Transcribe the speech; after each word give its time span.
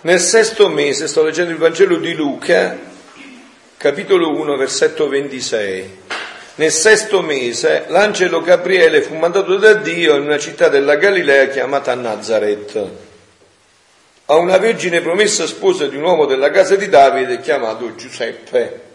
Nel 0.00 0.20
sesto 0.20 0.68
mese, 0.68 1.08
sto 1.08 1.24
leggendo 1.24 1.50
il 1.50 1.56
Vangelo 1.56 1.96
di 1.96 2.14
Luca, 2.14 2.78
capitolo 3.76 4.30
1, 4.30 4.56
versetto 4.56 5.08
26. 5.08 5.98
Nel 6.54 6.70
sesto 6.70 7.20
mese 7.20 7.86
l'angelo 7.88 8.40
Gabriele 8.40 9.02
fu 9.02 9.16
mandato 9.16 9.56
da 9.56 9.74
Dio 9.74 10.14
in 10.14 10.22
una 10.22 10.38
città 10.38 10.68
della 10.68 10.94
Galilea 10.94 11.48
chiamata 11.48 11.96
Nazareth, 11.96 12.90
a 14.26 14.36
una 14.36 14.56
vergine 14.58 15.00
promessa 15.00 15.48
sposa 15.48 15.88
di 15.88 15.96
un 15.96 16.04
uomo 16.04 16.26
della 16.26 16.52
casa 16.52 16.76
di 16.76 16.88
Davide 16.88 17.40
chiamato 17.40 17.92
Giuseppe. 17.96 18.87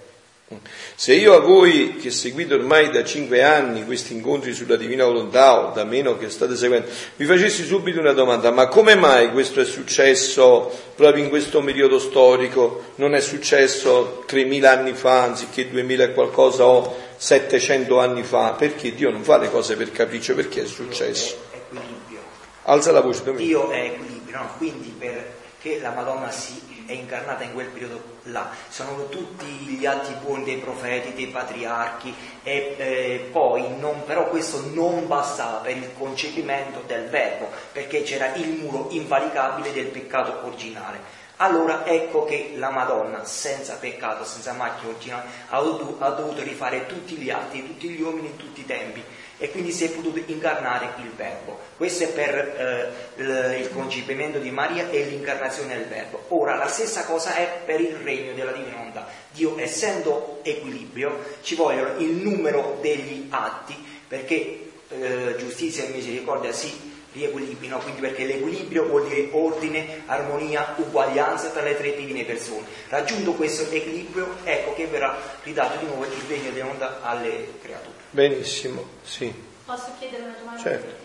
Se 0.96 1.14
io 1.14 1.36
a 1.36 1.40
voi 1.40 1.96
che 1.98 2.12
seguite 2.12 2.54
ormai 2.54 2.90
da 2.90 3.04
cinque 3.04 3.44
anni 3.44 3.86
questi 3.86 4.14
incontri 4.14 4.54
sulla 4.54 4.76
divina 4.76 5.06
volontà 5.06 5.68
o 5.68 5.72
da 5.74 5.84
meno 5.84 6.18
che 6.18 6.30
state 6.30 6.56
seguendo, 6.56 6.88
vi 7.16 7.26
facessi 7.26 7.64
subito 7.64 8.00
una 8.00 8.14
domanda, 8.14 8.52
ma 8.52 8.68
come 8.68 8.96
mai 8.96 9.32
questo 9.32 9.62
è 9.62 9.66
successo 9.66 10.72
proprio 10.96 11.24
in 11.24 11.30
questo 11.30 11.62
periodo 11.62 12.00
storico? 12.00 12.92
Non 12.96 13.16
è 13.16 13.22
successo 13.22 14.24
3000 14.26 14.72
anni 14.72 14.94
fa 14.94 15.24
anziché 15.24 15.70
2000 15.70 16.04
e 16.04 16.14
qualcosa 16.14 16.66
o 16.66 16.96
700 17.16 18.00
anni 18.00 18.24
fa? 18.24 18.52
Perché 18.52 18.94
Dio 18.94 19.10
non 19.10 19.24
fa 19.24 19.38
le 19.38 19.50
cose 19.50 19.76
per 19.76 19.92
capriccio, 19.92 20.36
perché 20.36 20.64
è 20.64 20.66
successo? 20.66 21.36
È 21.52 21.56
equilibrio. 21.56 22.20
Alza 22.64 22.92
la 22.92 23.02
voce, 23.02 23.24
Domenico. 23.24 23.48
Dio 23.48 23.72
è 23.72 23.86
equilibrio, 23.86 24.38
no? 24.38 24.54
quindi 24.58 24.94
perché 24.98 25.80
la 25.80 25.92
Madonna 25.92 26.32
si 26.32 26.62
è 26.86 26.92
incarnata 26.94 27.44
in 27.44 27.54
quel 27.54 27.68
periodo 27.68 28.02
là. 28.24 28.50
Sono 28.70 29.10
tutti 29.10 29.46
gli 29.46 29.86
atti 29.86 30.14
buoni 30.22 30.44
dei 30.44 30.58
profeti, 30.58 31.14
dei 31.14 31.28
patriarchi 31.28 32.14
e 32.44 32.76
eh, 32.78 33.30
poi 33.32 33.78
non, 33.78 34.04
però 34.06 34.30
questo 34.30 34.64
non 34.74 35.08
bastava 35.08 35.58
per 35.58 35.78
il 35.78 35.92
concepimento 35.98 36.84
del 36.86 37.10
verbo 37.10 37.50
perché 37.72 38.04
c'era 38.04 38.34
il 38.36 38.50
muro 38.50 38.88
invalicabile 38.90 39.72
del 39.72 39.88
peccato 39.88 40.46
originale. 40.46 41.22
Allora 41.38 41.86
ecco 41.86 42.26
che 42.26 42.54
la 42.56 42.70
Madonna, 42.70 43.26
senza 43.26 43.76
peccato, 43.76 44.24
senza 44.24 44.54
macchia 44.54 44.88
originale, 44.90 45.24
ha 45.50 45.60
dovuto, 45.60 46.44
rifare 46.44 46.86
tutti 46.86 47.16
gli 47.16 47.30
atti 47.32 47.66
tutti 47.66 47.90
gli 47.90 48.02
uomini 48.02 48.28
in 48.28 48.36
tutti 48.38 48.62
i 48.62 48.66
tempi 48.66 49.04
e 49.44 49.52
quindi 49.52 49.74
si 49.74 49.84
è 49.84 49.90
potuto 49.90 50.22
incarnare 50.28 50.94
il 51.02 51.12
Verbo. 51.18 51.60
Questo 51.76 52.06
è 52.06 52.08
per 52.14 52.94
eh, 53.18 53.60
il 53.60 53.70
concepimento 53.74 54.40
di 54.40 54.50
Maria 54.52 54.90
e 54.90 55.04
l'incarnazione 55.04 55.76
del 55.76 55.88
Verbo. 55.88 56.24
Ora 56.30 56.56
la 56.56 56.70
stessa 56.70 57.04
cosa 57.04 57.36
è 57.36 57.60
per 57.66 57.82
il 57.82 57.94
regno 57.98 58.32
della 58.32 58.54
divina 58.54 58.78
volontà. 58.78 59.06
Dio 59.34 59.60
essendo 59.60 60.40
equilibrio 60.44 61.20
ci 61.42 61.56
vogliono 61.56 61.98
il 61.98 62.12
numero 62.12 62.78
degli 62.80 63.28
atti 63.32 63.76
perché 64.08 64.70
eh, 64.88 65.36
giustizia 65.38 65.84
e 65.84 65.90
misericordia 65.90 66.54
si 66.54 66.92
riequilibrino, 67.12 67.80
quindi 67.80 68.00
perché 68.00 68.24
l'equilibrio 68.24 68.86
vuol 68.86 69.10
dire 69.10 69.28
ordine, 69.32 70.04
armonia, 70.06 70.74
uguaglianza 70.78 71.50
tra 71.50 71.64
le 71.64 71.76
tre 71.76 71.94
divine 71.98 72.24
persone. 72.24 72.66
Raggiunto 72.88 73.34
questo 73.34 73.70
equilibrio, 73.70 74.38
ecco 74.46 74.74
che 74.74 74.88
verrà 74.88 75.18
ridato 75.44 75.80
di 75.80 75.86
nuovo 75.86 76.06
il 76.06 76.12
regno 76.30 76.50
della 76.52 76.64
volontà 76.64 77.00
alle 77.02 77.56
creature. 77.62 77.93
Benissimo, 78.14 78.86
sì. 79.04 79.34
Posso 79.66 79.88
chiedere 79.98 80.22
una 80.22 80.36
domanda? 80.38 80.62
Certo. 80.62 80.96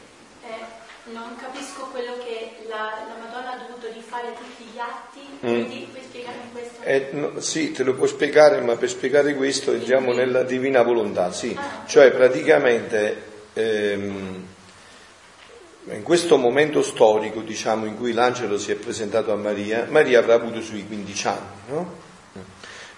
Eh, 0.43 1.11
non 1.13 1.37
capisco 1.41 1.87
quello 1.91 2.19
che 2.19 2.67
la, 2.69 3.07
la, 3.09 3.15
Madonna 3.19 3.55
ha 3.55 3.65
dovuto 3.67 3.91
rifare 3.95 4.35
tutti 4.35 4.65
gli 4.65 4.79
atti, 4.79 5.21
Mm. 5.37 5.39
quindi 5.41 5.89
puoi 5.91 6.03
spiegarmi 6.03 6.53
questo? 6.53 6.83
Eh, 6.83 7.09
no, 7.13 7.41
sì, 7.41 7.73
te 7.73 7.83
lo 7.83 7.95
puoi 7.95 8.09
spiegare, 8.09 8.61
ma 8.61 8.77
per 8.77 8.91
spiegare 8.91 9.35
questo 9.37 9.73
entriamo 9.73 10.13
nella 10.13 10.43
divina 10.43 10.83
volontà, 10.83 11.33
sì. 11.33 11.59
Cioè 11.87 12.11
praticamente 12.11 13.23
ehm, 13.55 14.47
in 15.91 16.03
questo 16.03 16.37
momento 16.37 16.83
storico, 16.83 17.41
diciamo, 17.41 17.87
in 17.87 17.97
cui 17.97 18.13
l'angelo 18.13 18.59
si 18.59 18.71
è 18.71 18.75
presentato 18.75 19.33
a 19.33 19.37
Maria, 19.37 19.87
Maria 19.89 20.19
avrà 20.19 20.35
avuto 20.35 20.61
sui 20.61 20.87
15 20.87 21.27
anni, 21.27 21.47
no? 21.69 21.97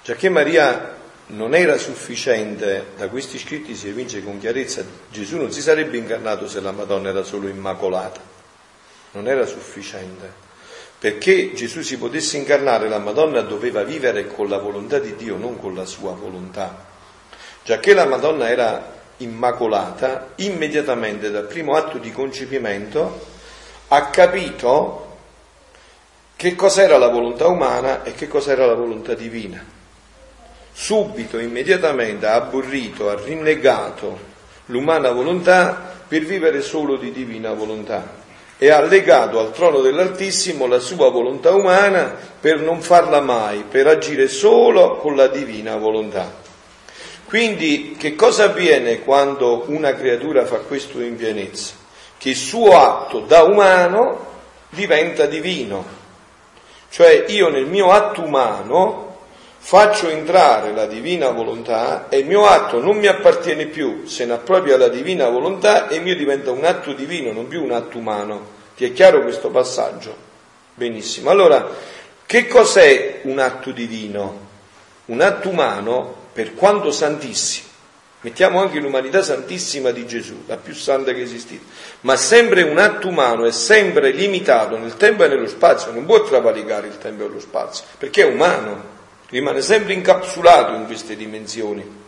Già 0.03 0.15
che 0.15 0.29
Maria 0.31 0.99
non 1.31 1.55
era 1.55 1.77
sufficiente, 1.79 2.89
da 2.97 3.09
questi 3.09 3.39
scritti 3.39 3.75
si 3.75 3.89
evince 3.89 4.23
con 4.23 4.39
chiarezza, 4.39 4.85
Gesù 5.11 5.37
non 5.37 5.53
si 5.53 5.61
sarebbe 5.61 5.97
incarnato 5.97 6.49
se 6.49 6.61
la 6.61 6.73
Madonna 6.73 7.11
era 7.11 7.23
solo 7.23 7.49
immacolata, 7.49 8.21
non 9.13 9.27
era 9.29 9.47
sufficiente. 9.47 10.49
Perché 10.99 11.55
Gesù 11.55 11.81
si 11.81 11.97
potesse 11.97 12.37
incarnare, 12.37 12.89
la 12.89 12.99
Madonna 12.99 13.41
doveva 13.41 13.83
vivere 13.85 14.27
con 14.27 14.49
la 14.49 14.59
volontà 14.59 14.99
di 14.99 15.17
Dio, 15.17 15.37
non 15.37 15.59
con 15.59 15.75
la 15.75 15.87
sua 15.87 16.13
volontà. 16.13 16.87
Già 17.65 17.79
che 17.79 17.95
la 17.95 18.05
Madonna 18.05 18.51
era 18.51 18.99
immacolata, 19.19 20.33
immediatamente 20.37 21.31
dal 21.31 21.47
primo 21.47 21.75
atto 21.75 21.99
di 21.99 22.13
concepimento 22.13 23.27
ha 23.89 24.07
capito 24.11 25.17
che 26.37 26.55
cos'era 26.55 26.99
la 26.99 27.09
volontà 27.09 27.47
umana 27.47 28.03
e 28.03 28.13
che 28.13 28.29
cos'era 28.29 28.67
la 28.67 28.75
volontà 28.75 29.15
divina. 29.15 29.79
Subito, 30.83 31.39
immediatamente 31.39 32.25
ha 32.25 32.37
aborrito, 32.37 33.11
ha 33.11 33.21
rinnegato 33.23 34.19
l'umana 34.67 35.11
volontà 35.11 35.93
per 36.09 36.23
vivere 36.23 36.63
solo 36.63 36.97
di 36.97 37.13
divina 37.13 37.53
volontà 37.53 38.15
e 38.57 38.71
ha 38.71 38.81
legato 38.81 39.39
al 39.39 39.53
trono 39.53 39.83
dell'Altissimo 39.83 40.67
la 40.67 40.79
sua 40.79 41.11
volontà 41.11 41.53
umana 41.53 42.17
per 42.41 42.61
non 42.61 42.81
farla 42.81 43.21
mai, 43.21 43.63
per 43.69 43.89
agire 43.89 44.27
solo 44.27 44.97
con 44.97 45.17
la 45.17 45.27
divina 45.27 45.77
volontà. 45.77 46.33
Quindi 47.27 47.95
che 47.99 48.15
cosa 48.15 48.45
avviene 48.45 49.01
quando 49.01 49.65
una 49.67 49.95
creatura 49.95 50.47
fa 50.47 50.61
questo 50.61 51.03
in 51.03 51.17
pienezza? 51.17 51.75
Che 52.17 52.31
il 52.31 52.37
suo 52.37 52.75
atto 52.81 53.21
da 53.21 53.43
umano 53.43 54.29
diventa 54.71 55.27
divino. 55.27 55.85
Cioè 56.89 57.27
io 57.29 57.51
nel 57.51 57.67
mio 57.67 57.91
atto 57.91 58.23
umano 58.23 59.10
faccio 59.63 60.09
entrare 60.09 60.73
la 60.73 60.87
divina 60.87 61.29
volontà 61.29 62.09
e 62.09 62.19
il 62.19 62.27
mio 62.27 62.47
atto 62.47 62.81
non 62.81 62.97
mi 62.97 63.07
appartiene 63.07 63.67
più, 63.67 64.07
se 64.07 64.25
ne 64.25 64.33
appropria 64.33 64.79
la 64.79 64.89
divina 64.89 65.29
volontà 65.29 65.87
e 65.87 65.97
il 65.97 66.03
mio 66.03 66.17
diventa 66.17 66.51
un 66.51 66.65
atto 66.65 66.93
divino, 66.93 67.31
non 67.31 67.47
più 67.47 67.63
un 67.63 67.71
atto 67.71 67.99
umano. 67.99 68.59
Ti 68.75 68.87
è 68.87 68.93
chiaro 68.93 69.23
questo 69.23 69.51
passaggio? 69.51 70.17
Benissimo. 70.75 71.31
Allora, 71.31 71.69
che 72.25 72.49
cos'è 72.49 73.21
un 73.25 73.39
atto 73.39 73.71
divino? 73.71 74.49
Un 75.07 75.21
atto 75.21 75.51
umano 75.51 76.15
per 76.33 76.55
quanto 76.55 76.91
santissimo, 76.91 77.69
mettiamo 78.23 78.61
anche 78.61 78.81
l'umanità 78.81 79.23
santissima 79.23 79.91
di 79.91 80.07
Gesù, 80.07 80.45
la 80.47 80.57
più 80.57 80.75
santa 80.75 81.13
che 81.13 81.21
esistita, 81.21 81.65
ma 82.01 82.17
sempre 82.17 82.63
un 82.63 82.79
atto 82.79 83.09
umano 83.09 83.45
è 83.45 83.53
sempre 83.53 84.11
limitato 84.11 84.79
nel 84.79 84.97
tempo 84.97 85.25
e 85.25 85.29
nello 85.29 85.49
spazio, 85.49 85.93
non 85.93 86.07
può 86.07 86.23
travalicare 86.23 86.87
il 86.87 86.99
tempo 86.99 87.25
e 87.25 87.29
lo 87.29 87.41
spazio, 87.41 87.85
perché 87.99 88.23
è 88.23 88.33
umano, 88.33 88.90
rimane 89.31 89.63
sempre 89.63 89.95
incapsulato 89.95 90.75
in 90.75 90.87
queste 90.87 91.17
dimensioni. 91.17 91.99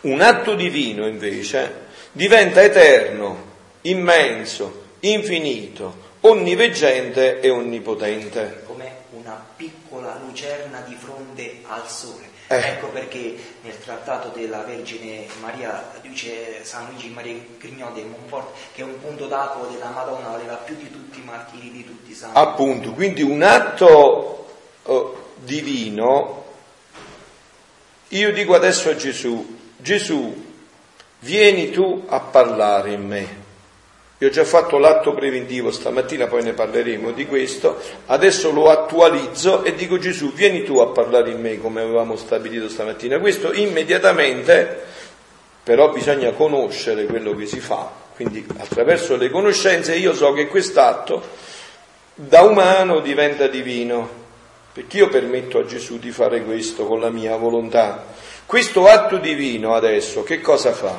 Un 0.00 0.20
atto 0.20 0.54
divino 0.54 1.06
invece 1.06 1.86
diventa 2.12 2.62
eterno, 2.62 3.46
immenso, 3.82 4.84
infinito, 5.00 6.06
onniveggente 6.20 7.40
e 7.40 7.50
onnipotente. 7.50 8.62
Come 8.66 8.92
una 9.10 9.44
piccola 9.56 10.20
lucerna 10.24 10.80
di 10.86 10.94
fronte 10.94 11.60
al 11.66 11.88
sole. 11.88 12.36
Eh. 12.50 12.56
Ecco 12.56 12.86
perché 12.88 13.36
nel 13.60 13.78
trattato 13.78 14.28
della 14.28 14.62
Vergine 14.62 15.26
Maria 15.40 15.92
dice 16.00 16.64
San 16.64 16.86
Luigi 16.86 17.10
Maria 17.10 17.34
Grignò 17.58 17.92
di 17.92 18.02
Montfort 18.02 18.56
che 18.72 18.82
un 18.82 18.98
punto 18.98 19.26
d'acqua 19.26 19.66
della 19.66 19.90
Madonna 19.90 20.28
valeva 20.28 20.54
più 20.54 20.74
di 20.76 20.90
tutti 20.90 21.18
i 21.20 21.24
martiri 21.24 21.70
di 21.70 21.84
tutti 21.84 22.12
i 22.12 22.14
santi. 22.14 22.38
Appunto, 22.38 22.92
quindi 22.92 23.20
un 23.20 23.42
atto 23.42 24.46
eh, 24.86 25.10
divino, 25.48 26.44
io 28.08 28.32
dico 28.32 28.54
adesso 28.54 28.90
a 28.90 28.96
Gesù, 28.96 29.56
Gesù, 29.78 30.44
vieni 31.20 31.70
tu 31.70 32.04
a 32.06 32.20
parlare 32.20 32.92
in 32.92 33.06
me. 33.06 33.46
Io 34.18 34.28
ho 34.28 34.30
già 34.30 34.44
fatto 34.44 34.78
l'atto 34.78 35.14
preventivo 35.14 35.70
stamattina, 35.70 36.26
poi 36.26 36.42
ne 36.42 36.52
parleremo 36.52 37.12
di 37.12 37.26
questo, 37.26 37.80
adesso 38.06 38.50
lo 38.50 38.68
attualizzo 38.68 39.64
e 39.64 39.74
dico 39.74 39.96
Gesù, 39.96 40.32
vieni 40.32 40.64
tu 40.64 40.78
a 40.78 40.88
parlare 40.88 41.30
in 41.30 41.40
me 41.40 41.58
come 41.58 41.80
avevamo 41.80 42.16
stabilito 42.16 42.68
stamattina. 42.68 43.18
Questo 43.20 43.52
immediatamente, 43.52 44.82
però 45.62 45.90
bisogna 45.92 46.32
conoscere 46.32 47.06
quello 47.06 47.34
che 47.36 47.46
si 47.46 47.60
fa, 47.60 47.90
quindi 48.14 48.44
attraverso 48.58 49.16
le 49.16 49.30
conoscenze 49.30 49.94
io 49.94 50.12
so 50.12 50.32
che 50.32 50.48
quest'atto 50.48 51.22
da 52.14 52.42
umano 52.42 52.98
diventa 52.98 53.46
divino, 53.46 54.17
perché 54.78 54.98
io 54.98 55.08
permetto 55.08 55.58
a 55.58 55.64
Gesù 55.64 55.98
di 55.98 56.12
fare 56.12 56.44
questo 56.44 56.86
con 56.86 57.00
la 57.00 57.10
mia 57.10 57.34
volontà. 57.34 58.04
Questo 58.46 58.86
atto 58.86 59.16
divino 59.16 59.74
adesso 59.74 60.22
che 60.22 60.40
cosa 60.40 60.70
fa? 60.70 60.94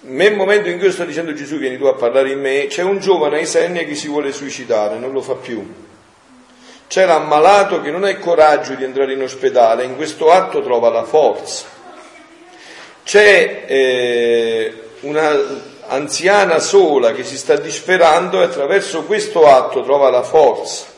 Nel 0.00 0.34
momento 0.34 0.68
in 0.68 0.78
cui 0.78 0.86
io 0.86 0.92
sto 0.92 1.04
dicendo 1.04 1.34
Gesù 1.34 1.56
vieni 1.58 1.78
tu 1.78 1.84
a 1.84 1.94
parlare 1.94 2.32
in 2.32 2.40
me, 2.40 2.66
c'è 2.66 2.82
un 2.82 2.98
giovane 2.98 3.44
senni 3.44 3.86
che 3.86 3.94
si 3.94 4.08
vuole 4.08 4.32
suicidare, 4.32 4.98
non 4.98 5.12
lo 5.12 5.22
fa 5.22 5.34
più. 5.34 5.64
C'è 6.88 7.06
l'ammalato 7.06 7.80
che 7.80 7.92
non 7.92 8.02
ha 8.02 8.10
il 8.10 8.18
coraggio 8.18 8.74
di 8.74 8.82
entrare 8.82 9.12
in 9.12 9.22
ospedale, 9.22 9.84
in 9.84 9.94
questo 9.94 10.32
atto 10.32 10.62
trova 10.62 10.90
la 10.90 11.04
forza. 11.04 11.66
C'è 13.04 13.64
eh, 13.68 14.82
una 15.02 15.30
anziana 15.86 16.58
sola 16.58 17.12
che 17.12 17.22
si 17.22 17.36
sta 17.36 17.54
disperando 17.54 18.40
e 18.40 18.46
attraverso 18.46 19.04
questo 19.04 19.46
atto 19.46 19.84
trova 19.84 20.10
la 20.10 20.24
forza. 20.24 20.91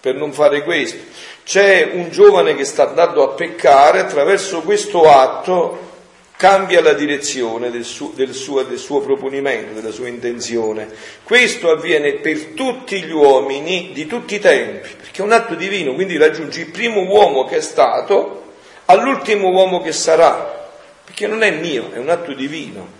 Per 0.00 0.14
non 0.14 0.32
fare 0.32 0.62
questo. 0.62 0.98
C'è 1.44 1.90
un 1.92 2.10
giovane 2.10 2.54
che 2.54 2.64
sta 2.64 2.88
andando 2.88 3.22
a 3.22 3.34
peccare, 3.34 4.00
attraverso 4.00 4.62
questo 4.62 5.10
atto 5.10 5.88
cambia 6.36 6.80
la 6.80 6.94
direzione 6.94 7.70
del 7.70 7.84
suo, 7.84 8.12
del, 8.14 8.32
suo, 8.32 8.62
del 8.62 8.78
suo, 8.78 9.00
proponimento, 9.00 9.74
della 9.74 9.92
sua 9.92 10.08
intenzione. 10.08 10.88
Questo 11.22 11.70
avviene 11.70 12.14
per 12.14 12.54
tutti 12.54 13.02
gli 13.02 13.12
uomini 13.12 13.90
di 13.92 14.06
tutti 14.06 14.36
i 14.36 14.38
tempi, 14.38 14.88
perché 14.96 15.20
è 15.20 15.24
un 15.24 15.32
atto 15.32 15.54
divino, 15.54 15.92
quindi 15.92 16.16
raggiunge 16.16 16.60
il 16.60 16.70
primo 16.70 17.02
uomo 17.02 17.44
che 17.44 17.56
è 17.56 17.60
stato 17.60 18.52
all'ultimo 18.86 19.50
uomo 19.50 19.82
che 19.82 19.92
sarà, 19.92 20.68
perché 21.04 21.26
non 21.26 21.42
è 21.42 21.50
mio, 21.50 21.92
è 21.92 21.98
un 21.98 22.08
atto 22.08 22.32
divino. 22.32 22.98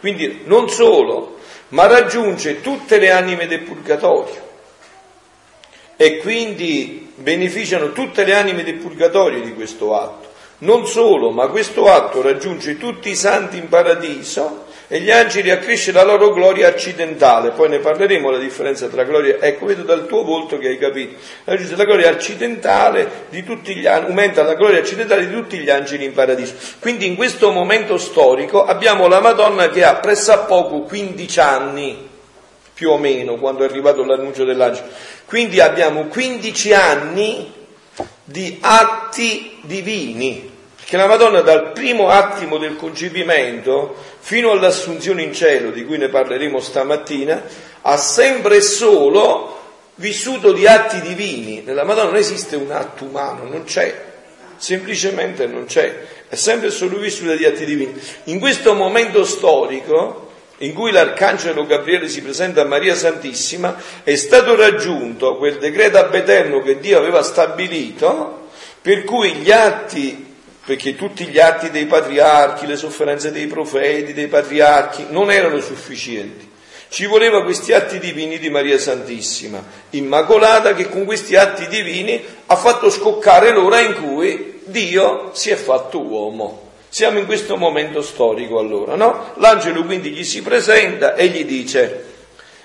Quindi 0.00 0.40
non 0.46 0.68
solo, 0.68 1.38
ma 1.68 1.86
raggiunge 1.86 2.60
tutte 2.60 2.98
le 2.98 3.12
anime 3.12 3.46
del 3.46 3.60
purgatorio 3.60 4.43
e 5.96 6.18
quindi 6.18 7.12
beneficiano 7.16 7.92
tutte 7.92 8.24
le 8.24 8.34
anime 8.34 8.64
del 8.64 8.76
purgatorio 8.76 9.40
di 9.40 9.54
questo 9.54 9.94
atto. 9.94 10.32
Non 10.58 10.86
solo, 10.86 11.30
ma 11.30 11.48
questo 11.48 11.90
atto 11.90 12.22
raggiunge 12.22 12.78
tutti 12.78 13.10
i 13.10 13.16
santi 13.16 13.56
in 13.58 13.68
paradiso 13.68 14.64
e 14.86 15.00
gli 15.00 15.10
angeli 15.10 15.50
accresce 15.50 15.92
la 15.92 16.04
loro 16.04 16.32
gloria 16.32 16.68
accidentale. 16.68 17.50
Poi 17.50 17.68
ne 17.68 17.78
parleremo 17.78 18.30
la 18.30 18.38
differenza 18.38 18.86
tra 18.88 19.04
gloria, 19.04 19.38
ecco, 19.40 19.66
vedo 19.66 19.82
dal 19.82 20.06
tuo 20.06 20.22
volto 20.22 20.58
che 20.58 20.68
hai 20.68 20.78
capito. 20.78 21.16
Raggiunge 21.44 21.76
la 21.76 21.84
gloria 21.84 22.10
accidentale 22.10 23.26
di 23.30 23.42
tutti 23.42 23.74
gli 23.74 23.86
aumenta 23.86 24.42
la 24.42 24.54
gloria 24.54 24.80
accidentale 24.80 25.26
di 25.26 25.32
tutti 25.32 25.58
gli 25.58 25.70
angeli 25.70 26.04
in 26.04 26.12
paradiso. 26.12 26.54
Quindi 26.78 27.06
in 27.06 27.16
questo 27.16 27.50
momento 27.50 27.98
storico 27.98 28.64
abbiamo 28.64 29.08
la 29.08 29.20
Madonna 29.20 29.68
che 29.68 29.84
ha 29.84 29.96
pressappoco 29.96 30.82
15 30.82 31.40
anni, 31.40 32.08
più 32.74 32.90
o 32.90 32.98
meno, 32.98 33.36
quando 33.36 33.62
è 33.62 33.68
arrivato 33.68 34.04
l'annuncio 34.04 34.44
dell'angelo. 34.44 34.88
Quindi 35.24 35.60
abbiamo 35.60 36.06
15 36.06 36.72
anni 36.72 37.52
di 38.24 38.58
atti 38.60 39.58
divini, 39.62 40.50
perché 40.76 40.96
la 40.96 41.06
Madonna 41.06 41.40
dal 41.40 41.70
primo 41.72 42.08
attimo 42.08 42.58
del 42.58 42.76
concepimento 42.76 43.94
fino 44.18 44.50
all'assunzione 44.50 45.22
in 45.22 45.32
cielo, 45.32 45.70
di 45.70 45.84
cui 45.84 45.98
ne 45.98 46.08
parleremo 46.08 46.58
stamattina, 46.58 47.42
ha 47.82 47.96
sempre 47.96 48.56
e 48.56 48.60
solo 48.60 49.60
vissuto 49.96 50.52
di 50.52 50.66
atti 50.66 51.00
divini. 51.00 51.62
Nella 51.64 51.84
Madonna 51.84 52.10
non 52.10 52.16
esiste 52.16 52.56
un 52.56 52.72
atto 52.72 53.04
umano, 53.04 53.44
non 53.44 53.62
c'è, 53.64 53.94
semplicemente 54.56 55.46
non 55.46 55.66
c'è, 55.66 56.06
è 56.28 56.34
sempre 56.34 56.70
solo 56.70 56.98
vissuta 56.98 57.36
di 57.36 57.44
atti 57.44 57.64
divini. 57.64 57.94
In 58.24 58.40
questo 58.40 58.74
momento 58.74 59.24
storico, 59.24 60.23
in 60.58 60.72
cui 60.72 60.92
l'arcangelo 60.92 61.66
Gabriele 61.66 62.08
si 62.08 62.22
presenta 62.22 62.62
a 62.62 62.66
Maria 62.66 62.94
Santissima, 62.94 63.76
è 64.02 64.14
stato 64.14 64.54
raggiunto 64.54 65.36
quel 65.36 65.58
decreto 65.58 65.98
ab 65.98 66.14
eterno 66.14 66.62
che 66.62 66.78
Dio 66.78 66.98
aveva 66.98 67.22
stabilito, 67.22 68.48
per 68.80 69.04
cui 69.04 69.32
gli 69.32 69.50
atti, 69.50 70.32
perché 70.64 70.94
tutti 70.94 71.26
gli 71.26 71.38
atti 71.38 71.70
dei 71.70 71.86
patriarchi, 71.86 72.66
le 72.66 72.76
sofferenze 72.76 73.32
dei 73.32 73.46
profeti, 73.46 74.12
dei 74.12 74.28
patriarchi, 74.28 75.06
non 75.08 75.30
erano 75.30 75.60
sufficienti. 75.60 76.52
Ci 76.88 77.06
voleva 77.06 77.42
questi 77.42 77.72
atti 77.72 77.98
divini 77.98 78.38
di 78.38 78.50
Maria 78.50 78.78
Santissima, 78.78 79.64
Immacolata, 79.90 80.74
che 80.74 80.88
con 80.88 81.04
questi 81.04 81.34
atti 81.34 81.66
divini 81.66 82.22
ha 82.46 82.56
fatto 82.56 82.88
scoccare 82.88 83.50
l'ora 83.50 83.80
in 83.80 83.94
cui 83.94 84.60
Dio 84.64 85.30
si 85.32 85.50
è 85.50 85.56
fatto 85.56 86.00
uomo. 86.00 86.72
Siamo 86.94 87.18
in 87.18 87.26
questo 87.26 87.56
momento 87.56 88.02
storico 88.02 88.60
allora, 88.60 88.94
no? 88.94 89.32
L'angelo 89.38 89.82
quindi 89.82 90.10
gli 90.10 90.22
si 90.22 90.42
presenta 90.42 91.16
e 91.16 91.26
gli 91.26 91.44
dice, 91.44 92.04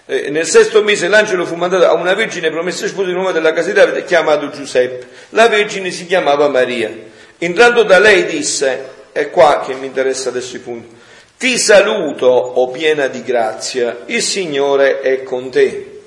eh, 0.05 0.29
nel 0.29 0.45
sesto 0.45 0.83
mese 0.83 1.07
l'angelo 1.07 1.47
fu 1.47 1.55
mandato 1.55 1.87
a 1.87 1.95
una 1.95 2.13
vergine 2.13 2.51
promessa 2.51 2.85
sposa 2.85 3.09
in 3.09 3.15
nome 3.15 3.31
della 3.31 3.53
casa 3.53 3.69
di 3.69 3.73
Davide 3.73 4.03
chiamato 4.03 4.51
Giuseppe. 4.51 5.07
La 5.29 5.47
vergine 5.47 5.89
si 5.89 6.05
chiamava 6.05 6.47
Maria. 6.47 6.95
Entrando 7.39 7.81
da 7.81 7.97
lei 7.97 8.27
disse, 8.27 9.07
è 9.11 9.31
qua 9.31 9.63
che 9.65 9.73
mi 9.73 9.87
interessa 9.87 10.29
adesso 10.29 10.57
i 10.57 10.59
punti, 10.59 10.95
ti 11.35 11.57
saluto, 11.57 12.27
o 12.27 12.69
piena 12.69 13.07
di 13.07 13.23
grazia, 13.23 14.03
il 14.05 14.21
Signore 14.21 15.01
è 15.01 15.23
con 15.23 15.49
te. 15.49 16.01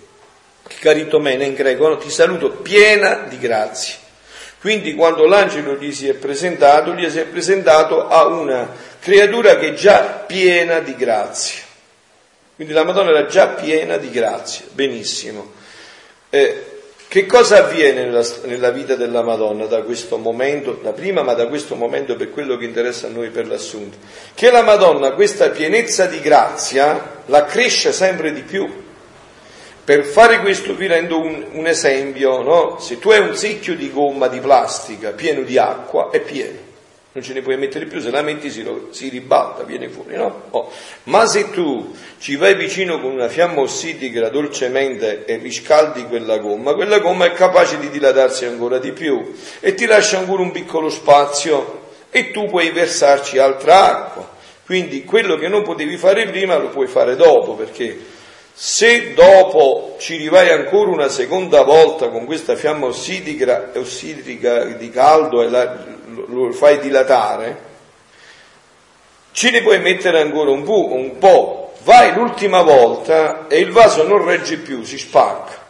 Caritomene 0.79 1.45
in 1.45 1.55
greco, 1.55 1.89
no? 1.89 1.97
ti 1.97 2.09
saluto 2.09 2.51
piena 2.51 3.27
di 3.29 3.37
grazia. 3.39 3.97
Quindi 4.63 4.95
quando 4.95 5.27
l'angelo 5.27 5.75
gli 5.75 5.93
si 5.93 6.07
è 6.07 6.15
presentato, 6.15 6.95
gli 6.95 7.11
si 7.11 7.19
è 7.19 7.25
presentato 7.25 8.07
a 8.07 8.27
una 8.27 8.71
creatura 9.01 9.57
che 9.57 9.71
è 9.71 9.73
già 9.73 10.23
piena 10.25 10.79
di 10.79 10.95
grazia. 10.95 11.63
Quindi 12.55 12.73
la 12.73 12.85
Madonna 12.85 13.11
era 13.11 13.27
già 13.27 13.49
piena 13.49 13.97
di 13.97 14.09
grazia, 14.09 14.65
benissimo. 14.71 15.51
Eh, 16.31 16.65
che 17.09 17.27
cosa 17.27 17.65
avviene 17.65 18.05
nella, 18.05 18.25
nella, 18.45 18.71
vita 18.71 18.95
della 18.95 19.23
Madonna 19.23 19.67
da 19.67 19.83
questo 19.83 20.17
momento, 20.17 20.79
da 20.81 20.93
prima, 20.93 21.23
ma 21.23 21.35
da 21.35 21.49
questo 21.49 21.75
momento 21.75 22.15
per 22.15 22.31
quello 22.31 22.57
che 22.57 22.65
interessa 22.65 23.09
a 23.09 23.11
noi 23.11 23.31
per 23.31 23.49
l'assunto? 23.49 23.97
Che 24.33 24.49
la 24.53 24.63
Madonna 24.63 25.11
questa 25.11 25.51
pienezza 25.51 26.07
di 26.07 26.21
grazia 26.21 27.23
la 27.27 27.47
cresce 27.47 27.93
sempre 27.93 28.33
di 28.33 28.43
più. 28.43 28.91
Per 29.85 30.05
fare 30.05 30.39
questo 30.41 30.75
vi 30.75 30.87
rendo 30.87 31.19
un, 31.19 31.45
un 31.53 31.67
esempio, 31.67 32.41
no? 32.43 32.79
Se 32.79 33.01
tu 33.01 33.11
hai 33.11 33.19
un 33.19 33.35
secchio 33.35 33.75
di 33.75 33.91
gomma 33.91 34.29
di 34.29 34.39
plastica 34.39 35.11
pieno 35.11 35.43
di 35.43 35.59
acqua, 35.59 36.11
è 36.11 36.21
pieno, 36.21 36.57
non 37.15 37.25
ce 37.25 37.33
ne 37.33 37.43
puoi 37.43 37.57
mettere 37.57 37.87
più, 37.87 38.01
se 38.01 38.13
la 38.13 38.23
metti 38.23 38.49
si, 38.49 38.65
si 38.91 39.09
ribalta, 39.09 39.65
viene 39.65 39.89
fuori, 39.89 40.15
no? 40.15 40.43
Oh. 40.51 40.71
Ma 41.05 41.27
se 41.27 41.51
tu 41.51 41.93
ci 42.19 42.37
vai 42.37 42.55
vicino 42.55 43.01
con 43.01 43.11
una 43.11 43.29
fiamma 43.29 43.61
ossidica 43.61 44.29
dolcemente 44.29 45.25
e 45.25 45.37
riscaldi 45.39 46.05
quella 46.05 46.39
gomma, 46.39 46.75
quella 46.75 47.01
gomma 47.01 47.25
è 47.25 47.33
capace 47.33 47.79
di 47.81 47.91
dilatarsi 47.91 48.45
ancora 48.45 48.79
di 48.79 48.93
più 48.93 49.35
e 49.59 49.75
ti 49.75 49.87
lascia 49.87 50.19
ancora 50.19 50.43
un 50.43 50.53
piccolo 50.53 50.91
spazio 50.91 51.81
e 52.09 52.31
tu 52.31 52.47
puoi 52.47 52.71
versarci 52.71 53.39
altra 53.39 53.85
acqua. 53.85 54.31
Quindi 54.65 55.05
quello 55.05 55.37
che 55.37 55.49
non 55.49 55.65
potevi 55.65 55.97
fare 55.97 56.29
prima 56.29 56.57
lo 56.57 56.69
puoi 56.69 56.87
fare 56.87 57.17
dopo, 57.17 57.55
perché 57.55 57.99
se 58.55 59.15
dopo 59.15 59.97
ci 59.99 60.17
rivai 60.17 60.51
ancora 60.51 60.91
una 60.91 61.09
seconda 61.09 61.63
volta 61.63 62.09
con 62.09 62.27
questa 62.27 62.55
fiamma 62.55 62.87
ossidrica, 62.87 63.71
ossidrica 63.75 64.65
di 64.65 64.91
caldo 64.91 65.43
e 65.43 65.49
la, 65.49 65.85
lo 66.27 66.53
fai 66.53 66.79
dilatare, 66.79 67.71
ci 69.33 69.51
ne 69.51 69.63
puoi 69.63 69.81
mettere 69.81 70.21
ancora 70.21 70.51
un 70.51 70.63
po', 70.63 70.93
un 70.93 71.19
po', 71.19 71.73
vai 71.85 72.13
l'ultima 72.15 72.63
volta 72.63 73.47
e 73.49 73.59
il 73.59 73.71
vaso 73.71 74.07
non 74.07 74.25
regge 74.25 74.59
più, 74.59 74.83
si 74.85 74.99
spacca. 74.99 75.61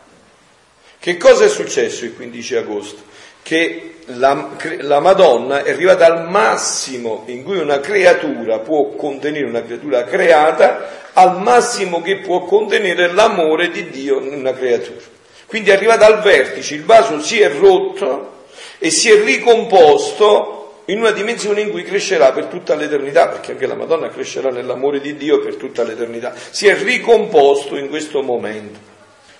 Che 0.98 1.16
cosa 1.16 1.44
è 1.44 1.48
successo 1.48 2.04
il 2.04 2.14
15 2.14 2.56
agosto? 2.56 3.02
Che 3.42 3.91
la, 4.06 4.50
la, 4.80 5.00
Madonna 5.00 5.62
è 5.62 5.70
arrivata 5.70 6.06
al 6.06 6.28
massimo 6.28 7.22
in 7.26 7.42
cui 7.42 7.58
una 7.58 7.80
creatura 7.80 8.58
può 8.58 8.90
contenere, 8.90 9.46
una 9.46 9.62
creatura 9.62 10.04
creata, 10.04 11.10
al 11.12 11.40
massimo 11.40 12.02
che 12.02 12.18
può 12.18 12.44
contenere 12.44 13.12
l'amore 13.12 13.70
di 13.70 13.90
Dio 13.90 14.20
in 14.20 14.34
una 14.34 14.52
creatura. 14.52 15.00
Quindi 15.46 15.70
è 15.70 15.74
arrivata 15.74 16.06
al 16.06 16.20
vertice, 16.20 16.74
il 16.74 16.84
vaso 16.84 17.20
si 17.20 17.40
è 17.40 17.50
rotto 17.50 18.44
e 18.78 18.90
si 18.90 19.10
è 19.10 19.22
ricomposto 19.22 20.80
in 20.86 20.98
una 20.98 21.10
dimensione 21.10 21.60
in 21.60 21.70
cui 21.70 21.84
crescerà 21.84 22.32
per 22.32 22.46
tutta 22.46 22.74
l'eternità, 22.74 23.28
perché 23.28 23.52
anche 23.52 23.66
la 23.66 23.74
Madonna 23.74 24.08
crescerà 24.08 24.50
nell'amore 24.50 25.00
di 25.00 25.16
Dio 25.16 25.40
per 25.40 25.56
tutta 25.56 25.84
l'eternità. 25.84 26.34
Si 26.50 26.66
è 26.66 26.76
ricomposto 26.82 27.76
in 27.76 27.88
questo 27.88 28.22
momento. 28.22 28.90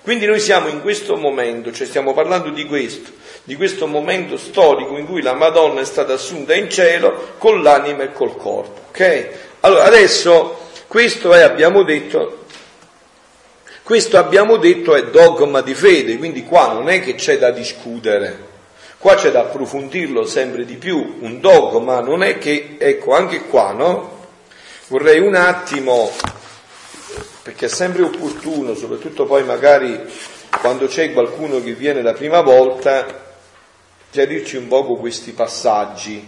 Quindi 0.03 0.25
noi 0.25 0.39
siamo 0.39 0.67
in 0.67 0.81
questo 0.81 1.15
momento, 1.15 1.71
cioè 1.71 1.87
stiamo 1.87 2.13
parlando 2.13 2.49
di 2.49 2.65
questo, 2.65 3.11
di 3.45 3.55
questo 3.55 3.87
momento 3.87 4.37
storico 4.37 4.97
in 4.97 5.05
cui 5.05 5.21
la 5.21 5.33
Madonna 5.33 5.81
è 5.81 5.85
stata 5.85 6.13
assunta 6.13 6.55
in 6.55 6.69
cielo 6.69 7.33
con 7.37 7.61
l'anima 7.61 8.03
e 8.03 8.13
col 8.13 8.37
corpo. 8.37 8.81
Ok? 8.89 9.29
Allora 9.61 9.83
adesso 9.83 10.59
questo 10.87 11.33
è, 11.33 11.41
abbiamo 11.41 11.83
detto, 11.83 12.45
questo 13.83 14.17
abbiamo 14.17 14.57
detto 14.57 14.95
è 14.95 15.05
dogma 15.07 15.61
di 15.61 15.73
fede, 15.73 16.17
quindi 16.17 16.43
qua 16.43 16.71
non 16.71 16.87
è 16.87 17.01
che 17.01 17.15
c'è 17.15 17.37
da 17.37 17.51
discutere, 17.51 18.51
qua 18.97 19.15
c'è 19.15 19.31
da 19.31 19.41
approfondirlo 19.41 20.25
sempre 20.25 20.65
di 20.65 20.75
più, 20.75 21.17
un 21.19 21.39
dogma 21.41 21.99
non 21.99 22.23
è 22.23 22.37
che, 22.37 22.75
ecco, 22.77 23.13
anche 23.13 23.45
qua, 23.45 23.71
no? 23.71 24.21
Vorrei 24.87 25.19
un 25.19 25.35
attimo, 25.35 26.11
perché 27.41 27.65
è 27.65 27.69
sempre 27.69 28.03
opportuno, 28.03 28.75
soprattutto 28.75 29.25
poi 29.25 29.43
magari 29.43 29.99
quando 30.61 30.85
c'è 30.87 31.11
qualcuno 31.11 31.61
che 31.63 31.73
viene 31.73 32.01
la 32.01 32.13
prima 32.13 32.41
volta, 32.41 33.22
chiarirci 34.13 34.57
un 34.57 34.67
poco 34.67 34.95
questi 34.97 35.31
passaggi. 35.31 36.23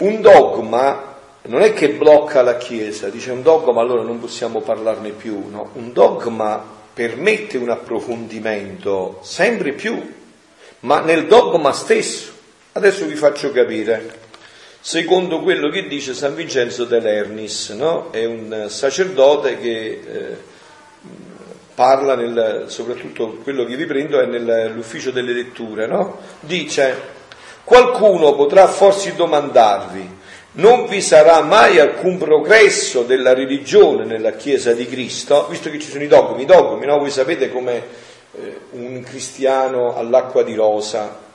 Un 0.00 0.20
dogma 0.20 1.16
non 1.42 1.60
è 1.60 1.72
che 1.72 1.90
blocca 1.90 2.40
la 2.42 2.56
Chiesa, 2.56 3.08
dice 3.08 3.32
un 3.32 3.42
dogma 3.42 3.80
allora 3.80 4.04
non 4.04 4.20
possiamo 4.20 4.60
parlarne 4.60 5.10
più, 5.10 5.48
no? 5.48 5.70
Un 5.72 5.92
dogma 5.92 6.64
permette 6.94 7.58
un 7.58 7.68
approfondimento 7.68 9.18
sempre 9.22 9.72
più, 9.72 10.14
ma 10.80 11.00
nel 11.00 11.26
dogma 11.26 11.72
stesso. 11.72 12.30
Adesso 12.72 13.04
vi 13.06 13.16
faccio 13.16 13.50
capire. 13.50 14.26
Secondo 14.78 15.40
quello 15.40 15.68
che 15.68 15.88
dice 15.88 16.14
San 16.14 16.36
Vincenzo 16.36 16.84
de 16.84 17.00
Lernis, 17.00 17.70
no? 17.70 18.12
È 18.12 18.24
un 18.24 18.66
sacerdote 18.68 19.58
che 19.58 20.00
eh, 20.06 20.36
parla, 21.78 22.16
nel, 22.16 22.64
soprattutto 22.66 23.38
quello 23.44 23.64
che 23.64 23.76
vi 23.76 23.86
prendo 23.86 24.18
è 24.18 24.26
nell'ufficio 24.26 25.12
delle 25.12 25.32
letture, 25.32 25.86
no? 25.86 26.18
Dice, 26.40 27.00
qualcuno 27.62 28.34
potrà 28.34 28.66
forse 28.66 29.14
domandarvi, 29.14 30.16
non 30.54 30.86
vi 30.86 31.00
sarà 31.00 31.40
mai 31.42 31.78
alcun 31.78 32.18
progresso 32.18 33.04
della 33.04 33.32
religione 33.32 34.04
nella 34.04 34.32
Chiesa 34.32 34.72
di 34.72 34.88
Cristo, 34.88 35.46
visto 35.48 35.70
che 35.70 35.78
ci 35.78 35.88
sono 35.88 36.02
i 36.02 36.08
dogmi, 36.08 36.42
i 36.42 36.46
dogmi, 36.46 36.84
no? 36.84 36.98
Voi 36.98 37.10
sapete 37.10 37.48
come 37.48 37.84
eh, 38.32 38.58
un 38.70 39.00
cristiano 39.04 39.94
all'acqua 39.94 40.42
di 40.42 40.56
rosa 40.56 41.26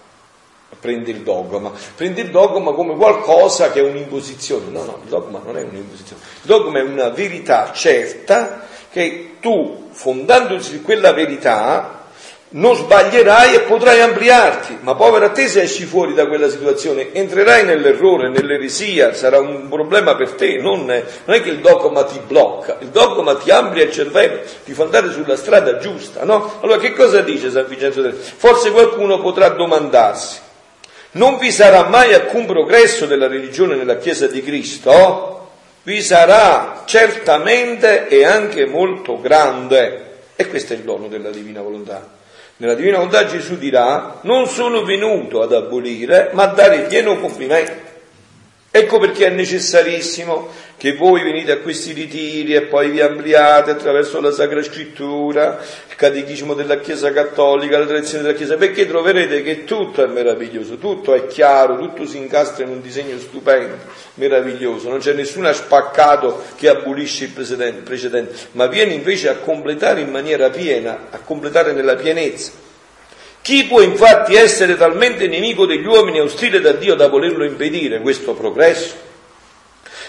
prende 0.78 1.12
il 1.12 1.22
dogma, 1.22 1.72
prende 1.96 2.20
il 2.20 2.32
dogma 2.32 2.74
come 2.74 2.98
qualcosa 2.98 3.72
che 3.72 3.80
è 3.80 3.84
un'imposizione, 3.84 4.70
no, 4.72 4.84
no, 4.84 5.00
il 5.04 5.08
dogma 5.08 5.40
non 5.42 5.58
è 5.58 5.62
un'imposizione, 5.62 6.22
il 6.42 6.48
dogma 6.48 6.80
è 6.80 6.82
una 6.82 7.08
verità 7.12 7.72
certa 7.72 8.72
che 8.94 9.38
tu, 9.40 9.90
fondandosi 9.92 10.76
su 10.76 10.82
quella 10.84 11.14
verità, 11.14 12.02
non 12.50 12.76
sbaglierai 12.76 13.56
e 13.56 13.62
potrai 13.62 14.02
ampliarti, 14.02 14.78
ma 14.82 14.94
povera 14.94 15.30
te 15.30 15.48
se 15.48 15.64
esci 15.64 15.86
fuori 15.86 16.14
da 16.14 16.28
quella 16.28 16.48
situazione, 16.48 17.12
entrerai 17.12 17.66
nell'errore, 17.66 18.30
nell'eresia, 18.30 19.16
sarà 19.16 19.40
un 19.40 19.68
problema 19.68 20.16
per 20.16 20.34
te, 20.34 20.58
non 20.58 20.92
è, 20.92 21.04
non 21.26 21.36
è 21.36 21.42
che 21.42 21.50
il 21.50 21.62
dogma 21.62 22.04
ti 22.04 22.20
blocca, 22.28 22.78
il 22.82 22.90
dogma 22.90 23.34
ti 23.34 23.50
amplia 23.50 23.84
il 23.84 23.92
cervello, 23.92 24.42
ti 24.64 24.74
fa 24.74 24.84
andare 24.84 25.12
sulla 25.12 25.36
strada 25.36 25.78
giusta, 25.78 26.24
no? 26.24 26.60
Allora 26.62 26.78
che 26.78 26.94
cosa 26.94 27.22
dice 27.22 27.50
San 27.50 27.66
Vincenzo 27.68 28.02
del 28.02 28.14
Forse 28.14 28.70
qualcuno 28.70 29.20
potrà 29.20 29.50
domandarsi, 29.50 30.38
non 31.14 31.40
vi 31.40 31.52
sarà 31.52 31.88
mai 31.88 32.14
alcun 32.14 32.46
progresso 32.46 33.08
della 33.08 33.28
religione 33.28 33.76
nella 33.76 33.98
Chiesa 33.98 34.28
di 34.28 34.44
Cristo? 34.44 35.43
Vi 35.86 36.02
sarà 36.02 36.84
certamente 36.86 38.08
e 38.08 38.24
anche 38.24 38.66
molto 38.66 39.20
grande. 39.20 40.12
E 40.36 40.48
questo 40.48 40.74
è 40.74 40.78
il 40.78 40.84
dono 40.84 41.08
della 41.08 41.30
divina 41.30 41.62
volontà. 41.62 42.08
Nella 42.58 42.74
divina 42.74 42.98
volontà 42.98 43.26
Gesù 43.26 43.58
dirà, 43.58 44.20
non 44.22 44.48
sono 44.48 44.84
venuto 44.84 45.42
ad 45.42 45.54
abolire, 45.54 46.30
ma 46.32 46.44
a 46.44 46.54
dare 46.54 46.84
pieno 46.84 47.20
compimento. 47.20 47.92
Ecco 48.76 48.98
perché 48.98 49.28
è 49.28 49.30
necessarissimo 49.30 50.50
che 50.78 50.96
voi 50.96 51.22
venite 51.22 51.52
a 51.52 51.60
questi 51.60 51.94
ritiri 51.94 52.56
e 52.56 52.64
poi 52.64 52.90
vi 52.90 53.02
ampliate 53.02 53.70
attraverso 53.70 54.20
la 54.20 54.32
Sacra 54.32 54.64
Scrittura, 54.64 55.60
il 55.88 55.96
Catechismo 55.96 56.56
della 56.56 56.80
Chiesa 56.80 57.12
Cattolica, 57.12 57.78
la 57.78 57.86
tradizione 57.86 58.24
della 58.24 58.36
Chiesa, 58.36 58.58
perché 58.58 58.88
troverete 58.88 59.44
che 59.44 59.64
tutto 59.64 60.04
è 60.04 60.08
meraviglioso, 60.08 60.80
tutto 60.80 61.14
è 61.14 61.28
chiaro, 61.28 61.78
tutto 61.78 62.08
si 62.08 62.18
incastra 62.18 62.64
in 62.64 62.72
un 62.72 62.82
disegno 62.82 63.20
stupendo, 63.20 63.78
meraviglioso, 64.16 64.90
non 64.90 64.98
c'è 64.98 65.14
nessun 65.14 65.48
spaccato 65.54 66.42
che 66.56 66.68
abolisce 66.68 67.26
il 67.26 67.82
precedente, 67.84 68.34
ma 68.54 68.66
viene 68.66 68.94
invece 68.94 69.30
a 69.30 69.36
completare 69.36 70.02
in 70.02 70.10
maniera 70.10 70.50
piena, 70.50 71.10
a 71.12 71.20
completare 71.20 71.74
nella 71.74 71.96
pienezza. 71.96 72.63
Chi 73.44 73.66
può 73.66 73.82
infatti 73.82 74.36
essere 74.36 74.78
talmente 74.78 75.28
nemico 75.28 75.66
degli 75.66 75.86
uomini 75.86 76.20
e 76.20 76.22
ostile 76.22 76.62
da 76.62 76.72
Dio 76.72 76.96
da 76.96 77.10
volerlo 77.10 77.44
impedire 77.44 78.00
questo 78.00 78.34
progresso? 78.36 78.96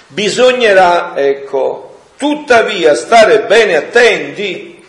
Bisognerà, 0.06 1.16
ecco, 1.16 1.98
tuttavia 2.16 2.94
stare 2.94 3.40
bene 3.40 3.74
attenti 3.74 4.84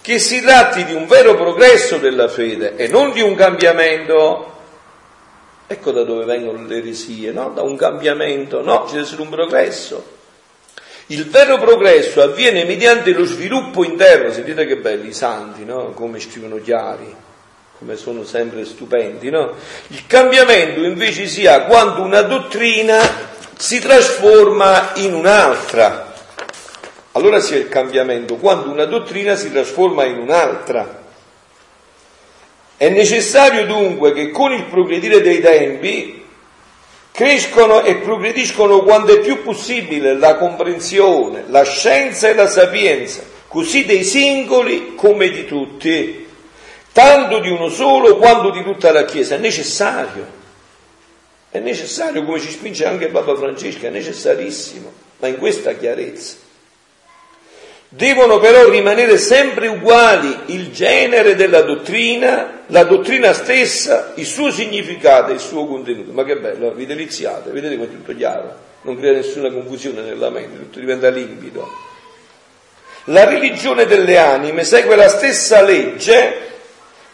che 0.00 0.18
si 0.20 0.42
tratti 0.42 0.84
di 0.84 0.94
un 0.94 1.08
vero 1.08 1.34
progresso 1.34 1.96
della 1.96 2.28
fede 2.28 2.76
e 2.76 2.86
non 2.86 3.10
di 3.10 3.20
un 3.20 3.34
cambiamento. 3.34 4.52
Ecco 5.66 5.90
da 5.90 6.04
dove 6.04 6.24
vengono 6.24 6.64
le 6.64 6.76
eresie, 6.76 7.32
no? 7.32 7.48
Da 7.48 7.62
un 7.62 7.76
cambiamento, 7.76 8.62
no, 8.62 8.84
ci 8.86 8.92
deve 8.92 9.06
essere 9.06 9.22
un 9.22 9.30
progresso. 9.30 10.12
Il 11.06 11.28
vero 11.28 11.58
progresso 11.58 12.22
avviene 12.22 12.64
mediante 12.64 13.12
lo 13.12 13.24
sviluppo 13.24 13.82
interno, 13.84 14.30
sentite 14.30 14.64
che 14.66 14.76
belli 14.76 15.08
i 15.08 15.12
santi, 15.12 15.64
no? 15.64 15.90
come 15.90 16.18
scrivono 16.20 16.58
chiari, 16.62 17.14
come 17.78 17.96
sono 17.96 18.24
sempre 18.24 18.64
stupendi. 18.64 19.30
No? 19.30 19.52
Il 19.88 20.06
cambiamento 20.06 20.82
invece 20.82 21.26
si 21.26 21.46
ha 21.46 21.64
quando 21.64 22.02
una 22.02 22.22
dottrina 22.22 23.00
si 23.56 23.80
trasforma 23.80 24.92
in 24.94 25.14
un'altra. 25.14 26.12
Allora 27.12 27.40
si 27.40 27.54
è 27.54 27.58
il 27.58 27.68
cambiamento, 27.68 28.36
quando 28.36 28.70
una 28.70 28.86
dottrina 28.86 29.36
si 29.36 29.50
trasforma 29.52 30.04
in 30.04 30.18
un'altra. 30.18 31.02
È 32.76 32.88
necessario 32.88 33.66
dunque 33.66 34.12
che 34.12 34.30
con 34.30 34.52
il 34.52 34.64
progredire 34.64 35.20
dei 35.20 35.40
tempi 35.40 36.24
crescono 37.12 37.82
e 37.82 37.96
progrediscono 37.96 38.82
quando 38.82 39.14
è 39.14 39.20
più 39.20 39.42
possibile 39.42 40.14
la 40.14 40.34
comprensione, 40.34 41.44
la 41.46 41.62
scienza 41.62 42.28
e 42.28 42.34
la 42.34 42.48
sapienza, 42.48 43.22
così 43.46 43.84
dei 43.84 44.02
singoli 44.02 44.96
come 44.96 45.28
di 45.28 45.46
tutti, 45.46 46.23
tanto 46.94 47.40
di 47.40 47.50
uno 47.50 47.68
solo 47.68 48.16
quanto 48.16 48.50
di 48.50 48.62
tutta 48.62 48.92
la 48.92 49.04
Chiesa. 49.04 49.34
È 49.34 49.38
necessario, 49.38 50.24
è 51.50 51.58
necessario, 51.58 52.24
come 52.24 52.38
ci 52.38 52.50
spinge 52.50 52.86
anche 52.86 53.08
Papa 53.08 53.34
Francesco, 53.34 53.86
è 53.86 53.90
necessarissimo, 53.90 54.92
ma 55.18 55.26
in 55.26 55.36
questa 55.36 55.72
chiarezza. 55.72 56.36
Devono 57.88 58.38
però 58.38 58.68
rimanere 58.68 59.18
sempre 59.18 59.66
uguali 59.66 60.36
il 60.46 60.70
genere 60.70 61.34
della 61.34 61.62
dottrina, 61.62 62.62
la 62.68 62.84
dottrina 62.84 63.32
stessa, 63.32 64.12
il 64.14 64.26
suo 64.26 64.52
significato 64.52 65.32
e 65.32 65.34
il 65.34 65.40
suo 65.40 65.66
contenuto. 65.66 66.12
Ma 66.12 66.24
che 66.24 66.36
bello, 66.36 66.72
vi 66.72 66.86
deliziate, 66.86 67.50
vedete 67.50 67.74
come 67.74 67.88
è 67.88 67.90
tutto 67.90 68.14
chiaro, 68.14 68.56
non 68.82 68.96
crea 68.96 69.12
nessuna 69.12 69.50
confusione 69.50 70.02
nella 70.02 70.30
mente, 70.30 70.58
tutto 70.58 70.78
diventa 70.78 71.08
limpido. 71.08 71.68
La 73.08 73.24
religione 73.24 73.84
delle 73.84 74.16
anime 74.16 74.62
segue 74.62 74.94
la 74.94 75.08
stessa 75.08 75.60
legge 75.60 76.52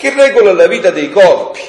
che 0.01 0.15
regola 0.15 0.55
la 0.55 0.67
vita 0.67 0.89
dei 0.89 1.11
corpi. 1.11 1.61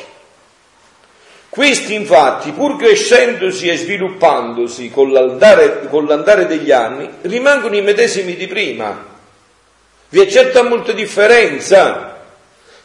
Questi 1.49 1.93
infatti, 1.93 2.53
pur 2.53 2.77
crescendosi 2.77 3.67
e 3.67 3.75
sviluppandosi 3.75 4.89
con 4.89 5.11
l'andare, 5.11 5.89
con 5.89 6.05
l'andare, 6.05 6.47
degli 6.47 6.71
anni, 6.71 7.09
rimangono 7.23 7.75
i 7.75 7.81
medesimi 7.81 8.37
di 8.37 8.47
prima. 8.47 9.05
Vi 10.07 10.21
è 10.21 10.27
certa 10.27 10.63
molta 10.63 10.93
differenza 10.93 12.19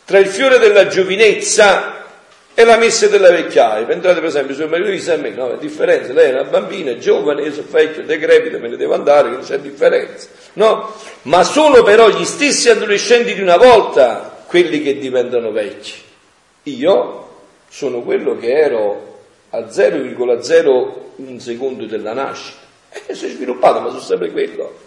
tra 0.05 0.19
il 0.19 0.27
fiore 0.27 0.59
della 0.59 0.89
giovinezza 0.89 2.07
e 2.53 2.65
la 2.65 2.77
messa 2.77 3.07
della 3.07 3.31
vecchiaia. 3.31 3.87
Pensate 3.87 4.19
per 4.19 4.29
esempio, 4.29 4.53
suo 4.57 4.67
marito 4.67 4.91
dice 4.91 5.13
a 5.13 5.17
me, 5.17 5.31
no, 5.31 5.53
è 5.53 5.59
differenza, 5.59 6.13
lei 6.13 6.31
è 6.31 6.33
una 6.33 6.43
bambina, 6.43 6.91
è 6.91 6.97
giovane, 6.97 7.43
io 7.43 7.53
sono 7.53 7.69
vecchio, 7.71 8.03
decrepito, 8.03 8.59
me 8.59 8.67
ne 8.67 8.77
devo 8.77 8.95
andare, 8.95 9.29
non 9.29 9.43
c'è 9.43 9.61
differenza. 9.61 10.27
No? 10.55 10.93
Ma 11.23 11.45
sono 11.45 11.85
però 11.85 12.09
gli 12.09 12.25
stessi 12.25 12.69
adolescenti 12.69 13.33
di 13.33 13.43
una 13.43 13.59
volta 13.59 14.36
quelli 14.47 14.83
che 14.83 14.99
diventano 14.99 15.51
vecchi. 15.51 15.95
Io 16.65 17.25
sono 17.69 18.03
quello 18.03 18.37
che 18.37 18.53
ero 18.53 19.25
a 19.51 19.61
0,01 19.61 21.37
secondo 21.39 21.87
della 21.87 22.13
nascita. 22.13 22.65
E 23.07 23.15
si 23.15 23.27
è 23.27 23.29
sviluppato, 23.29 23.81
ma 23.81 23.89
sono 23.89 24.01
sempre 24.01 24.31
quello. 24.31 24.79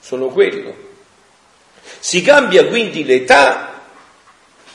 Sono 0.00 0.28
quello. 0.28 0.88
Si 1.98 2.22
cambia 2.22 2.66
quindi 2.66 3.04
l'età 3.04 3.80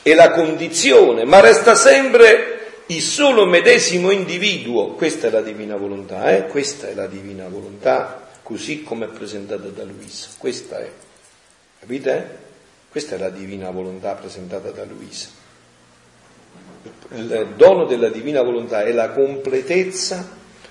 e 0.02 0.14
la 0.14 0.30
condizione, 0.30 1.24
ma 1.24 1.40
resta 1.40 1.74
sempre 1.74 2.82
il 2.86 3.02
solo 3.02 3.46
medesimo 3.46 4.10
individuo. 4.10 4.90
Questa 4.90 5.28
è 5.28 5.30
la 5.30 5.40
divina 5.42 5.76
volontà, 5.76 6.36
eh? 6.36 6.46
Questa 6.46 6.88
è 6.88 6.94
la 6.94 7.06
divina 7.06 7.48
volontà, 7.48 8.28
così 8.42 8.82
come 8.82 9.06
è 9.06 9.08
presentata 9.08 9.68
da 9.68 9.82
Luisa. 9.84 10.28
Questa 10.38 10.78
è. 10.78 10.90
Capite? 11.80 12.45
Questa 12.96 13.16
è 13.16 13.18
la 13.18 13.28
divina 13.28 13.68
volontà 13.70 14.14
presentata 14.14 14.70
da 14.70 14.84
Luisa 14.84 15.28
il 17.14 17.54
dono 17.56 17.84
della 17.84 18.08
divina 18.08 18.40
volontà 18.42 18.84
è 18.84 18.92
la 18.92 19.10
completezza 19.10 20.26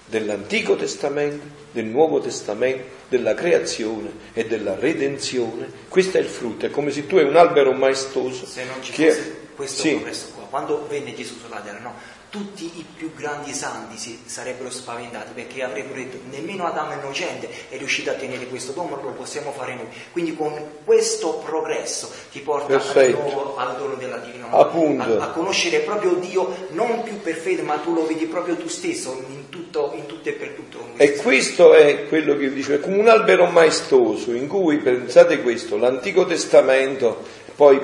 dell'Antico 0.06 0.76
Testamento, 0.76 1.46
del 1.72 1.86
Nuovo 1.86 2.20
Testamento, 2.20 2.84
della 3.10 3.36
creazione 3.36 4.12
e 4.34 4.46
della 4.46 4.76
redenzione. 4.76 5.70
Questo 5.88 6.18
è 6.18 6.22
il 6.22 6.28
frutto, 6.28 6.66
è 6.66 6.70
come 6.70 6.92
se 6.92 7.06
tu 7.06 7.18
hai 7.18 7.26
un 7.26 7.36
albero 7.36 7.74
maestoso. 7.74 8.48
Se 8.48 8.64
non 8.66 8.82
ci 8.82 8.92
che... 8.92 9.12
fosse 9.12 9.36
questo 9.56 9.82
sì. 9.82 9.90
progresso 9.92 10.28
qua, 10.34 10.44
quando 10.50 10.88
venne 10.90 11.14
Gesù 11.14 11.36
sulla 11.38 11.62
terra, 11.62 11.80
no? 11.80 11.94
Tutti 12.36 12.66
i 12.66 12.86
più 12.98 13.14
grandi 13.16 13.54
santi 13.54 13.98
si 13.98 14.20
sarebbero 14.26 14.70
spaventati 14.70 15.32
perché 15.34 15.64
avrebbero 15.64 15.96
detto 15.96 16.18
nemmeno 16.30 16.66
Adamo 16.66 16.92
innocente 16.92 17.48
è 17.70 17.78
riuscito 17.78 18.10
a 18.10 18.14
tenere 18.14 18.48
questo 18.48 18.74
dono, 18.74 19.00
lo 19.02 19.12
possiamo 19.12 19.54
fare 19.54 19.74
noi. 19.74 19.86
Quindi 20.12 20.36
con 20.36 20.52
questo 20.84 21.42
progresso 21.46 22.12
ti 22.34 22.42
porta 22.42 22.76
di 22.76 23.12
nuovo 23.14 23.56
al 23.56 23.78
dono 23.78 23.94
della 23.94 24.18
divina 24.18 24.50
a, 24.50 24.60
a, 24.60 25.30
conoscere 25.30 25.80
proprio 25.80 26.16
Dio 26.16 26.54
non 26.72 27.04
più 27.04 27.22
per 27.22 27.36
fede, 27.36 27.62
ma 27.62 27.78
tu 27.78 27.94
lo 27.94 28.06
vedi 28.06 28.26
proprio 28.26 28.58
tu 28.58 28.68
stesso 28.68 29.24
in 29.30 29.48
tutto, 29.48 29.94
in 29.96 30.06
tutto 30.06 30.28
e 30.28 30.34
per 30.34 30.50
tutto. 30.50 30.90
E 30.98 31.16
questo 31.16 31.74
è 31.74 32.06
quello 32.10 32.36
che 32.36 32.50
vi 32.50 32.56
dicevo, 32.56 32.76
è 32.76 32.80
come 32.82 32.98
un 32.98 33.08
albero 33.08 33.46
maestoso 33.46 34.34
in 34.34 34.48
cui, 34.48 34.80
pensate 34.80 35.42
questo, 35.42 35.78
l'Antico 35.78 36.26
Testamento, 36.26 37.24
poi 37.56 37.80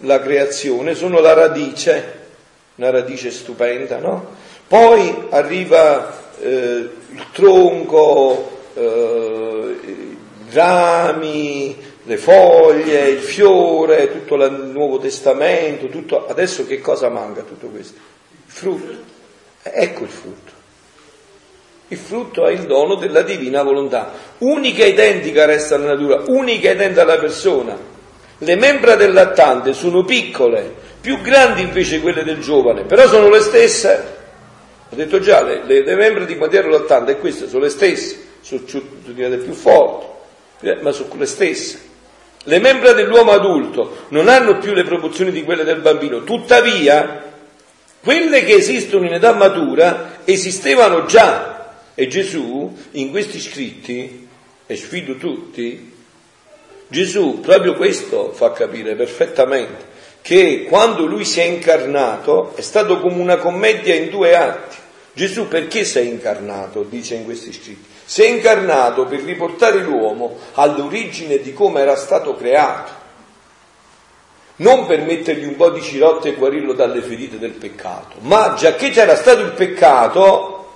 la 0.00 0.20
creazione 0.20 0.94
sono 0.94 1.18
la 1.18 1.32
radice 1.32 2.25
una 2.76 2.90
radice 2.90 3.30
stupenda, 3.30 3.98
no? 3.98 4.34
Poi 4.66 5.26
arriva 5.30 6.12
eh, 6.40 6.88
il 7.10 7.26
tronco, 7.32 8.60
eh, 8.74 9.76
i 9.84 10.16
rami, 10.50 11.76
le 12.04 12.16
foglie, 12.16 13.08
il 13.08 13.20
fiore, 13.20 14.10
tutto 14.12 14.36
il 14.36 14.70
Nuovo 14.72 14.98
Testamento, 14.98 15.88
tutto... 15.88 16.26
adesso 16.26 16.66
che 16.66 16.80
cosa 16.80 17.08
manca 17.08 17.42
tutto 17.42 17.66
questo? 17.68 17.94
Il 17.94 18.52
frutto. 18.52 18.94
Ecco 19.62 20.02
il 20.04 20.10
frutto. 20.10 20.52
Il 21.88 21.98
frutto 21.98 22.46
è 22.46 22.52
il 22.52 22.66
dono 22.66 22.96
della 22.96 23.22
divina 23.22 23.62
volontà. 23.62 24.12
Unica 24.38 24.84
e 24.84 24.88
identica 24.88 25.44
resta 25.44 25.76
la 25.78 25.94
natura, 25.94 26.22
unica 26.26 26.68
e 26.68 26.74
identica 26.74 27.02
alla 27.02 27.18
persona. 27.18 27.76
Le 28.38 28.56
membra 28.56 28.96
del 28.96 29.12
lattante 29.12 29.72
sono 29.72 30.04
piccole, 30.04 30.74
più 31.06 31.20
grandi 31.20 31.62
invece 31.62 32.00
quelle 32.00 32.24
del 32.24 32.40
giovane, 32.40 32.82
però 32.82 33.06
sono 33.06 33.30
le 33.30 33.38
stesse. 33.38 34.14
Ho 34.88 34.96
detto 34.96 35.20
già, 35.20 35.40
le, 35.40 35.62
le, 35.64 35.84
le 35.84 35.94
membra 35.94 36.24
di 36.24 36.36
Quantiero 36.36 36.68
lattante 36.68 37.12
e 37.12 37.18
queste 37.18 37.46
sono 37.46 37.62
le 37.62 37.68
stesse, 37.68 38.18
sono 38.40 38.62
diventate 39.04 39.40
più 39.40 39.52
forti, 39.52 40.06
eh, 40.66 40.78
ma 40.82 40.90
sono 40.90 41.14
le 41.16 41.26
stesse. 41.26 41.78
Le 42.42 42.58
membra 42.58 42.90
dell'uomo 42.92 43.30
adulto 43.30 44.06
non 44.08 44.26
hanno 44.26 44.58
più 44.58 44.72
le 44.72 44.82
proporzioni 44.82 45.30
di 45.30 45.44
quelle 45.44 45.62
del 45.62 45.78
bambino, 45.78 46.24
tuttavia 46.24 47.22
quelle 48.02 48.44
che 48.44 48.54
esistono 48.54 49.06
in 49.06 49.14
età 49.14 49.32
matura 49.32 50.22
esistevano 50.24 51.04
già 51.04 51.74
e 51.94 52.08
Gesù 52.08 52.76
in 52.92 53.10
questi 53.12 53.38
scritti, 53.38 54.26
e 54.66 54.76
sfido 54.76 55.14
tutti, 55.14 55.94
Gesù 56.88 57.38
proprio 57.40 57.74
questo 57.74 58.32
fa 58.32 58.50
capire 58.50 58.96
perfettamente, 58.96 59.94
che 60.26 60.64
quando 60.68 61.06
lui 61.06 61.24
si 61.24 61.38
è 61.38 61.44
incarnato 61.44 62.50
è 62.56 62.60
stato 62.60 62.98
come 62.98 63.20
una 63.20 63.36
commedia 63.36 63.94
in 63.94 64.10
due 64.10 64.34
atti. 64.34 64.76
Gesù 65.12 65.46
perché 65.46 65.84
si 65.84 65.98
è 65.98 66.00
incarnato, 66.00 66.82
dice 66.82 67.14
in 67.14 67.24
questi 67.24 67.52
scritti? 67.52 67.84
Si 68.04 68.22
è 68.22 68.26
incarnato 68.26 69.04
per 69.04 69.20
riportare 69.20 69.78
l'uomo 69.78 70.36
all'origine 70.54 71.38
di 71.38 71.52
come 71.52 71.80
era 71.80 71.94
stato 71.94 72.34
creato, 72.34 72.90
non 74.56 74.86
per 74.86 75.02
mettergli 75.02 75.44
un 75.44 75.54
po' 75.54 75.70
di 75.70 75.80
cirotte 75.80 76.30
e 76.30 76.34
guarirlo 76.34 76.72
dalle 76.72 77.02
ferite 77.02 77.38
del 77.38 77.52
peccato, 77.52 78.16
ma 78.22 78.56
già 78.58 78.74
che 78.74 78.90
c'era 78.90 79.14
stato 79.14 79.42
il 79.42 79.52
peccato, 79.52 80.70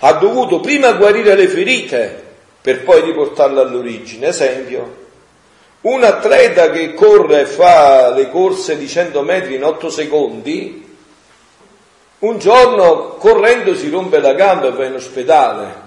ha 0.00 0.12
dovuto 0.14 0.58
prima 0.58 0.90
guarire 0.94 1.36
le 1.36 1.46
ferite 1.46 2.24
per 2.60 2.82
poi 2.82 3.02
riportarlo 3.02 3.60
all'origine. 3.60 4.26
Esempio, 4.26 5.06
un 5.88 6.04
atleta 6.04 6.70
che 6.70 6.92
corre 6.92 7.40
e 7.40 7.46
fa 7.46 8.10
le 8.10 8.28
corse 8.30 8.76
di 8.76 8.86
100 8.86 9.22
metri 9.22 9.54
in 9.54 9.64
8 9.64 9.88
secondi, 9.88 10.96
un 12.20 12.38
giorno 12.38 13.14
correndo 13.18 13.74
si 13.74 13.88
rompe 13.88 14.20
la 14.20 14.34
gamba 14.34 14.66
e 14.66 14.72
va 14.72 14.84
in 14.84 14.94
ospedale. 14.94 15.86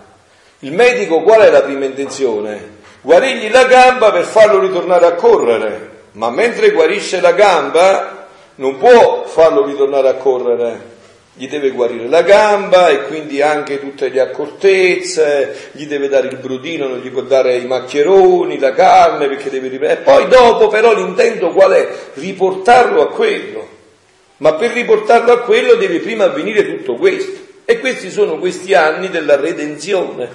Il 0.59 0.73
medico 0.73 1.21
qual 1.21 1.41
è 1.41 1.49
la 1.49 1.61
prima 1.61 1.85
intenzione? 1.85 2.79
Guarigli 3.01 3.49
la 3.51 3.65
gamba 3.65 4.11
per 4.11 4.23
farlo 4.23 4.59
ritornare 4.59 5.05
a 5.05 5.13
correre, 5.13 5.89
ma 6.13 6.29
mentre 6.29 6.71
guarisce 6.71 7.19
la 7.19 7.33
gamba 7.33 8.27
non 8.55 8.77
può 8.77 9.23
farlo 9.25 9.65
ritornare 9.65 10.07
a 10.07 10.15
correre 10.15 10.90
gli 11.33 11.47
deve 11.47 11.71
guarire 11.71 12.07
la 12.09 12.23
gamba 12.23 12.89
e 12.89 13.03
quindi 13.03 13.41
anche 13.41 13.79
tutte 13.79 14.09
le 14.09 14.19
accortezze, 14.19 15.69
gli 15.71 15.85
deve 15.85 16.09
dare 16.09 16.27
il 16.27 16.37
brudino, 16.37 16.87
non 16.87 16.99
gli 16.99 17.09
può 17.09 17.21
dare 17.21 17.55
i 17.55 17.65
maccheroni, 17.65 18.59
la 18.59 18.73
carne 18.73 19.27
perché 19.27 19.49
deve 19.49 19.69
riprendere. 19.69 20.01
E 20.01 20.03
poi 20.03 20.27
dopo 20.27 20.67
però 20.67 20.93
l'intento 20.93 21.51
qual 21.51 21.71
è? 21.71 21.87
Riportarlo 22.15 23.01
a 23.01 23.07
quello. 23.07 23.67
Ma 24.37 24.53
per 24.55 24.71
riportarlo 24.71 25.31
a 25.31 25.39
quello 25.39 25.75
deve 25.75 25.99
prima 25.99 26.25
avvenire 26.25 26.65
tutto 26.65 26.95
questo. 26.95 27.39
E 27.63 27.79
questi 27.79 28.11
sono 28.11 28.37
questi 28.37 28.73
anni 28.73 29.09
della 29.09 29.37
redenzione, 29.37 30.27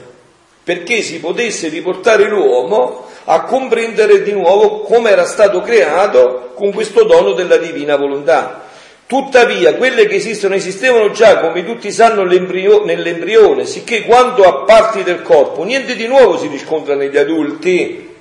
perché 0.64 1.02
si 1.02 1.20
potesse 1.20 1.68
riportare 1.68 2.28
l'uomo 2.28 3.04
a 3.24 3.42
comprendere 3.42 4.22
di 4.22 4.32
nuovo 4.32 4.80
come 4.80 5.10
era 5.10 5.26
stato 5.26 5.60
creato 5.60 6.52
con 6.54 6.72
questo 6.72 7.04
dono 7.04 7.32
della 7.32 7.58
divina 7.58 7.96
volontà. 7.96 8.65
Tuttavia, 9.06 9.74
quelle 9.74 10.06
che 10.06 10.16
esistono 10.16 10.56
esistevano 10.56 11.12
già, 11.12 11.38
come 11.38 11.64
tutti 11.64 11.92
sanno, 11.92 12.24
nell'embrione, 12.24 13.64
sicché 13.64 14.02
quando 14.02 14.42
a 14.42 14.64
parti 14.64 15.04
del 15.04 15.22
corpo 15.22 15.62
niente 15.62 15.94
di 15.94 16.08
nuovo 16.08 16.36
si 16.36 16.48
riscontra 16.48 16.96
negli 16.96 17.16
adulti, 17.16 18.14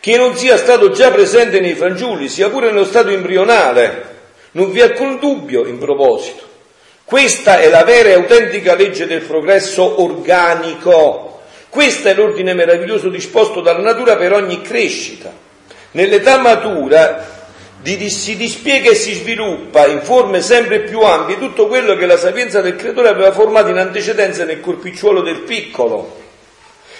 che 0.00 0.16
non 0.16 0.36
sia 0.36 0.56
stato 0.56 0.90
già 0.90 1.10
presente 1.10 1.60
nei 1.60 1.74
fanciulli, 1.74 2.28
sia 2.30 2.48
pure 2.48 2.70
nello 2.70 2.86
stato 2.86 3.10
embrionale. 3.10 4.12
Non 4.52 4.70
vi 4.70 4.80
è 4.80 4.84
alcun 4.84 5.18
dubbio 5.18 5.66
in 5.66 5.76
proposito. 5.76 6.42
Questa 7.04 7.60
è 7.60 7.68
la 7.68 7.84
vera 7.84 8.08
e 8.08 8.14
autentica 8.14 8.74
legge 8.74 9.06
del 9.06 9.20
progresso 9.20 10.02
organico. 10.02 11.42
Questo 11.68 12.08
è 12.08 12.14
l'ordine 12.14 12.54
meraviglioso 12.54 13.10
disposto 13.10 13.60
dalla 13.60 13.82
natura 13.82 14.16
per 14.16 14.32
ogni 14.32 14.62
crescita. 14.62 15.30
Nell'età 15.90 16.38
matura 16.38 17.33
di, 17.84 18.08
si 18.08 18.34
dispiega 18.34 18.90
e 18.90 18.94
si 18.94 19.12
sviluppa 19.12 19.86
in 19.86 20.00
forme 20.00 20.40
sempre 20.40 20.80
più 20.80 21.00
ampie 21.00 21.38
tutto 21.38 21.66
quello 21.66 21.96
che 21.96 22.06
la 22.06 22.16
sapienza 22.16 22.62
del 22.62 22.76
creatore 22.76 23.08
aveva 23.08 23.30
formato 23.30 23.68
in 23.68 23.76
antecedenza 23.76 24.44
nel 24.44 24.60
corpicciuolo 24.60 25.20
del 25.20 25.40
piccolo. 25.40 26.22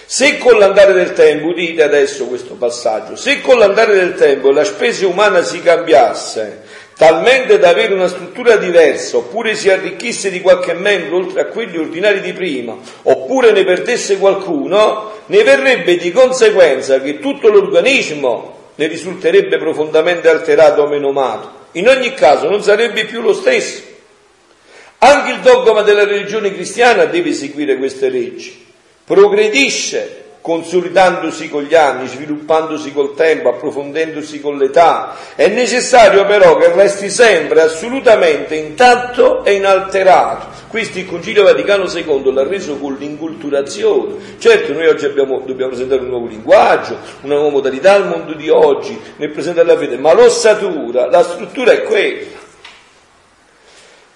Se 0.04 0.36
con 0.36 0.58
l'andare 0.58 0.92
del 0.92 1.14
tempo, 1.14 1.46
udite 1.46 1.82
adesso 1.82 2.26
questo 2.26 2.54
passaggio, 2.54 3.16
se 3.16 3.40
con 3.40 3.56
l'andare 3.56 3.94
del 3.94 4.14
tempo 4.14 4.50
la 4.50 4.64
specie 4.64 5.06
umana 5.06 5.42
si 5.42 5.62
cambiasse 5.62 6.60
talmente 6.98 7.58
da 7.58 7.70
avere 7.70 7.94
una 7.94 8.06
struttura 8.06 8.56
diversa, 8.56 9.16
oppure 9.16 9.54
si 9.54 9.70
arricchisse 9.70 10.30
di 10.30 10.42
qualche 10.42 10.74
membro 10.74 11.16
oltre 11.16 11.40
a 11.40 11.46
quelli 11.46 11.78
ordinari 11.78 12.20
di 12.20 12.34
prima, 12.34 12.76
oppure 13.04 13.52
ne 13.52 13.64
perdesse 13.64 14.18
qualcuno, 14.18 15.12
ne 15.26 15.42
verrebbe 15.42 15.96
di 15.96 16.12
conseguenza 16.12 17.00
che 17.00 17.18
tutto 17.20 17.48
l'organismo 17.48 18.63
ne 18.76 18.86
risulterebbe 18.86 19.58
profondamente 19.58 20.28
alterato 20.28 20.82
o 20.82 20.88
menomato. 20.88 21.62
In 21.72 21.88
ogni 21.88 22.14
caso 22.14 22.48
non 22.48 22.62
sarebbe 22.62 23.04
più 23.04 23.20
lo 23.20 23.34
stesso. 23.34 23.82
Anche 24.98 25.32
il 25.32 25.40
dogma 25.40 25.82
della 25.82 26.04
religione 26.04 26.52
cristiana 26.52 27.04
deve 27.04 27.32
seguire 27.32 27.76
queste 27.76 28.08
leggi. 28.08 28.64
Progredisce 29.04 30.23
consolidandosi 30.44 31.48
con 31.48 31.62
gli 31.62 31.74
anni, 31.74 32.06
sviluppandosi 32.06 32.92
col 32.92 33.14
tempo, 33.14 33.48
approfondendosi 33.48 34.42
con 34.42 34.58
l'età. 34.58 35.16
È 35.34 35.48
necessario 35.48 36.26
però 36.26 36.58
che 36.58 36.70
resti 36.70 37.08
sempre 37.08 37.62
assolutamente 37.62 38.54
intatto 38.54 39.42
e 39.42 39.54
inalterato. 39.54 40.48
Questo 40.68 40.98
il 40.98 41.06
Concilio 41.06 41.44
Vaticano 41.44 41.86
II 41.86 42.30
l'ha 42.30 42.46
reso 42.46 42.76
con 42.76 42.94
l'inculturazione. 42.98 44.16
Certo, 44.36 44.74
noi 44.74 44.86
oggi 44.86 45.06
abbiamo, 45.06 45.40
dobbiamo 45.46 45.70
presentare 45.70 46.02
un 46.02 46.08
nuovo 46.08 46.26
linguaggio, 46.26 46.98
una 47.22 47.36
nuova 47.36 47.48
modalità 47.48 47.94
al 47.94 48.06
mondo 48.06 48.34
di 48.34 48.50
oggi 48.50 49.00
nel 49.16 49.30
presentare 49.30 49.66
la 49.66 49.78
fede, 49.78 49.96
ma 49.96 50.12
l'ossatura, 50.12 51.08
la 51.08 51.22
struttura 51.22 51.72
è 51.72 51.84
quella. 51.84 52.42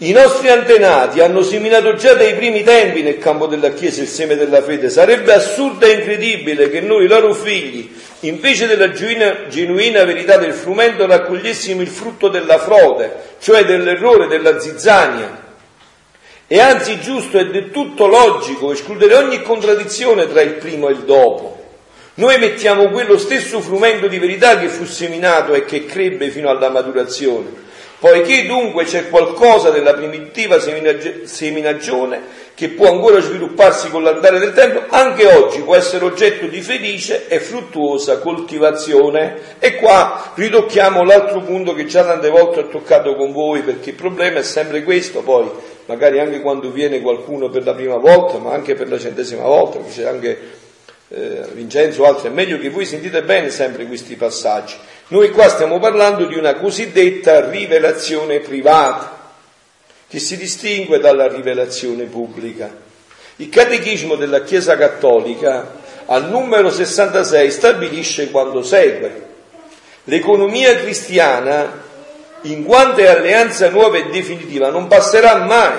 I 0.00 0.12
nostri 0.12 0.48
antenati 0.48 1.18
hanno 1.20 1.42
seminato 1.42 1.94
già 1.94 2.14
dai 2.14 2.36
primi 2.36 2.62
tempi 2.62 3.02
nel 3.02 3.18
campo 3.18 3.46
della 3.46 3.70
Chiesa 3.70 4.00
il 4.00 4.06
seme 4.06 4.36
della 4.36 4.62
fede. 4.62 4.90
Sarebbe 4.90 5.32
assurdo 5.32 5.86
e 5.86 5.94
incredibile 5.94 6.70
che 6.70 6.80
noi, 6.80 7.08
loro 7.08 7.34
figli, 7.34 7.92
invece 8.20 8.68
della 8.68 8.92
genuina, 8.92 9.48
genuina 9.48 10.04
verità 10.04 10.36
del 10.36 10.52
frumento, 10.52 11.04
raccogliessimo 11.04 11.82
il 11.82 11.88
frutto 11.88 12.28
della 12.28 12.58
frode, 12.58 13.12
cioè 13.40 13.64
dell'errore, 13.64 14.28
della 14.28 14.60
zizzania. 14.60 15.46
E 16.46 16.60
anzi 16.60 17.00
giusto 17.00 17.36
e 17.36 17.46
del 17.46 17.72
tutto 17.72 18.06
logico 18.06 18.70
escludere 18.70 19.16
ogni 19.16 19.42
contraddizione 19.42 20.28
tra 20.28 20.42
il 20.42 20.52
primo 20.52 20.88
e 20.88 20.92
il 20.92 20.98
dopo. 20.98 21.56
Noi 22.14 22.38
mettiamo 22.38 22.88
quello 22.90 23.18
stesso 23.18 23.60
frumento 23.60 24.06
di 24.06 24.20
verità 24.20 24.60
che 24.60 24.68
fu 24.68 24.84
seminato 24.84 25.54
e 25.54 25.64
che 25.64 25.86
crebbe 25.86 26.30
fino 26.30 26.48
alla 26.50 26.70
maturazione 26.70 27.66
Poiché 28.00 28.46
dunque 28.46 28.84
c'è 28.84 29.08
qualcosa 29.08 29.70
della 29.70 29.92
primitiva 29.94 30.60
seminagione 30.60 32.46
che 32.54 32.68
può 32.68 32.92
ancora 32.92 33.20
svilupparsi 33.20 33.90
con 33.90 34.04
l'andare 34.04 34.38
del 34.38 34.52
tempo, 34.52 34.82
anche 34.88 35.26
oggi 35.26 35.62
può 35.62 35.74
essere 35.74 36.04
oggetto 36.04 36.46
di 36.46 36.60
felice 36.60 37.26
e 37.26 37.40
fruttuosa 37.40 38.18
coltivazione. 38.18 39.56
E 39.58 39.76
qua 39.76 40.32
ritocchiamo 40.34 41.02
l'altro 41.02 41.40
punto 41.40 41.74
che 41.74 41.86
già 41.86 42.04
tante 42.04 42.30
volte 42.30 42.60
ho 42.60 42.68
toccato 42.68 43.16
con 43.16 43.32
voi, 43.32 43.62
perché 43.62 43.90
il 43.90 43.96
problema 43.96 44.38
è 44.38 44.44
sempre 44.44 44.84
questo, 44.84 45.22
poi 45.22 45.50
magari 45.86 46.20
anche 46.20 46.40
quando 46.40 46.70
viene 46.70 47.00
qualcuno 47.00 47.48
per 47.48 47.64
la 47.64 47.74
prima 47.74 47.96
volta, 47.96 48.38
ma 48.38 48.52
anche 48.52 48.74
per 48.74 48.88
la 48.88 48.98
centesima 48.98 49.42
volta, 49.42 49.80
c'è 49.90 50.04
anche 50.04 50.38
eh, 51.08 51.40
Vincenzo 51.52 52.02
o 52.02 52.06
altri, 52.06 52.28
è 52.28 52.32
meglio 52.32 52.58
che 52.58 52.70
voi 52.70 52.84
sentite 52.84 53.22
bene 53.22 53.50
sempre 53.50 53.86
questi 53.86 54.14
passaggi. 54.14 54.74
Noi 55.10 55.30
qua 55.30 55.48
stiamo 55.48 55.78
parlando 55.78 56.26
di 56.26 56.36
una 56.36 56.54
cosiddetta 56.56 57.48
rivelazione 57.48 58.40
privata, 58.40 59.18
che 60.06 60.18
si 60.18 60.36
distingue 60.36 60.98
dalla 60.98 61.26
rivelazione 61.28 62.04
pubblica. 62.04 62.70
Il 63.36 63.48
catechismo 63.48 64.16
della 64.16 64.42
Chiesa 64.42 64.76
Cattolica 64.76 65.76
al 66.06 66.28
numero 66.28 66.70
66 66.70 67.50
stabilisce 67.50 68.30
quanto 68.30 68.62
segue. 68.62 69.26
L'economia 70.04 70.76
cristiana, 70.76 71.84
in 72.42 72.64
quanto 72.64 73.00
è 73.00 73.06
alleanza 73.06 73.70
nuova 73.70 73.96
e 73.96 74.10
definitiva, 74.10 74.68
non 74.68 74.88
passerà 74.88 75.36
mai 75.36 75.78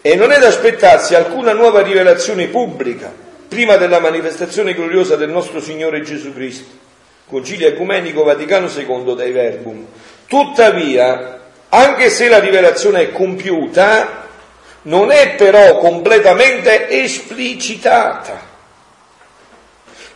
e 0.00 0.14
non 0.14 0.32
è 0.32 0.38
da 0.38 0.48
aspettarsi 0.48 1.14
alcuna 1.14 1.52
nuova 1.52 1.82
rivelazione 1.82 2.46
pubblica 2.46 3.12
prima 3.48 3.76
della 3.76 4.00
manifestazione 4.00 4.72
gloriosa 4.72 5.16
del 5.16 5.30
nostro 5.30 5.60
Signore 5.60 6.00
Gesù 6.00 6.32
Cristo. 6.32 6.85
Concilio 7.28 7.68
Ecumenico 7.68 8.22
Vaticano 8.22 8.68
II 8.68 9.14
dai 9.14 9.32
Verbum. 9.32 9.86
Tuttavia, 10.26 11.40
anche 11.68 12.10
se 12.10 12.28
la 12.28 12.38
rivelazione 12.38 13.00
è 13.00 13.12
compiuta, 13.12 14.24
non 14.82 15.10
è 15.10 15.34
però 15.34 15.78
completamente 15.78 16.88
esplicitata. 16.88 18.40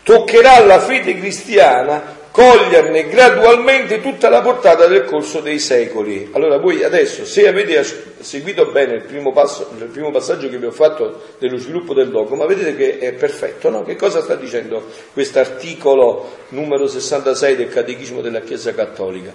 Toccherà 0.02 0.54
alla 0.54 0.80
fede 0.80 1.18
cristiana 1.18 2.18
coglierne 2.30 3.08
gradualmente 3.08 4.00
tutta 4.00 4.28
la 4.28 4.40
portata 4.40 4.86
del 4.86 5.04
corso 5.04 5.40
dei 5.40 5.58
secoli. 5.58 6.30
Allora 6.32 6.58
voi 6.58 6.84
adesso, 6.84 7.24
se 7.24 7.48
avete 7.48 7.82
seguito 8.20 8.66
bene 8.66 8.94
il 8.94 9.02
primo, 9.02 9.32
passo, 9.32 9.68
il 9.76 9.84
primo 9.86 10.10
passaggio 10.10 10.48
che 10.48 10.58
vi 10.58 10.66
ho 10.66 10.70
fatto 10.70 11.34
dello 11.38 11.56
sviluppo 11.56 11.92
del 11.92 12.10
dogma, 12.10 12.46
vedete 12.46 12.76
che 12.76 12.98
è 12.98 13.12
perfetto, 13.12 13.68
no? 13.68 13.82
Che 13.82 13.96
cosa 13.96 14.22
sta 14.22 14.36
dicendo 14.36 14.86
questo 15.12 15.40
articolo 15.40 16.36
numero 16.50 16.86
66 16.86 17.56
del 17.56 17.68
Catechismo 17.68 18.20
della 18.20 18.40
Chiesa 18.40 18.74
Cattolica? 18.74 19.32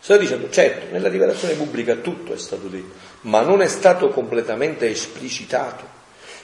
Sta 0.00 0.16
dicendo, 0.16 0.50
certo, 0.50 0.92
nella 0.92 1.08
rivelazione 1.08 1.54
pubblica 1.54 1.94
tutto 1.94 2.34
è 2.34 2.38
stato 2.38 2.66
detto, 2.66 2.92
ma 3.22 3.40
non 3.40 3.62
è 3.62 3.68
stato 3.68 4.08
completamente 4.08 4.90
esplicitato. 4.90 5.84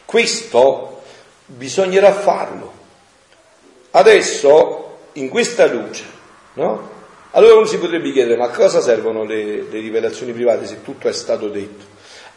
Questo 0.06 1.02
bisognerà 1.44 2.12
farlo. 2.12 2.78
Adesso 3.92 4.59
in 5.14 5.28
questa 5.28 5.66
luce, 5.66 6.04
no? 6.54 6.98
Allora 7.32 7.54
uno 7.56 7.66
si 7.66 7.78
potrebbe 7.78 8.10
chiedere, 8.10 8.36
ma 8.36 8.46
a 8.46 8.50
cosa 8.50 8.80
servono 8.80 9.24
le, 9.24 9.62
le 9.62 9.80
rivelazioni 9.80 10.32
private 10.32 10.66
se 10.66 10.82
tutto 10.82 11.08
è 11.08 11.12
stato 11.12 11.48
detto? 11.48 11.84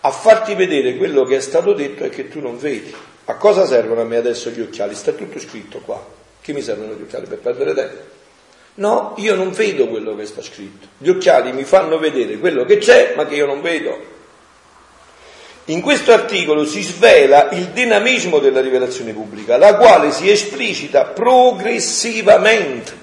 A 0.01 0.11
farti 0.11 0.53
vedere 0.53 0.97
quello 0.97 1.23
che 1.23 1.37
è 1.37 1.39
stato 1.39 1.73
detto 1.73 2.03
e 2.03 2.09
che 2.09 2.27
tu 2.27 2.39
non 2.39 2.57
vedi. 2.57 2.93
A 3.25 3.35
cosa 3.35 3.65
servono 3.65 4.01
a 4.01 4.03
me 4.03 4.17
adesso 4.17 4.49
gli 4.49 4.61
occhiali? 4.61 4.93
Sta 4.93 5.13
tutto 5.13 5.39
scritto 5.39 5.79
qua. 5.79 6.05
Che 6.41 6.53
mi 6.53 6.61
servono 6.61 6.93
gli 6.93 7.01
occhiali 7.01 7.25
per 7.25 7.39
perdere 7.39 7.73
tempo? 7.73 8.01
No, 8.75 9.13
io 9.17 9.35
non 9.35 9.51
vedo 9.51 9.87
quello 9.87 10.15
che 10.15 10.25
sta 10.25 10.41
scritto. 10.41 10.87
Gli 10.97 11.09
occhiali 11.09 11.53
mi 11.53 11.63
fanno 11.63 11.97
vedere 11.99 12.37
quello 12.37 12.65
che 12.65 12.77
c'è, 12.79 13.13
ma 13.15 13.25
che 13.25 13.35
io 13.35 13.45
non 13.45 13.61
vedo. 13.61 13.97
In 15.67 15.79
questo 15.79 16.11
articolo 16.11 16.65
si 16.65 16.81
svela 16.81 17.49
il 17.51 17.67
dinamismo 17.67 18.39
della 18.39 18.59
rivelazione 18.59 19.13
pubblica, 19.13 19.55
la 19.55 19.77
quale 19.77 20.11
si 20.11 20.29
esplicita 20.29 21.05
progressivamente. 21.05 22.99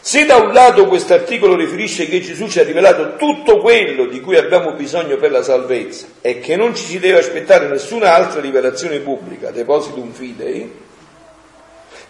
Se 0.00 0.24
da 0.24 0.36
un 0.36 0.54
lato 0.54 0.86
questo 0.86 1.12
articolo 1.12 1.54
riferisce 1.54 2.08
che 2.08 2.22
Gesù 2.22 2.48
ci 2.48 2.60
ha 2.60 2.62
rivelato 2.62 3.16
tutto 3.16 3.58
quello 3.58 4.06
di 4.06 4.22
cui 4.22 4.36
abbiamo 4.36 4.72
bisogno 4.72 5.18
per 5.18 5.30
la 5.30 5.42
salvezza 5.42 6.06
e 6.22 6.38
che 6.38 6.56
non 6.56 6.74
ci 6.74 6.84
si 6.84 6.98
deve 6.98 7.18
aspettare 7.18 7.68
nessuna 7.68 8.14
altra 8.14 8.40
rivelazione 8.40 9.00
pubblica, 9.00 9.50
depositum 9.50 10.10
fidei, 10.12 10.72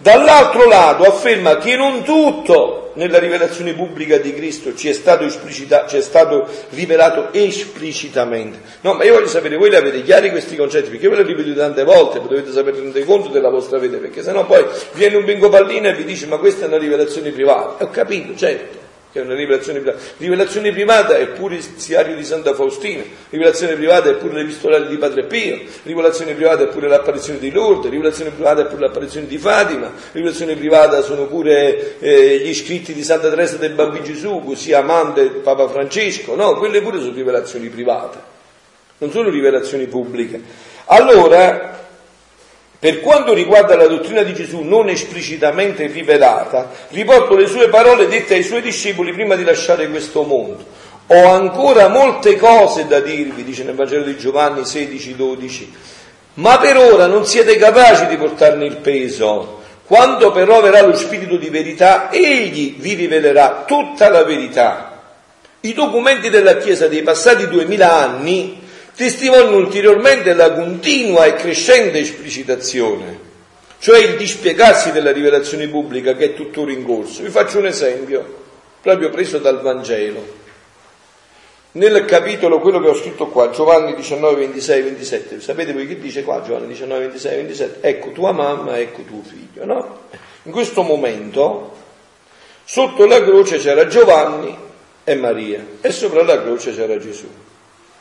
Dall'altro 0.00 0.68
lato 0.68 1.02
afferma 1.02 1.58
che 1.58 1.74
non 1.74 2.04
tutto 2.04 2.92
nella 2.94 3.18
rivelazione 3.18 3.74
pubblica 3.74 4.16
di 4.18 4.32
Cristo 4.32 4.74
ci 4.76 4.88
è 4.88 4.92
stato, 4.92 5.28
ci 5.28 5.96
è 5.96 6.00
stato 6.00 6.46
rivelato 6.70 7.32
esplicitamente. 7.32 8.60
No, 8.82 8.94
ma 8.94 9.02
io 9.02 9.14
voglio 9.14 9.26
sapere, 9.26 9.56
voi 9.56 9.70
li 9.70 9.76
avete 9.76 10.02
chiari 10.02 10.30
questi 10.30 10.54
concetti? 10.54 10.90
Perché 10.90 11.08
ve 11.08 11.16
li 11.16 11.22
ripetuto 11.24 11.58
tante 11.58 11.82
volte, 11.82 12.20
dovete 12.20 12.52
sapere 12.52 12.78
rendere 12.78 13.04
conto 13.04 13.28
della 13.28 13.50
vostra 13.50 13.80
fede, 13.80 13.96
perché 13.96 14.22
sennò 14.22 14.46
poi 14.46 14.64
viene 14.92 15.16
un 15.16 15.24
bingo 15.24 15.48
pallino 15.48 15.88
e 15.88 15.94
vi 15.94 16.04
dice 16.04 16.26
ma 16.26 16.36
questa 16.36 16.64
è 16.64 16.68
una 16.68 16.78
rivelazione 16.78 17.30
privata. 17.30 17.84
Ho 17.84 17.90
capito, 17.90 18.36
certo 18.36 18.77
che 19.10 19.20
è 19.20 19.22
una 19.22 19.34
rivelazione 19.34 19.80
privata. 19.80 20.02
Rivelazione 20.18 20.72
privata 20.72 21.16
è 21.16 21.26
pure 21.28 21.56
il 21.56 21.64
siario 21.76 22.14
di 22.14 22.24
Santa 22.24 22.54
Faustina, 22.54 23.02
rivelazione 23.30 23.74
privata 23.74 24.10
è 24.10 24.14
pure 24.14 24.34
l'epistolare 24.34 24.86
di 24.86 24.96
Padre 24.96 25.24
Pio, 25.24 25.60
rivelazione 25.84 26.34
privata 26.34 26.64
è 26.64 26.68
pure 26.68 26.88
l'apparizione 26.88 27.38
di 27.38 27.50
Lourdes, 27.50 27.90
rivelazione 27.90 28.30
privata 28.30 28.62
è 28.62 28.66
pure 28.66 28.80
l'apparizione 28.80 29.26
di 29.26 29.38
Fatima, 29.38 29.92
rivelazione 30.12 30.54
privata 30.56 31.00
sono 31.02 31.26
pure 31.26 31.98
eh, 31.98 32.38
gli 32.44 32.54
scritti 32.54 32.92
di 32.92 33.02
Santa 33.02 33.30
Teresa 33.30 33.56
del 33.56 33.72
Bambino 33.72 34.04
Gesù, 34.04 34.42
così 34.44 34.72
amante 34.72 35.24
Papa 35.26 35.68
Francesco, 35.68 36.34
no, 36.34 36.56
quelle 36.56 36.82
pure 36.82 37.00
sono 37.00 37.12
rivelazioni 37.12 37.68
private, 37.68 38.18
non 38.98 39.10
sono 39.10 39.30
rivelazioni 39.30 39.86
pubbliche. 39.86 40.66
Allora, 40.86 41.87
per 42.80 43.00
quanto 43.00 43.34
riguarda 43.34 43.74
la 43.74 43.88
dottrina 43.88 44.22
di 44.22 44.34
Gesù 44.34 44.60
non 44.60 44.88
esplicitamente 44.88 45.86
rivelata, 45.86 46.70
riporto 46.90 47.34
le 47.34 47.48
sue 47.48 47.68
parole 47.68 48.06
dette 48.06 48.34
ai 48.34 48.44
suoi 48.44 48.62
discepoli 48.62 49.12
prima 49.12 49.34
di 49.34 49.42
lasciare 49.42 49.88
questo 49.88 50.22
mondo. 50.22 50.64
Ho 51.08 51.28
ancora 51.28 51.88
molte 51.88 52.36
cose 52.36 52.86
da 52.86 53.00
dirvi, 53.00 53.42
dice 53.42 53.64
nel 53.64 53.74
Vangelo 53.74 54.04
di 54.04 54.16
Giovanni 54.16 54.64
16, 54.64 55.16
12, 55.16 55.72
ma 56.34 56.58
per 56.58 56.76
ora 56.76 57.06
non 57.06 57.26
siete 57.26 57.56
capaci 57.56 58.06
di 58.06 58.16
portarne 58.16 58.66
il 58.66 58.76
peso. 58.76 59.56
Quando 59.84 60.30
però 60.30 60.60
verrà 60.60 60.82
lo 60.82 60.94
Spirito 60.94 61.36
di 61.36 61.48
verità, 61.48 62.10
egli 62.12 62.76
vi 62.78 62.94
rivelerà 62.94 63.64
tutta 63.66 64.08
la 64.10 64.22
verità. 64.22 65.00
I 65.60 65.72
documenti 65.72 66.28
della 66.28 66.58
Chiesa 66.58 66.86
dei 66.86 67.02
passati 67.02 67.48
duemila 67.48 67.96
anni 67.96 68.67
testimonia 68.98 69.56
ulteriormente 69.56 70.34
la 70.34 70.52
continua 70.54 71.24
e 71.24 71.34
crescente 71.34 72.00
esplicitazione, 72.00 73.16
cioè 73.78 74.00
il 74.00 74.16
dispiegarsi 74.16 74.90
della 74.90 75.12
rivelazione 75.12 75.68
pubblica 75.68 76.16
che 76.16 76.24
è 76.24 76.34
tuttora 76.34 76.72
in 76.72 76.84
corso. 76.84 77.22
Vi 77.22 77.30
faccio 77.30 77.58
un 77.58 77.66
esempio, 77.66 78.42
proprio 78.82 79.10
preso 79.10 79.38
dal 79.38 79.60
Vangelo. 79.60 80.46
Nel 81.72 82.06
capitolo, 82.06 82.58
quello 82.58 82.80
che 82.80 82.88
ho 82.88 82.94
scritto 82.94 83.28
qua, 83.28 83.50
Giovanni 83.50 83.94
19, 83.94 84.34
26, 84.34 84.82
27, 84.82 85.40
sapete 85.42 85.72
voi 85.72 85.86
che 85.86 86.00
dice 86.00 86.24
qua 86.24 86.42
Giovanni 86.42 86.66
19, 86.66 87.00
26, 87.02 87.36
27? 87.36 87.86
Ecco 87.86 88.10
tua 88.10 88.32
mamma, 88.32 88.80
ecco 88.80 89.02
tuo 89.02 89.22
figlio, 89.22 89.64
no? 89.64 90.06
In 90.42 90.50
questo 90.50 90.82
momento, 90.82 91.72
sotto 92.64 93.06
la 93.06 93.22
croce 93.22 93.58
c'era 93.58 93.86
Giovanni 93.86 94.56
e 95.04 95.14
Maria 95.14 95.64
e 95.80 95.92
sopra 95.92 96.24
la 96.24 96.42
croce 96.42 96.74
c'era 96.74 96.98
Gesù. 96.98 97.46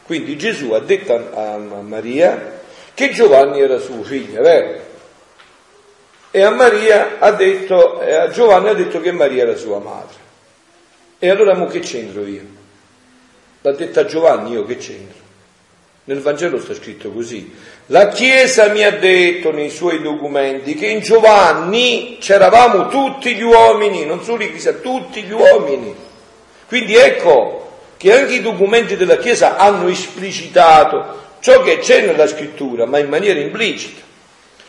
Quindi 0.08 0.38
Gesù 0.38 0.72
ha 0.72 0.80
detto 0.80 1.14
a 1.34 1.58
Maria 1.58 2.62
che 2.94 3.12
Giovanni 3.12 3.60
era 3.60 3.78
suo 3.78 4.04
figlio, 4.04 4.42
vero? 4.42 4.80
E 6.32 6.42
a 6.42 6.50
Maria 6.50 7.18
ha 7.20 7.32
detto, 7.32 8.00
a 8.00 8.30
Giovanni 8.30 8.70
ha 8.70 8.74
detto 8.74 9.02
che 9.02 9.12
Maria 9.12 9.44
era 9.44 9.58
sua 9.58 9.80
madre. 9.80 10.16
E 11.20 11.30
allora 11.30 11.56
mo 11.56 11.66
che 11.66 11.80
c'entro 11.80 12.26
io? 12.26 12.42
L'ha 13.62 13.74
detto 13.74 14.00
a 14.00 14.06
Giovanni, 14.06 14.54
io 14.54 14.66
che 14.66 14.78
c'entro? 14.78 15.26
Nel 16.06 16.22
Vangelo 16.22 16.58
sta 16.62 16.74
scritto 16.74 17.12
così. 17.12 17.54
La 17.88 18.08
Chiesa 18.08 18.70
mi 18.70 18.86
ha 18.86 18.92
detto 18.92 19.52
nei 19.52 19.70
suoi 19.70 20.02
documenti 20.02 20.76
che 20.76 20.88
in 20.88 21.02
Giovanni 21.02 22.18
c'eravamo 22.22 22.88
tutti 22.88 23.36
gli 23.36 23.44
uomini, 23.44 24.06
non 24.06 24.24
solo 24.24 24.44
i 24.44 24.50
cristiani, 24.52 24.80
tutti 24.80 25.22
gli 25.24 25.34
uomini. 25.34 25.94
Quindi 26.66 26.96
ecco, 26.96 27.67
che 27.98 28.14
anche 28.14 28.36
i 28.36 28.42
documenti 28.42 28.96
della 28.96 29.18
Chiesa 29.18 29.58
hanno 29.58 29.88
esplicitato 29.88 31.26
ciò 31.40 31.62
che 31.62 31.80
c'è 31.80 32.06
nella 32.06 32.28
scrittura, 32.28 32.86
ma 32.86 33.00
in 33.00 33.10
maniera 33.10 33.40
implicita. 33.40 34.02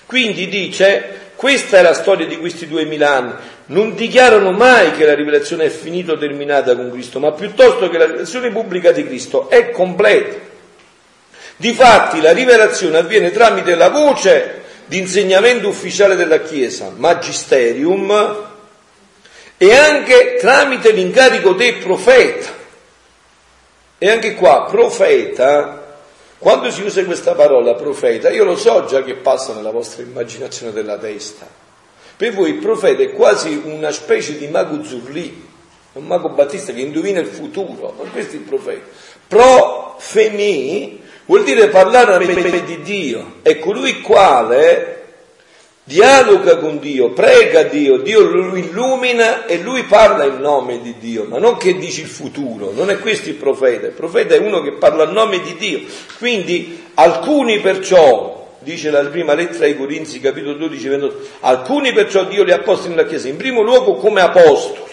Quindi 0.07 0.49
dice, 0.49 1.31
questa 1.37 1.79
è 1.79 1.83
la 1.83 1.95
storia 1.95 2.27
di 2.27 2.39
questi 2.39 2.67
duemila 2.67 3.15
anni, 3.15 3.33
non 3.67 3.95
dichiarano 3.95 4.51
mai 4.53 4.93
che 4.93 5.05
la 5.05 5.15
rivelazione 5.15 5.67
è 5.67 5.69
finita 5.69 6.13
o 6.13 6.19
terminata 6.19 6.75
con 6.75 6.91
Cristo, 6.91 7.21
ma 7.21 7.33
piuttosto 7.33 7.89
che 7.91 7.99
la 7.99 8.07
rivelazione 8.07 8.51
pubblica 8.51 8.93
di 8.93 9.05
Cristo 9.05 9.51
è 9.51 9.71
completa. 9.71 10.37
Difatti 11.57 12.21
la 12.21 12.33
rivelazione 12.33 12.99
avviene 12.99 13.31
tramite 13.31 13.75
la 13.75 13.91
voce 13.91 14.63
di 14.87 14.99
insegnamento 14.99 15.69
ufficiale 15.69 16.17
della 16.17 16.41
Chiesa, 16.41 16.93
magisterium, 16.97 18.47
e 19.59 19.75
anche 19.75 20.37
tramite 20.39 20.93
l'incarico 20.93 21.53
del 21.53 21.75
profeta. 21.79 22.58
E 23.99 24.09
anche 24.09 24.35
qua, 24.35 24.65
profeta, 24.65 25.97
quando 26.39 26.71
si 26.71 26.83
usa 26.83 27.05
questa 27.05 27.35
parola 27.35 27.75
profeta, 27.75 28.31
io 28.31 28.45
lo 28.45 28.57
so 28.57 28.85
già 28.85 29.03
che 29.03 29.17
passa 29.17 29.55
nella 29.55 29.73
vostra 29.73 30.03
immaginazione 30.03 30.73
della 30.73 30.97
testa. 30.97 31.47
Per 32.17 32.33
voi 32.33 32.51
il 32.51 32.59
profeta 32.59 33.03
è 33.03 33.13
quasi 33.13 33.61
una 33.65 33.91
specie 33.91 34.39
di 34.39 34.47
mago 34.47 34.85
zurlì, 34.85 35.47
un 35.95 36.07
mago 36.07 36.31
battista 36.31 36.73
che 36.73 36.81
indovina 36.81 37.19
il 37.19 37.27
futuro, 37.27 37.95
ma 37.99 38.09
questo 38.11 38.37
è 38.37 38.39
il 38.39 38.45
profeta. 38.45 38.87
Profemi 39.27 41.03
vuol 41.27 41.43
dire 41.43 41.69
parlare 41.69 42.15
a 42.15 42.19
pepe 42.19 42.65
di 42.65 42.81
Dio, 42.83 43.37
è 43.43 43.59
colui 43.59 44.01
quale 44.01 44.98
dialoga 45.89 46.59
con 46.59 46.79
Dio, 46.79 47.13
prega 47.13 47.63
Dio, 47.63 47.97
Dio 47.97 48.21
lo 48.21 48.55
illumina 48.55 49.47
e 49.47 49.57
lui 49.57 49.85
parla 49.85 50.25
in 50.25 50.37
nome 50.37 50.83
di 50.83 50.95
Dio, 50.99 51.25
ma 51.25 51.39
non 51.39 51.57
che 51.57 51.79
dice 51.79 52.03
il 52.03 52.09
futuro, 52.09 52.73
non 52.75 52.91
è 52.91 52.99
questo 52.99 53.31
il 53.31 53.37
profeta, 53.37 53.87
il 53.87 53.95
profeta 53.95 54.35
è 54.35 54.39
uno 54.39 54.61
che 54.61 54.73
parla 54.73 55.05
a 55.05 55.11
nome 55.11 55.41
di 55.41 55.57
Dio. 55.57 55.81
Quindi 56.19 56.85
alcuni 56.93 57.61
perciò, 57.61 58.57
dice 58.59 58.91
la 58.91 59.03
prima 59.07 59.33
lettera 59.33 59.65
ai 59.65 59.79
Corinzi, 59.79 60.21
capitolo 60.21 60.59
12, 60.59 60.89
28, 60.89 61.27
alcuni 61.41 61.95
perciò 61.95 62.25
Dio 62.25 62.45
li 62.45 62.53
ha 62.53 62.59
posti 62.59 62.91
nella 62.91 63.07
Chiesa, 63.07 63.29
in 63.29 63.39
primo 63.39 63.63
luogo 63.63 63.95
come 63.95 64.21
apostoli, 64.21 64.93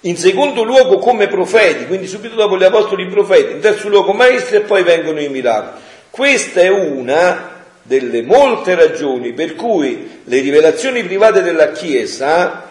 in 0.00 0.18
secondo 0.18 0.64
luogo 0.64 0.98
come 0.98 1.28
profeti, 1.28 1.86
quindi 1.86 2.06
subito 2.06 2.34
dopo 2.34 2.58
gli 2.58 2.64
apostoli 2.64 3.06
profeti, 3.06 3.52
in 3.52 3.60
terzo 3.60 3.88
luogo 3.88 4.12
maestri 4.12 4.56
e 4.56 4.60
poi 4.60 4.82
vengono 4.82 5.18
i 5.18 5.30
miracoli. 5.30 5.80
Questa 6.10 6.60
è 6.60 6.68
una 6.68 7.55
delle 7.86 8.22
molte 8.22 8.74
ragioni 8.74 9.32
per 9.32 9.54
cui 9.54 10.20
le 10.24 10.40
rivelazioni 10.40 11.04
private 11.04 11.42
della 11.42 11.70
Chiesa, 11.70 12.64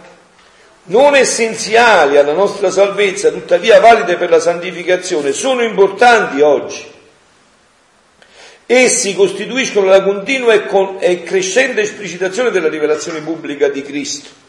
non 0.87 1.15
essenziali 1.15 2.17
alla 2.17 2.33
nostra 2.33 2.69
salvezza, 2.69 3.31
tuttavia 3.31 3.79
valide 3.79 4.17
per 4.17 4.29
la 4.29 4.39
santificazione, 4.39 5.31
sono 5.31 5.63
importanti 5.63 6.41
oggi. 6.41 6.93
Essi 8.67 9.15
costituiscono 9.15 9.87
la 9.87 10.01
continua 10.01 10.53
e 10.99 11.23
crescente 11.23 11.81
esplicitazione 11.81 12.49
della 12.49 12.67
rivelazione 12.67 13.21
pubblica 13.21 13.69
di 13.69 13.83
Cristo. 13.83 14.43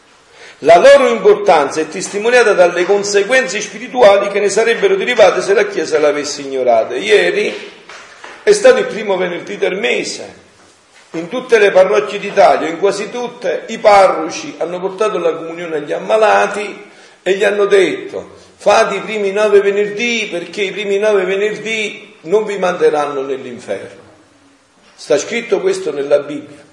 La 0.61 0.77
loro 0.77 1.09
importanza 1.09 1.81
è 1.81 1.87
testimoniata 1.87 2.53
dalle 2.53 2.83
conseguenze 2.83 3.61
spirituali 3.61 4.29
che 4.29 4.39
ne 4.39 4.49
sarebbero 4.49 4.95
derivate 4.95 5.41
se 5.41 5.53
la 5.53 5.67
Chiesa 5.67 5.99
l'avesse 5.99 6.41
ignorata. 6.41 6.95
Ieri 6.95 7.53
è 8.41 8.51
stato 8.51 8.79
il 8.79 8.85
primo 8.87 9.17
venerdì 9.17 9.57
del 9.57 9.77
mese, 9.77 10.45
in 11.11 11.29
tutte 11.29 11.57
le 11.57 11.71
parrocchie 11.71 12.19
d'Italia, 12.19 12.67
in 12.67 12.79
quasi 12.79 13.09
tutte, 13.09 13.63
i 13.67 13.79
parroci 13.79 14.55
hanno 14.57 14.79
portato 14.79 15.17
la 15.17 15.35
comunione 15.35 15.77
agli 15.77 15.93
ammalati 15.93 16.85
e 17.23 17.33
gli 17.33 17.43
hanno 17.43 17.65
detto 17.65 18.35
fate 18.55 18.95
i 18.95 19.01
primi 19.01 19.31
nove 19.31 19.61
venerdì 19.61 20.27
perché 20.31 20.63
i 20.63 20.71
primi 20.71 20.97
nove 20.97 21.23
venerdì 21.23 22.15
non 22.21 22.43
vi 22.43 22.57
manderanno 22.57 23.21
nell'inferno. 23.21 24.05
Sta 24.95 25.17
scritto 25.17 25.61
questo 25.61 25.93
nella 25.93 26.19
Bibbia. 26.19 26.65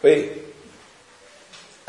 Vedi? 0.00 0.48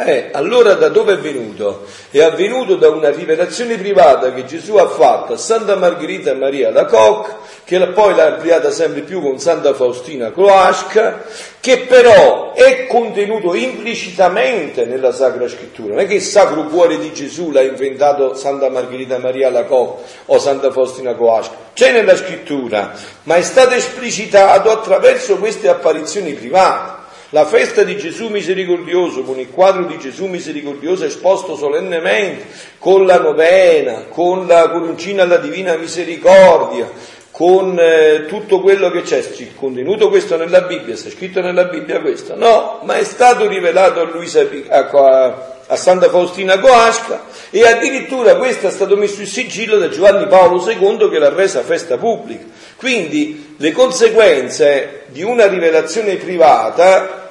Eh, 0.03 0.29
allora 0.31 0.73
da 0.73 0.89
dove 0.89 1.13
è 1.13 1.17
venuto? 1.17 1.85
È 2.09 2.21
avvenuto 2.21 2.75
da 2.75 2.89
una 2.89 3.11
rivelazione 3.11 3.77
privata 3.77 4.33
che 4.33 4.45
Gesù 4.45 4.77
ha 4.77 4.87
fatto 4.87 5.33
a 5.33 5.37
Santa 5.37 5.75
Margherita 5.75 6.33
Maria 6.33 6.71
la 6.71 6.85
Coque, 6.85 7.35
che 7.63 7.79
poi 7.89 8.15
l'ha 8.15 8.33
ampliata 8.33 8.71
sempre 8.71 9.01
più 9.01 9.21
con 9.21 9.37
Santa 9.37 9.75
Faustina 9.75 10.31
Cloasca, 10.31 11.23
che 11.59 11.81
però 11.81 12.53
è 12.53 12.87
contenuto 12.87 13.53
implicitamente 13.53 14.85
nella 14.85 15.11
Sacra 15.11 15.47
Scrittura. 15.47 15.89
Non 15.93 15.99
è 15.99 16.07
che 16.07 16.15
il 16.15 16.21
Sacro 16.21 16.63
Cuore 16.63 16.97
di 16.97 17.13
Gesù 17.13 17.51
l'ha 17.51 17.61
inventato 17.61 18.33
Santa 18.33 18.69
Margherita 18.69 19.19
Maria 19.19 19.51
la 19.51 19.65
Coque 19.65 20.03
o 20.25 20.39
Santa 20.39 20.71
Faustina 20.71 21.15
Cloasca. 21.15 21.53
C'è 21.73 21.91
nella 21.91 22.15
Scrittura, 22.15 22.91
ma 23.23 23.35
è 23.35 23.43
stato 23.43 23.75
esplicitato 23.75 24.71
attraverso 24.71 25.37
queste 25.37 25.69
apparizioni 25.69 26.33
private. 26.33 27.00
La 27.33 27.45
festa 27.45 27.83
di 27.83 27.95
Gesù 27.95 28.27
misericordioso, 28.27 29.23
con 29.23 29.39
il 29.39 29.49
quadro 29.49 29.85
di 29.85 29.97
Gesù 29.97 30.25
misericordioso 30.25 31.05
esposto 31.05 31.55
solennemente, 31.55 32.45
con 32.77 33.05
la 33.05 33.19
novena, 33.21 34.07
con 34.09 34.45
la 34.47 34.69
coroncina 34.69 35.23
alla 35.23 35.37
divina 35.37 35.77
misericordia, 35.77 36.91
con 37.31 37.77
eh, 37.79 38.25
tutto 38.27 38.59
quello 38.59 38.91
che 38.91 39.03
c'è, 39.03 39.21
c'è 39.31 39.47
contenuto 39.55 40.09
questo 40.09 40.35
nella 40.35 40.63
Bibbia, 40.63 40.97
sta 40.97 41.09
scritto 41.09 41.39
nella 41.39 41.63
Bibbia 41.63 42.01
questo? 42.01 42.35
No, 42.35 42.81
ma 42.83 42.95
è 42.95 43.03
stato 43.05 43.47
rivelato 43.47 44.01
a 44.01 44.03
Luisa 44.03 44.45
a, 44.67 44.89
a 44.89 45.60
Santa 45.75 46.09
Faustina 46.09 46.59
Coasca 46.59 47.23
e 47.49 47.65
addirittura 47.65 48.35
questo 48.35 48.67
è 48.67 48.71
stato 48.71 48.95
messo 48.97 49.21
in 49.21 49.27
sigillo 49.27 49.77
da 49.77 49.89
Giovanni 49.89 50.27
Paolo 50.27 50.61
II 50.69 51.09
che 51.09 51.19
l'ha 51.19 51.33
resa 51.33 51.61
festa 51.61 51.97
pubblica. 51.97 52.45
Quindi 52.75 53.55
le 53.57 53.71
conseguenze 53.71 55.03
di 55.07 55.23
una 55.23 55.47
rivelazione 55.47 56.15
privata 56.15 57.29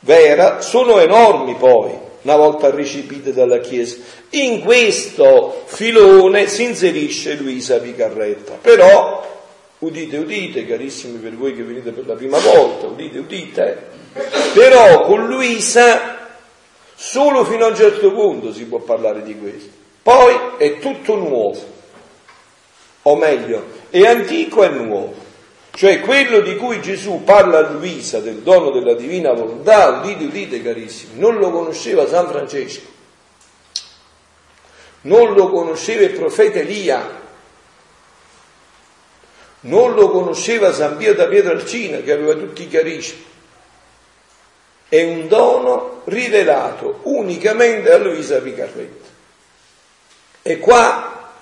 vera 0.00 0.60
sono 0.60 1.00
enormi 1.00 1.54
poi, 1.56 1.92
una 2.22 2.36
volta 2.36 2.70
recepite 2.70 3.32
dalla 3.32 3.58
Chiesa. 3.58 3.96
In 4.30 4.60
questo 4.60 5.64
filone 5.66 6.46
si 6.46 6.64
inserisce 6.64 7.34
Luisa 7.34 7.78
Picarretta, 7.78 8.58
però 8.60 9.26
udite, 9.78 10.16
udite, 10.16 10.66
carissimi 10.66 11.18
per 11.18 11.34
voi 11.34 11.54
che 11.54 11.62
venite 11.62 11.90
per 11.90 12.06
la 12.06 12.14
prima 12.14 12.38
volta, 12.38 12.86
udite, 12.86 13.18
udite, 13.18 13.86
però 14.52 15.02
con 15.02 15.26
Luisa 15.26 16.17
solo 17.00 17.44
fino 17.44 17.64
a 17.64 17.68
un 17.68 17.76
certo 17.76 18.10
punto 18.10 18.52
si 18.52 18.64
può 18.64 18.80
parlare 18.80 19.22
di 19.22 19.38
questo, 19.38 19.70
poi 20.02 20.34
è 20.56 20.80
tutto 20.80 21.14
nuovo, 21.14 21.56
o 23.02 23.16
meglio, 23.16 23.64
è 23.88 24.04
antico 24.04 24.64
e 24.64 24.68
nuovo. 24.68 25.26
Cioè 25.70 26.00
quello 26.00 26.40
di 26.40 26.56
cui 26.56 26.82
Gesù 26.82 27.22
parla 27.22 27.58
a 27.58 27.70
Luisa 27.70 28.18
del 28.18 28.38
dono 28.38 28.72
della 28.72 28.94
divina 28.94 29.32
volontà, 29.32 30.00
udite, 30.00 30.24
udite 30.24 30.60
carissimi, 30.60 31.20
non 31.20 31.36
lo 31.36 31.52
conosceva 31.52 32.08
San 32.08 32.26
Francesco, 32.26 32.86
non 35.02 35.34
lo 35.34 35.50
conosceva 35.50 36.02
il 36.02 36.18
profeta 36.18 36.58
Elia, 36.58 37.20
non 39.60 39.94
lo 39.94 40.10
conosceva 40.10 40.72
San 40.72 40.96
Pio 40.96 41.14
da 41.14 41.28
Pietralcina 41.28 41.98
che 41.98 42.10
aveva 42.10 42.34
tutti 42.34 42.64
i 42.64 42.68
carismi. 42.68 43.26
È 44.88 45.02
un 45.02 45.28
dono 45.28 46.02
rivelato 46.04 47.00
unicamente 47.02 47.92
a 47.92 47.98
Luisa 47.98 48.38
Picarretta. 48.40 49.06
E 50.42 50.58
qua, 50.58 51.32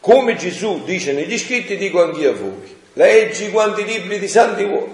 come 0.00 0.36
Gesù 0.36 0.82
dice 0.84 1.12
negli 1.12 1.38
scritti, 1.38 1.76
dico 1.76 2.02
anch'io 2.02 2.30
a 2.30 2.34
voi 2.34 2.76
leggi 2.98 3.50
quanti 3.50 3.84
libri 3.84 4.18
di 4.18 4.26
santi 4.26 4.64
vuoi, 4.64 4.88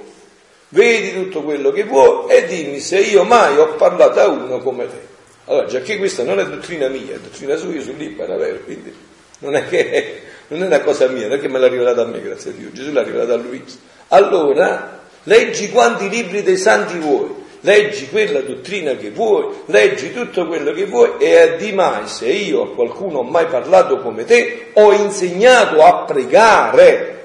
vedi 0.69 1.15
tutto 1.15 1.43
quello 1.43 1.73
che 1.73 1.85
vuoi 1.85 2.31
e 2.31 2.45
dimmi 2.47 2.79
se 2.79 2.99
io 3.01 3.25
mai 3.25 3.57
ho 3.57 3.75
parlato 3.75 4.21
a 4.21 4.29
uno 4.29 4.59
come 4.59 4.87
te. 4.87 5.13
Allora, 5.47 5.67
già 5.67 5.81
che 5.81 5.97
questa 5.97 6.23
non 6.23 6.39
è 6.39 6.47
dottrina 6.47 6.89
mia, 6.89 7.15
è 7.15 7.19
dottrina 7.19 7.57
sua, 7.57 7.73
io 7.73 7.83
sono 7.83 7.97
libero, 7.97 8.37
vero? 8.37 8.59
Quindi 8.59 8.95
non 9.39 9.57
è 9.57 9.67
che 9.69 10.21
non 10.49 10.63
è 10.63 10.67
una 10.67 10.81
cosa 10.81 11.07
mia, 11.09 11.29
non 11.29 11.39
è 11.39 11.41
che 11.41 11.49
me 11.49 11.59
l'ha 11.59 11.69
rivelata 11.69 12.03
a 12.03 12.05
me, 12.05 12.21
grazie 12.21 12.51
a 12.51 12.55
Dio, 12.55 12.71
Gesù 12.73 12.93
l'ha 12.93 13.03
rivelata 13.03 13.33
a 13.33 13.37
lui. 13.37 13.65
Allora, 14.09 15.01
leggi 15.23 15.71
quanti 15.71 16.11
libri 16.11 16.43
dei 16.43 16.59
santi 16.59 16.99
vuoi, 16.99 17.35
leggi 17.65 18.09
quella 18.09 18.41
dottrina 18.41 18.95
che 18.95 19.11
vuoi, 19.11 19.47
leggi 19.67 20.13
tutto 20.13 20.47
quello 20.47 20.73
che 20.73 20.85
vuoi 20.85 21.13
e 21.19 21.41
addimai 21.41 22.07
se 22.07 22.29
io 22.29 22.63
a 22.63 22.75
qualcuno 22.75 23.19
ho 23.21 23.23
mai 23.23 23.47
parlato 23.47 24.01
come 24.01 24.25
te, 24.25 24.71
ho 24.75 24.93
insegnato 24.93 25.83
a 25.83 26.05
pregare 26.05 27.25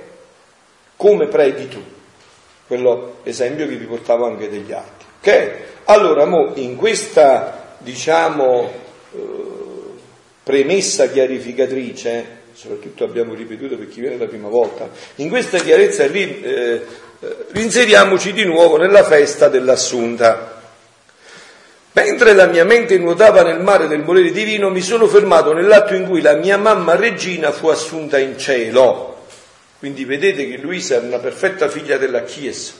come 0.95 1.27
preghi 1.27 1.67
tu. 1.67 1.81
Quello 2.67 3.17
esempio 3.23 3.67
che 3.67 3.75
vi 3.75 3.85
portavo 3.85 4.25
anche 4.25 4.49
degli 4.49 4.71
altri. 4.71 5.07
Ok? 5.19 5.51
Allora, 5.85 6.25
mo, 6.25 6.51
in 6.55 6.75
questa, 6.77 7.75
diciamo, 7.79 8.71
eh, 9.13 9.17
premessa 10.43 11.09
chiarificatrice, 11.09 12.37
soprattutto 12.53 13.03
abbiamo 13.03 13.33
ripetuto 13.33 13.75
per 13.75 13.89
chi 13.89 14.01
viene 14.01 14.17
la 14.17 14.27
prima 14.27 14.47
volta, 14.47 14.89
in 15.15 15.29
questa 15.29 15.57
chiarezza 15.57 16.05
ri, 16.07 16.41
eh, 16.41 16.81
rinseriamoci 17.51 18.33
di 18.33 18.45
nuovo 18.45 18.77
nella 18.77 19.03
festa 19.03 19.47
dell'Assunta. 19.47 20.61
Mentre 21.91 22.33
la 22.33 22.45
mia 22.45 22.63
mente 22.63 22.97
nuotava 22.97 23.41
nel 23.43 23.59
mare 23.59 23.87
del 23.87 24.03
volere 24.03 24.31
divino, 24.31 24.69
mi 24.69 24.81
sono 24.81 25.07
fermato 25.07 25.53
nell'atto 25.53 25.95
in 25.95 26.07
cui 26.07 26.21
la 26.21 26.35
mia 26.35 26.57
mamma 26.57 26.95
regina 26.95 27.51
fu 27.51 27.67
assunta 27.67 28.17
in 28.17 28.37
cielo. 28.37 29.25
Quindi 29.79 30.05
vedete 30.05 30.47
che 30.47 30.57
Luisa 30.57 30.95
è 30.95 30.99
una 30.99 31.19
perfetta 31.19 31.67
figlia 31.67 31.97
della 31.97 32.23
Chiesa. 32.23 32.73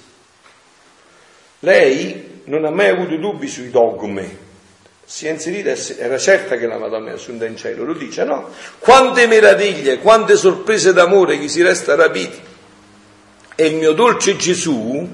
Lei 1.60 2.42
non 2.46 2.66
ha 2.66 2.70
mai 2.70 2.90
avuto 2.90 3.18
dubbi 3.18 3.48
sui 3.48 3.70
dogmi, 3.70 4.38
si 5.04 5.28
è 5.28 5.32
inserita, 5.32 5.74
era 5.98 6.18
certa 6.18 6.56
che 6.56 6.68
la 6.68 6.78
Madonna 6.78 7.10
è 7.10 7.14
assunta 7.14 7.46
in 7.46 7.58
cielo, 7.58 7.84
lo 7.84 7.94
dice, 7.94 8.24
no? 8.24 8.50
Quante 8.78 9.28
meraviglie, 9.28 9.98
quante 9.98 10.36
sorprese 10.36 10.94
d'amore 10.94 11.40
chi 11.40 11.50
si 11.50 11.62
resta 11.62 11.96
rapiti. 11.96 12.40
E 13.60 13.66
il 13.66 13.76
mio 13.76 13.92
dolce 13.92 14.38
Gesù, 14.38 15.06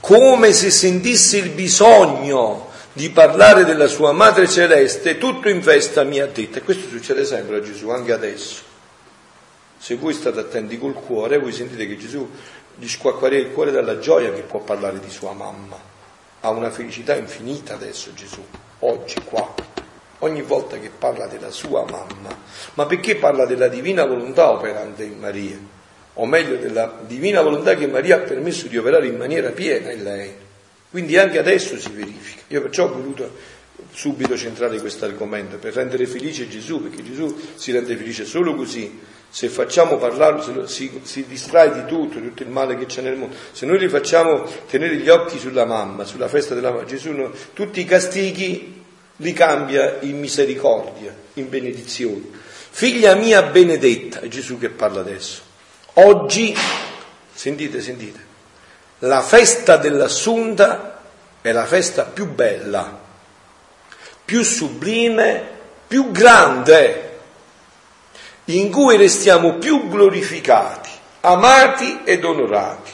come 0.00 0.52
se 0.52 0.70
sentisse 0.70 1.38
il 1.38 1.48
bisogno 1.48 2.68
di 2.92 3.08
parlare 3.08 3.64
della 3.64 3.86
sua 3.86 4.12
madre 4.12 4.46
celeste, 4.46 5.16
tutto 5.16 5.48
in 5.48 5.62
festa 5.62 6.04
mi 6.04 6.20
ha 6.20 6.26
detto, 6.26 6.58
e 6.58 6.62
questo 6.62 6.90
succede 6.90 7.24
sempre 7.24 7.56
a 7.56 7.62
Gesù, 7.62 7.88
anche 7.88 8.12
adesso. 8.12 8.60
Se 9.78 9.96
voi 9.96 10.12
state 10.12 10.40
attenti 10.40 10.78
col 10.78 10.92
cuore, 10.92 11.38
voi 11.38 11.52
sentite 11.52 11.86
che 11.86 11.96
Gesù 11.96 12.28
gli 12.76 12.86
squacquarea 12.86 13.38
il 13.38 13.52
cuore 13.52 13.70
dalla 13.70 13.98
gioia 13.98 14.30
che 14.30 14.42
può 14.42 14.60
parlare 14.60 15.00
di 15.00 15.08
sua 15.08 15.32
mamma. 15.32 15.80
Ha 16.40 16.50
una 16.50 16.70
felicità 16.70 17.16
infinita 17.16 17.72
adesso 17.72 18.12
Gesù, 18.12 18.44
oggi 18.80 19.16
qua, 19.24 19.54
ogni 20.18 20.42
volta 20.42 20.78
che 20.78 20.90
parla 20.90 21.26
della 21.28 21.50
sua 21.50 21.82
mamma. 21.88 22.28
Ma 22.74 22.84
perché 22.84 23.16
parla 23.16 23.46
della 23.46 23.68
divina 23.68 24.04
volontà 24.04 24.50
operante 24.50 25.04
in 25.04 25.18
Maria? 25.18 25.80
O 26.14 26.26
meglio, 26.26 26.56
della 26.56 27.00
divina 27.06 27.40
volontà 27.40 27.74
che 27.74 27.86
Maria 27.86 28.16
ha 28.16 28.20
permesso 28.20 28.66
di 28.68 28.76
operare 28.76 29.06
in 29.06 29.16
maniera 29.16 29.50
piena 29.50 29.90
in 29.90 30.02
lei. 30.02 30.32
Quindi 30.90 31.16
anche 31.16 31.38
adesso 31.38 31.78
si 31.78 31.90
verifica. 31.90 32.42
Io 32.48 32.62
perciò 32.62 32.84
ho 32.84 32.92
voluto 32.92 33.30
subito 33.92 34.36
centrare 34.36 34.78
questo 34.78 35.04
argomento 35.04 35.56
per 35.56 35.74
rendere 35.74 36.06
felice 36.06 36.48
Gesù, 36.48 36.82
perché 36.82 37.02
Gesù 37.02 37.34
si 37.54 37.72
rende 37.72 37.96
felice 37.96 38.24
solo 38.24 38.54
così 38.54 39.00
se 39.34 39.48
facciamo 39.48 39.96
parlarlo, 39.96 40.66
si, 40.66 41.00
si, 41.04 41.24
distrae 41.26 41.72
di 41.72 41.86
tutto, 41.86 42.18
di 42.18 42.28
tutto 42.28 42.42
il 42.42 42.50
male 42.50 42.76
che 42.76 42.84
c'è 42.84 43.00
nel 43.00 43.16
mondo. 43.16 43.34
Se 43.52 43.64
noi 43.64 43.78
li 43.78 43.88
facciamo 43.88 44.44
tenere 44.68 44.96
gli 44.96 45.08
occhi 45.08 45.38
sulla 45.38 45.64
mamma, 45.64 46.04
sulla 46.04 46.28
festa 46.28 46.54
della 46.54 46.70
mamma, 46.70 46.84
Gesù 46.84 47.12
no, 47.12 47.32
tutti 47.54 47.80
i 47.80 47.86
castighi 47.86 48.82
li 49.16 49.32
cambia 49.32 50.00
in 50.00 50.18
misericordia, 50.18 51.16
in 51.34 51.48
benedizione. 51.48 52.24
Figlia 52.68 53.14
mia 53.14 53.40
benedetta, 53.44 54.20
è 54.20 54.28
Gesù 54.28 54.58
che 54.58 54.68
parla 54.68 55.00
adesso. 55.00 55.40
Oggi, 55.94 56.56
sentite, 57.34 57.82
sentite, 57.82 58.18
la 59.00 59.20
festa 59.20 59.76
dell'assunta 59.76 61.00
è 61.42 61.52
la 61.52 61.66
festa 61.66 62.04
più 62.04 62.30
bella, 62.30 62.98
più 64.24 64.42
sublime, 64.42 65.46
più 65.86 66.10
grande, 66.10 67.18
in 68.46 68.70
cui 68.70 68.96
restiamo 68.96 69.56
più 69.56 69.90
glorificati, 69.90 70.88
amati 71.20 72.00
ed 72.04 72.24
onorati. 72.24 72.90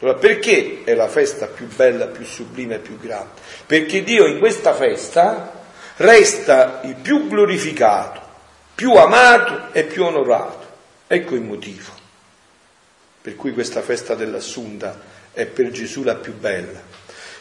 Allora, 0.00 0.16
perché 0.16 0.84
è 0.84 0.94
la 0.94 1.08
festa 1.08 1.48
più 1.48 1.66
bella, 1.66 2.06
più 2.06 2.24
sublime 2.24 2.78
più 2.78 2.98
grande? 2.98 3.40
Perché 3.66 4.02
Dio 4.02 4.24
in 4.24 4.38
questa 4.38 4.72
festa 4.72 5.52
resta 5.96 6.80
il 6.84 6.94
più 6.94 7.28
glorificato, 7.28 8.22
più 8.74 8.94
amato 8.94 9.70
e 9.72 9.84
più 9.84 10.04
onorato. 10.04 10.66
Ecco 11.06 11.34
il 11.34 11.42
motivo 11.42 11.97
per 13.20 13.34
cui 13.36 13.52
questa 13.52 13.82
festa 13.82 14.14
dell'Assunta 14.14 15.00
è 15.32 15.46
per 15.46 15.70
Gesù 15.70 16.02
la 16.02 16.16
più 16.16 16.34
bella. 16.34 16.80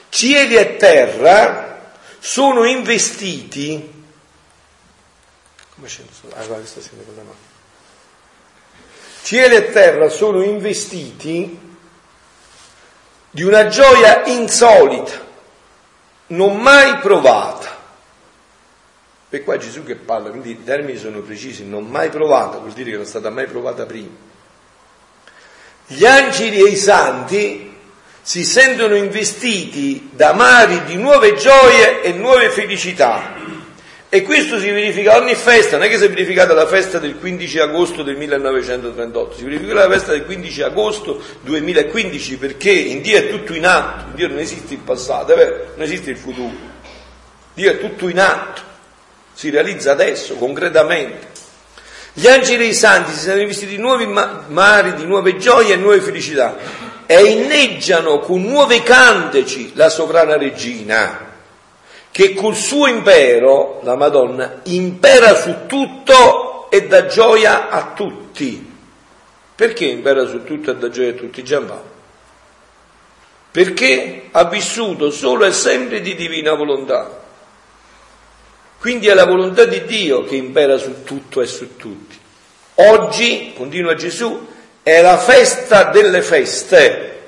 Cieli 0.10 0.56
e 0.56 0.78
terra 0.78 1.94
sono 2.20 2.66
investiti. 2.66 3.94
Come 5.76 5.88
c'è? 5.88 6.02
Ah, 6.34 6.46
guarda. 6.46 6.66
Cieli 9.22 9.56
e 9.56 9.72
terra 9.72 10.10
sono 10.10 10.44
investiti 10.44 11.66
di 13.30 13.44
una 13.44 13.68
gioia 13.68 14.26
insolita, 14.26 15.26
non 16.28 16.58
mai 16.58 16.98
provata. 17.00 17.76
E 19.30 19.44
qua 19.44 19.58
Gesù 19.58 19.84
che 19.84 19.96
parla, 19.96 20.30
quindi 20.30 20.52
i 20.52 20.64
termini 20.64 20.98
sono 20.98 21.20
precisi, 21.20 21.66
non 21.66 21.86
mai 21.86 22.10
provata, 22.10 22.58
vuol 22.58 22.72
dire 22.72 22.92
che 22.92 22.96
non 22.96 23.06
è 23.06 23.08
stata 23.08 23.30
mai 23.30 23.46
provata 23.46 23.86
prima. 23.86 24.27
Gli 25.88 26.06
angeli 26.06 26.60
e 26.60 26.70
i 26.70 26.76
santi 26.76 27.74
si 28.22 28.44
sentono 28.44 28.96
investiti 28.96 30.10
da 30.12 30.34
mari 30.34 30.84
di 30.84 30.96
nuove 30.96 31.34
gioie 31.36 32.02
e 32.02 32.12
nuove 32.12 32.50
felicità. 32.50 33.36
E 34.10 34.22
questo 34.22 34.60
si 34.60 34.70
verifica 34.70 35.18
ogni 35.18 35.36
festa, 35.36 35.78
non 35.78 35.86
è 35.86 35.90
che 35.90 35.98
si 35.98 36.06
è 36.06 36.10
verificata 36.10 36.54
la 36.54 36.68
festa 36.68 36.98
del 36.98 37.18
15 37.18 37.60
agosto 37.60 38.04
del 38.04 38.16
1938, 38.16 39.36
si 39.36 39.44
verifica 39.44 39.74
la 39.74 39.90
festa 39.90 40.12
del 40.12 40.24
15 40.24 40.62
agosto 40.62 41.22
2015 41.42 42.38
perché 42.38 42.72
in 42.72 43.02
Dio 43.02 43.18
è 43.18 43.30
tutto 43.30 43.54
in 43.54 43.66
atto, 43.66 44.06
in 44.10 44.16
Dio 44.16 44.28
non 44.30 44.40
esiste 44.40 44.76
il 44.76 44.80
passato, 44.80 45.34
è 45.34 45.36
vero? 45.36 45.74
Non 45.76 45.86
esiste 45.86 46.12
il 46.12 46.18
futuro. 46.18 46.56
Dio 47.54 47.72
è 47.72 47.80
tutto 47.80 48.08
in 48.08 48.20
atto 48.20 48.68
si 49.38 49.52
realizza 49.52 49.92
adesso, 49.92 50.34
concretamente. 50.34 51.28
Gli 52.18 52.26
angeli 52.28 52.64
e 52.64 52.70
i 52.70 52.74
santi 52.74 53.12
si 53.12 53.20
sono 53.20 53.36
rivestiti 53.36 53.76
di 53.76 53.78
nuovi 53.78 54.08
mari, 54.08 54.96
di 54.96 55.06
nuove 55.06 55.38
gioie 55.38 55.74
e 55.74 55.76
nuove 55.76 56.02
felicità 56.02 56.58
e 57.06 57.24
inneggiano 57.24 58.18
con 58.22 58.42
nuove 58.42 58.82
canteci 58.82 59.74
la 59.76 59.88
sovrana 59.88 60.36
regina, 60.36 61.34
che 62.10 62.34
col 62.34 62.56
suo 62.56 62.88
impero, 62.88 63.82
la 63.84 63.96
Madonna, 63.96 64.62
impera 64.64 65.36
su 65.36 65.68
tutto 65.68 66.72
e 66.72 66.88
dà 66.88 67.06
gioia 67.06 67.70
a 67.70 67.92
tutti. 67.94 68.68
Perché 69.54 69.86
impera 69.86 70.26
su 70.26 70.44
tutto 70.44 70.72
e 70.72 70.76
dà 70.76 70.90
gioia 70.90 71.12
a 71.12 71.14
tutti? 71.14 71.44
Giampaolo. 71.44 71.92
Perché 73.52 74.30
ha 74.32 74.46
vissuto 74.46 75.12
solo 75.12 75.46
e 75.46 75.52
sempre 75.52 76.02
di 76.02 76.16
divina 76.16 76.56
volontà 76.56 77.26
quindi 78.80 79.08
è 79.08 79.14
la 79.14 79.26
volontà 79.26 79.66
di 79.66 79.84
Dio 79.86 80.24
che 80.24 80.36
impera 80.36 80.78
su 80.78 81.04
tutto 81.04 81.42
e 81.42 81.48
su 81.48 81.76
tutti. 81.76 82.07
Oggi, 82.80 83.54
continua 83.56 83.96
Gesù, 83.96 84.48
è 84.84 85.02
la 85.02 85.18
festa 85.18 85.86
delle 85.86 86.22
feste. 86.22 87.20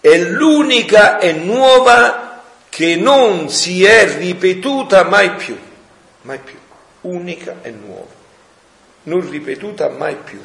È 0.00 0.16
l'unica 0.18 1.18
e 1.18 1.32
nuova 1.32 2.42
che 2.68 2.96
non 2.96 3.48
si 3.48 3.84
è 3.84 4.16
ripetuta 4.16 5.04
mai 5.04 5.32
più. 5.32 5.58
Mai 6.22 6.38
più. 6.38 6.56
Unica 7.02 7.56
e 7.62 7.70
nuova. 7.70 8.16
Non 9.04 9.28
ripetuta 9.28 9.88
mai 9.88 10.16
più. 10.16 10.40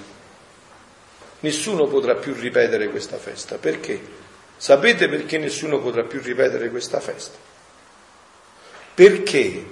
Nessuno 1.41 1.87
potrà 1.87 2.15
più 2.15 2.33
ripetere 2.33 2.89
questa 2.89 3.17
festa. 3.17 3.57
Perché? 3.57 4.01
Sapete 4.57 5.09
perché 5.09 5.37
nessuno 5.37 5.79
potrà 5.79 6.03
più 6.03 6.21
ripetere 6.21 6.69
questa 6.69 6.99
festa? 6.99 7.51
perché 8.93 9.65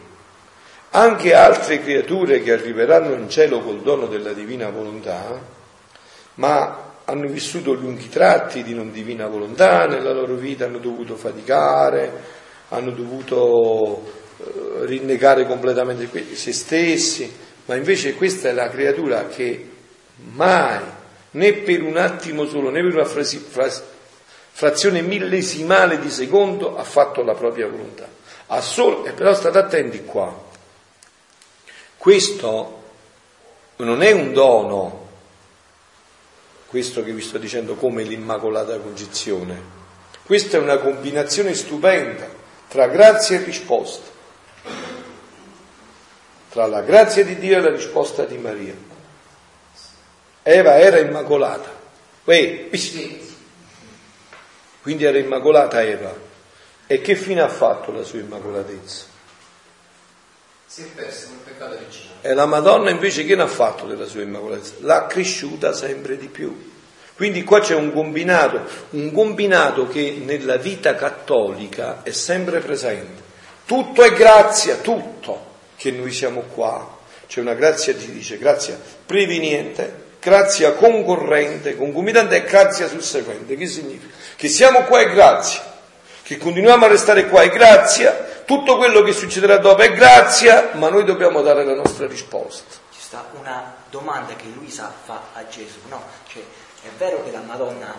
anche 0.91 1.34
altre 1.34 1.82
creature 1.82 2.41
che 2.41 2.51
arriveranno 2.51 3.13
in 3.13 3.30
cielo 3.30 3.62
col 3.62 3.82
dono 3.82 4.08
della 4.08 4.34
divina 4.34 4.69
volontà, 4.69 5.39
ma 6.36 6.89
hanno 7.06 7.27
vissuto 7.27 7.73
lunghi 7.73 8.10
tratti 8.10 8.63
di 8.63 8.73
non 8.73 8.91
divina 8.91 9.27
volontà 9.27 9.86
nella 9.86 10.12
loro 10.12 10.36
vita, 10.36 10.65
hanno 10.65 10.80
dovuto 10.80 11.15
faticare, 11.15 12.39
hanno 12.69 12.91
dovuto 12.91 14.04
eh, 14.38 14.86
rinnegare 14.86 15.45
completamente 15.45 16.36
se 16.36 16.51
stessi, 16.51 17.32
ma 17.65 17.75
invece 17.75 18.15
questa 18.15 18.49
è 18.49 18.54
la 18.54 18.69
creatura 18.69 19.27
che 19.27 19.69
mai, 20.34 20.84
né 21.32 21.54
per 21.54 21.84
un 21.84 21.97
attimo 21.97 22.45
solo, 22.47 22.69
né 22.69 22.82
per 22.82 22.93
una 22.95 23.06
frazione 24.51 25.01
millesimale 25.01 25.99
di 25.99 26.10
secondo 26.10 26.77
ha 26.77 26.84
fatto 26.84 27.23
la 27.23 27.34
propria 27.34 27.67
volontà. 27.67 28.08
Ha 28.47 28.60
solo, 28.60 29.06
e 29.06 29.12
però 29.12 29.34
state 29.34 29.58
attenti 29.58 30.04
qua, 30.04 30.49
questo 32.02 32.82
non 33.76 34.02
è 34.02 34.10
un 34.10 34.34
dono, 34.34 35.08
questo 36.66 37.04
che 37.04 37.12
vi 37.12 37.22
sto 37.22 37.38
dicendo 37.38 37.76
come 37.76 38.02
l'Immacolata 38.02 38.80
Concezione, 38.80 39.62
questa 40.24 40.58
è 40.58 40.60
una 40.60 40.80
combinazione 40.80 41.54
stupenda 41.54 42.28
tra 42.70 42.88
grazia 42.88 43.40
e 43.40 43.44
risposta, 43.44 44.10
tra 46.50 46.66
la 46.66 46.82
grazia 46.82 47.24
di 47.24 47.38
Dio 47.38 47.58
e 47.58 47.62
la 47.62 47.70
risposta 47.70 48.26
di 48.26 48.38
Maria. 48.40 48.74
Eva 50.42 50.80
era 50.80 50.98
immacolata, 50.98 51.70
quindi 54.82 55.04
era 55.04 55.20
immacolata 55.20 55.84
Eva, 55.84 56.12
e 56.88 57.00
che 57.00 57.16
fine 57.16 57.42
ha 57.42 57.48
fatto 57.48 57.92
la 57.92 58.02
sua 58.02 58.18
immacolatezza? 58.18 59.11
Si 60.74 60.84
è 60.84 60.86
persa 60.86 61.28
nel 61.28 61.40
peccato 61.44 61.74
originale. 61.74 62.12
E 62.22 62.34
la 62.34 62.46
Madonna 62.46 62.92
invece 62.92 63.26
che 63.26 63.36
ne 63.36 63.42
ha 63.42 63.48
fatto 63.48 63.88
della 63.88 64.06
sua 64.06 64.22
immacolatezza? 64.22 64.76
L'ha 64.80 65.06
cresciuta 65.06 65.74
sempre 65.74 66.16
di 66.16 66.28
più. 66.28 66.72
Quindi 67.14 67.44
qua 67.44 67.60
c'è 67.60 67.76
un 67.76 67.92
combinato, 67.92 68.62
un 68.92 69.12
combinato 69.12 69.90
che 69.90 70.22
nella 70.24 70.56
vita 70.56 70.96
cattolica 70.96 72.04
è 72.04 72.12
sempre 72.12 72.62
presente. 72.62 73.22
Tutto 73.66 74.02
è 74.02 74.14
grazia, 74.14 74.78
tutto 74.78 75.56
che 75.76 75.92
noi 75.92 76.14
siamo 76.14 76.44
qua. 76.44 77.00
C'è 77.28 77.42
una 77.42 77.54
grazia, 77.54 77.94
si 78.00 78.14
dice, 78.14 78.38
grazia 78.38 78.80
preveniente, 79.06 79.94
grazia 80.22 80.72
concorrente, 80.72 81.76
concomitante 81.76 82.38
e 82.38 82.44
grazia 82.46 82.88
susseguente. 82.88 83.58
Che 83.58 83.68
significa? 83.68 84.14
Che 84.38 84.48
siamo 84.48 84.84
qua 84.84 85.02
è 85.02 85.12
grazia 85.12 85.72
che 86.32 86.38
continuiamo 86.38 86.86
a 86.86 86.88
restare 86.88 87.28
qua 87.28 87.42
è 87.42 87.50
grazia, 87.50 88.31
tutto 88.52 88.76
quello 88.76 89.02
che 89.02 89.14
succederà 89.14 89.60
dopo 89.60 89.82
è 89.82 89.94
grazia, 89.94 90.72
ma 90.74 90.90
noi 90.90 91.06
dobbiamo 91.06 91.42
dare 91.42 91.64
la 91.64 91.74
nostra 91.74 92.06
risposta. 92.06 92.76
Ci 92.92 93.00
sta 93.00 93.30
una 93.40 93.76
domanda 93.90 94.36
che 94.36 94.48
Luisa 94.54 94.92
fa 95.06 95.28
a 95.32 95.48
Gesù, 95.48 95.80
no? 95.88 96.04
Cioè, 96.28 96.44
è 96.84 96.90
vero 96.98 97.24
che 97.24 97.32
la 97.32 97.40
Madonna 97.40 97.96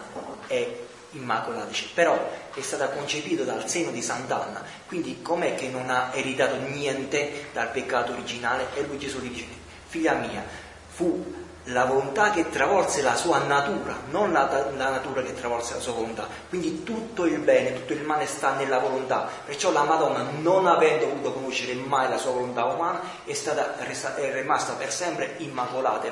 è 0.47 0.77
immacolata, 1.13 1.71
però 1.95 2.31
è 2.53 2.61
stata 2.61 2.91
concepita 2.91 3.45
dal 3.45 3.67
seno 3.67 3.91
di 3.93 4.03
Sant'Anna, 4.03 4.63
quindi 4.87 5.23
com'è 5.23 5.55
che 5.55 5.69
non 5.69 5.89
ha 5.89 6.11
ereditato 6.13 6.57
niente 6.57 7.49
dal 7.55 7.71
peccato 7.71 8.13
originale? 8.13 8.67
E 8.75 8.83
lui 8.83 8.99
Gesù 8.99 9.21
gli 9.21 9.31
dice, 9.31 9.47
figlia 9.87 10.13
mia, 10.13 10.45
fu 10.87 11.42
la 11.67 11.85
volontà 11.85 12.33
che 12.33 12.51
travolse 12.51 13.03
la 13.03 13.15
sua 13.15 13.39
natura, 13.39 13.97
non 14.11 14.33
la, 14.33 14.67
la, 14.77 14.91
natura 14.91 15.23
che 15.23 15.33
travolse 15.35 15.75
la 15.75 15.81
sua 15.81 15.93
volontà. 15.93 16.27
Quindi 16.49 16.83
tutto 16.83 17.25
il 17.25 17.39
bene, 17.39 17.75
tutto 17.75 17.93
il 17.93 18.03
male 18.03 18.27
sta 18.27 18.55
nella 18.55 18.79
volontà. 18.79 19.29
Perciò 19.45 19.71
la 19.71 19.85
Madonna, 19.85 20.27
non 20.41 20.67
avendo 20.67 21.07
voluto 21.07 21.33
conoscere 21.35 21.75
mai 21.75 22.09
la 22.09 22.19
sua 22.19 22.33
volontà 22.33 22.65
umana, 22.65 23.01
è, 23.25 23.33
stata, 23.33 23.77
è 24.17 24.33
rimasta 24.33 24.73
per 24.73 24.93
sempre 24.93 25.35
immacolata. 25.39 26.11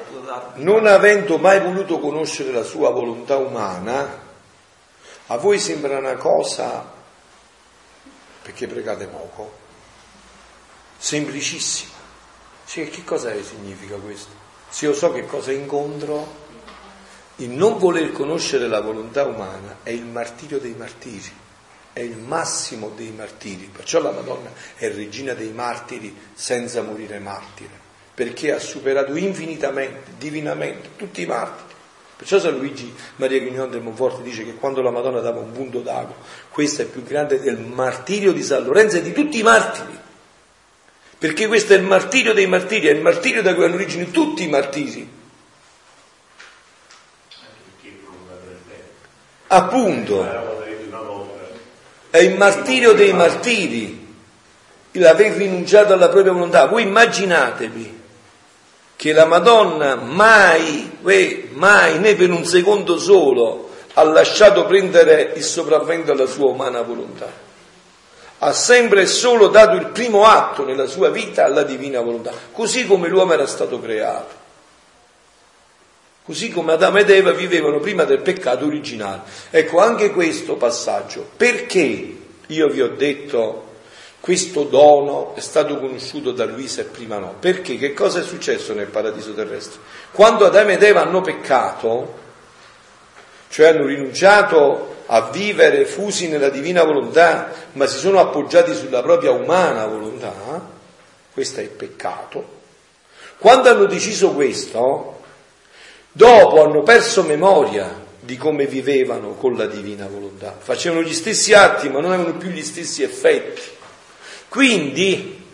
Non 0.54 0.86
avendo 0.86 1.38
mai 1.38 1.60
voluto 1.60 1.98
conoscere 1.98 2.52
la 2.52 2.62
sua 2.62 2.90
volontà 2.90 3.36
umana, 3.36 4.28
a 5.26 5.36
voi 5.36 5.58
sembra 5.58 5.98
una 5.98 6.14
cosa, 6.14 6.84
perché 8.42 8.68
pregate 8.68 9.06
poco, 9.06 9.52
semplicissima. 10.96 11.98
Cioè, 12.66 12.88
che 12.88 13.02
cosa 13.02 13.32
significa 13.42 13.96
questo? 13.96 14.39
Se 14.70 14.86
io 14.86 14.94
so 14.94 15.12
che 15.12 15.26
cosa 15.26 15.50
incontro, 15.50 16.38
il 17.36 17.50
non 17.50 17.78
voler 17.78 18.12
conoscere 18.12 18.68
la 18.68 18.80
volontà 18.80 19.24
umana 19.24 19.78
è 19.82 19.90
il 19.90 20.04
martirio 20.04 20.58
dei 20.58 20.74
martiri, 20.78 21.32
è 21.92 22.00
il 22.00 22.16
massimo 22.16 22.92
dei 22.94 23.10
martiri. 23.10 23.68
Perciò 23.74 24.00
la 24.00 24.12
Madonna 24.12 24.52
è 24.76 24.88
regina 24.90 25.34
dei 25.34 25.50
martiri 25.50 26.16
senza 26.34 26.82
morire 26.82 27.18
martire, 27.18 27.72
perché 28.14 28.52
ha 28.52 28.60
superato 28.60 29.16
infinitamente, 29.16 30.12
divinamente, 30.16 30.90
tutti 30.96 31.22
i 31.22 31.26
martiri. 31.26 31.68
Perciò 32.16 32.38
San 32.38 32.56
Luigi 32.56 32.94
Maria 33.16 33.40
Grignon 33.40 33.70
del 33.70 33.80
Monforte 33.80 34.22
dice 34.22 34.44
che 34.44 34.54
quando 34.54 34.82
la 34.82 34.90
Madonna 34.90 35.20
dava 35.20 35.40
un 35.40 35.52
punto 35.52 35.80
d'acqua, 35.80 36.14
questo 36.48 36.82
è 36.82 36.84
più 36.84 37.02
grande 37.02 37.40
del 37.40 37.58
martirio 37.58 38.32
di 38.32 38.42
San 38.42 38.62
Lorenzo 38.62 38.98
e 38.98 39.02
di 39.02 39.12
tutti 39.12 39.38
i 39.38 39.42
martiri. 39.42 39.98
Perché 41.20 41.48
questo 41.48 41.74
è 41.74 41.76
il 41.76 41.82
martirio 41.82 42.32
dei 42.32 42.46
martiri, 42.46 42.86
è 42.86 42.92
il 42.92 43.02
martirio 43.02 43.42
da 43.42 43.54
cui 43.54 43.64
hanno 43.64 43.74
origine 43.74 44.10
tutti 44.10 44.42
i 44.42 44.48
martiri. 44.48 45.06
Appunto, 49.48 50.26
è 52.08 52.16
il 52.16 52.38
martirio 52.38 52.94
dei 52.94 53.12
martiri, 53.12 54.14
l'aver 54.92 55.36
rinunciato 55.36 55.92
alla 55.92 56.08
propria 56.08 56.32
volontà. 56.32 56.64
Voi 56.64 56.84
immaginatevi 56.84 58.00
che 58.96 59.12
la 59.12 59.26
Madonna 59.26 59.96
mai, 59.96 60.90
mai, 61.50 61.98
né 61.98 62.14
per 62.14 62.30
un 62.30 62.46
secondo 62.46 62.98
solo, 62.98 63.72
ha 63.92 64.02
lasciato 64.04 64.64
prendere 64.64 65.34
il 65.36 65.44
sopravvento 65.44 66.12
alla 66.12 66.24
sua 66.24 66.46
umana 66.46 66.80
volontà. 66.80 67.49
Ha 68.42 68.52
sempre 68.52 69.02
e 69.02 69.06
solo 69.06 69.48
dato 69.48 69.76
il 69.76 69.86
primo 69.86 70.24
atto 70.24 70.64
nella 70.64 70.86
sua 70.86 71.10
vita 71.10 71.44
alla 71.44 71.62
divina 71.62 72.00
volontà, 72.00 72.32
così 72.52 72.86
come 72.86 73.08
l'uomo 73.08 73.32
era 73.34 73.46
stato 73.46 73.78
creato. 73.80 74.38
Così 76.22 76.50
come 76.50 76.72
Adamo 76.72 76.98
ed 76.98 77.10
Eva 77.10 77.32
vivevano 77.32 77.80
prima 77.80 78.04
del 78.04 78.20
peccato 78.20 78.64
originale. 78.64 79.22
Ecco 79.50 79.80
anche 79.80 80.10
questo 80.12 80.54
passaggio. 80.54 81.28
Perché 81.36 82.16
io 82.46 82.68
vi 82.68 82.80
ho 82.80 82.88
detto 82.88 83.68
questo 84.20 84.64
dono 84.64 85.34
è 85.34 85.40
stato 85.40 85.78
conosciuto 85.78 86.30
da 86.30 86.44
Luisa 86.44 86.82
e 86.82 86.84
prima 86.84 87.18
no. 87.18 87.34
Perché? 87.40 87.78
Che 87.78 87.94
cosa 87.94 88.20
è 88.20 88.22
successo 88.22 88.74
nel 88.74 88.86
paradiso 88.86 89.32
terrestre? 89.32 89.80
Quando 90.12 90.44
Adamo 90.46 90.70
ed 90.70 90.82
Eva 90.82 91.00
hanno 91.02 91.20
peccato, 91.20 92.18
cioè 93.48 93.68
hanno 93.68 93.86
rinunciato 93.86 94.89
a 95.12 95.22
vivere 95.30 95.86
fusi 95.86 96.28
nella 96.28 96.50
divina 96.50 96.84
volontà, 96.84 97.52
ma 97.72 97.86
si 97.86 97.98
sono 97.98 98.20
appoggiati 98.20 98.74
sulla 98.74 99.02
propria 99.02 99.32
umana 99.32 99.84
volontà, 99.86 100.32
questo 101.32 101.58
è 101.58 101.64
il 101.64 101.70
peccato. 101.70 102.58
Quando 103.36 103.70
hanno 103.70 103.86
deciso 103.86 104.30
questo, 104.30 105.20
dopo 106.12 106.62
hanno 106.62 106.82
perso 106.82 107.24
memoria 107.24 108.06
di 108.20 108.36
come 108.36 108.66
vivevano 108.66 109.34
con 109.34 109.56
la 109.56 109.66
divina 109.66 110.06
volontà. 110.06 110.54
Facevano 110.56 111.02
gli 111.02 111.14
stessi 111.14 111.54
atti, 111.54 111.88
ma 111.88 112.00
non 112.00 112.12
avevano 112.12 112.36
più 112.36 112.50
gli 112.50 112.62
stessi 112.62 113.02
effetti. 113.02 113.62
Quindi, 114.48 115.44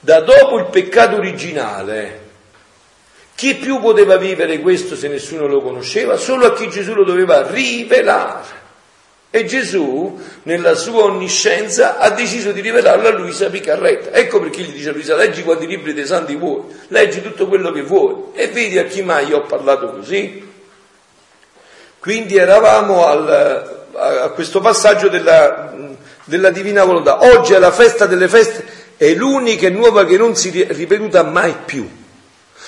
da 0.00 0.20
dopo 0.20 0.56
il 0.58 0.66
peccato 0.66 1.16
originale, 1.16 2.22
chi 3.34 3.56
più 3.56 3.80
poteva 3.80 4.16
vivere 4.16 4.60
questo 4.60 4.96
se 4.96 5.08
nessuno 5.08 5.46
lo 5.46 5.60
conosceva? 5.60 6.16
Solo 6.16 6.46
a 6.46 6.54
chi 6.54 6.70
Gesù 6.70 6.94
lo 6.94 7.04
doveva 7.04 7.46
rivelare. 7.46 8.62
E 9.34 9.46
Gesù, 9.46 10.16
nella 10.44 10.76
sua 10.76 11.06
onniscienza, 11.06 11.98
ha 11.98 12.10
deciso 12.10 12.52
di 12.52 12.60
rivelarlo 12.60 13.08
a 13.08 13.10
Luisa 13.10 13.50
Picarretta. 13.50 14.12
Ecco 14.12 14.38
perché 14.38 14.62
gli 14.62 14.70
dice 14.70 14.90
a 14.90 14.92
Luisa, 14.92 15.16
leggi 15.16 15.42
quanti 15.42 15.66
libri 15.66 15.92
dei 15.92 16.06
santi 16.06 16.36
vuoi, 16.36 16.62
leggi 16.86 17.20
tutto 17.20 17.48
quello 17.48 17.72
che 17.72 17.82
vuoi. 17.82 18.26
E 18.32 18.46
vedi 18.46 18.78
a 18.78 18.84
chi 18.84 19.02
mai 19.02 19.32
ho 19.32 19.42
parlato 19.42 19.90
così? 19.90 20.48
Quindi 21.98 22.36
eravamo 22.36 23.06
al, 23.06 23.88
a 23.94 24.28
questo 24.28 24.60
passaggio 24.60 25.08
della 25.08 25.72
della 26.24 26.50
divina 26.50 26.84
volontà. 26.84 27.22
Oggi 27.24 27.54
è 27.54 27.58
la 27.58 27.72
festa 27.72 28.06
delle 28.06 28.28
feste, 28.28 28.64
è 28.96 29.12
l'unica 29.14 29.66
e 29.66 29.70
nuova 29.70 30.04
che 30.06 30.16
non 30.16 30.34
si 30.36 30.60
è 30.60 30.72
ripetuta 30.72 31.22
mai 31.22 31.54
più. 31.64 31.88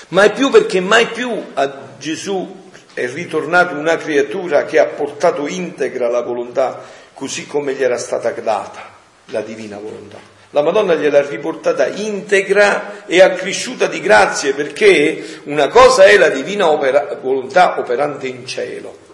Mai 0.09 0.31
più 0.31 0.49
perché 0.49 0.79
mai 0.79 1.07
più 1.07 1.31
a 1.53 1.73
Gesù 1.97 2.66
è 2.97 3.07
ritornata 3.07 3.75
una 3.75 3.95
creatura 3.95 4.65
che 4.65 4.79
ha 4.79 4.87
portato 4.87 5.45
integra 5.45 6.09
la 6.09 6.21
volontà 6.21 6.81
così 7.13 7.45
come 7.45 7.73
gli 7.73 7.83
era 7.83 7.99
stata 7.99 8.31
data 8.31 8.95
la 9.25 9.41
divina 9.41 9.77
volontà. 9.77 10.17
La 10.49 10.63
Madonna 10.63 10.95
gliel'ha 10.95 11.21
riportata 11.21 11.85
integra 11.85 13.05
e 13.05 13.21
accresciuta 13.21 13.85
di 13.85 14.01
grazie 14.01 14.53
perché 14.53 15.41
una 15.43 15.67
cosa 15.67 16.05
è 16.05 16.17
la 16.17 16.29
divina 16.29 16.71
opera, 16.71 17.19
volontà 17.21 17.77
operante 17.77 18.25
in 18.25 18.47
cielo 18.47 19.05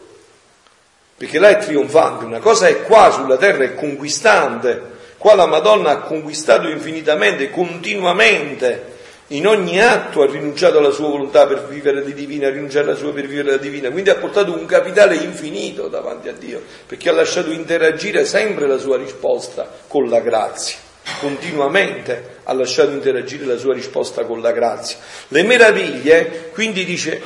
perché 1.17 1.38
là 1.38 1.49
è 1.49 1.57
trionfante, 1.57 2.23
una 2.23 2.39
cosa 2.39 2.67
è 2.67 2.84
qua 2.84 3.11
sulla 3.11 3.38
terra, 3.38 3.65
è 3.65 3.75
conquistante, 3.75 4.81
qua 5.17 5.36
la 5.36 5.45
Madonna 5.45 5.91
ha 5.91 5.97
conquistato 5.99 6.69
infinitamente, 6.69 7.49
continuamente, 7.49 8.92
in 9.36 9.47
ogni 9.47 9.81
atto 9.81 10.21
ha 10.21 10.25
rinunciato 10.25 10.79
alla 10.79 10.91
sua 10.91 11.09
volontà 11.09 11.45
per 11.45 11.67
vivere 11.67 12.03
di 12.03 12.13
divina, 12.13 12.47
ha 12.47 12.51
rinunciato 12.51 12.89
alla 12.89 12.97
sua 12.97 13.13
per 13.13 13.27
vivere 13.27 13.51
la 13.51 13.57
divina, 13.57 13.89
quindi 13.89 14.09
ha 14.09 14.15
portato 14.15 14.57
un 14.57 14.65
capitale 14.65 15.15
infinito 15.15 15.88
davanti 15.88 16.29
a 16.29 16.34
Dio, 16.34 16.61
perché 16.88 17.09
ha 17.09 17.13
lasciato 17.13 17.51
interagire 17.51 18.25
sempre 18.25 18.67
la 18.67 18.77
sua 18.77 18.97
risposta 18.97 19.69
con 19.88 20.09
la 20.09 20.19
grazia 20.19 20.91
continuamente 21.19 22.38
ha 22.43 22.53
lasciato 22.53 22.91
interagire 22.91 23.45
la 23.45 23.57
sua 23.57 23.73
risposta 23.73 24.23
con 24.23 24.39
la 24.39 24.53
grazia. 24.53 24.97
Le 25.27 25.43
meraviglie, 25.43 26.49
quindi 26.53 26.86
dice, 26.86 27.21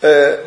eh, 0.00 0.38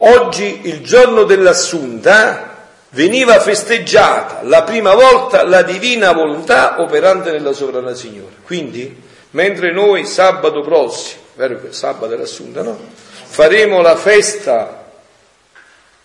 Oggi, 0.00 0.60
il 0.64 0.80
giorno 0.82 1.24
dell'assunta, 1.24 2.66
veniva 2.90 3.40
festeggiata 3.40 4.42
la 4.44 4.62
prima 4.62 4.94
volta 4.94 5.44
la 5.44 5.62
divina 5.62 6.12
volontà 6.12 6.80
operante 6.80 7.32
nella 7.32 7.52
sovrana 7.52 7.94
Signore. 7.94 8.34
Quindi, 8.44 9.02
mentre 9.30 9.72
noi 9.72 10.04
sabato 10.06 10.60
prossimo, 10.60 11.22
vero 11.34 11.60
che 11.60 11.72
sabato 11.72 12.12
è 12.12 12.16
l'assunta, 12.16 12.62
no? 12.62 12.78
Faremo 13.24 13.80
la 13.80 13.96
festa. 13.96 14.90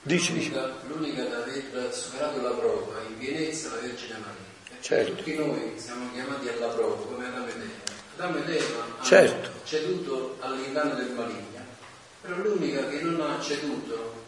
Dici, 0.02 0.34
dici. 0.34 0.54
L'unica 0.88 1.24
da 1.24 1.38
aver 1.38 1.94
superato 1.94 2.42
la 2.42 2.50
prova 2.50 3.00
in 3.08 3.18
pienezza 3.18 3.70
la 3.70 3.82
Vergine 3.82 4.18
Maria. 4.20 4.82
Certo. 4.82 5.16
Tutti 5.16 5.36
noi 5.36 5.74
siamo 5.78 6.10
chiamati 6.14 6.50
alla 6.50 6.68
prova, 6.68 6.96
come 7.06 7.26
Adamo 7.26 7.48
ed 7.48 7.56
Eva. 7.56 7.94
Adamo 8.18 8.38
ed 8.38 8.50
Eva 8.50 8.86
certo. 9.02 9.48
hanno 9.50 9.60
ceduto 9.64 10.38
all'inganno 10.42 10.96
del 10.96 11.12
maligno 11.12 11.44
però 12.24 12.38
l'unica 12.38 12.88
che 12.88 13.02
non 13.02 13.20
ha 13.20 13.38
ceduto 13.42 14.22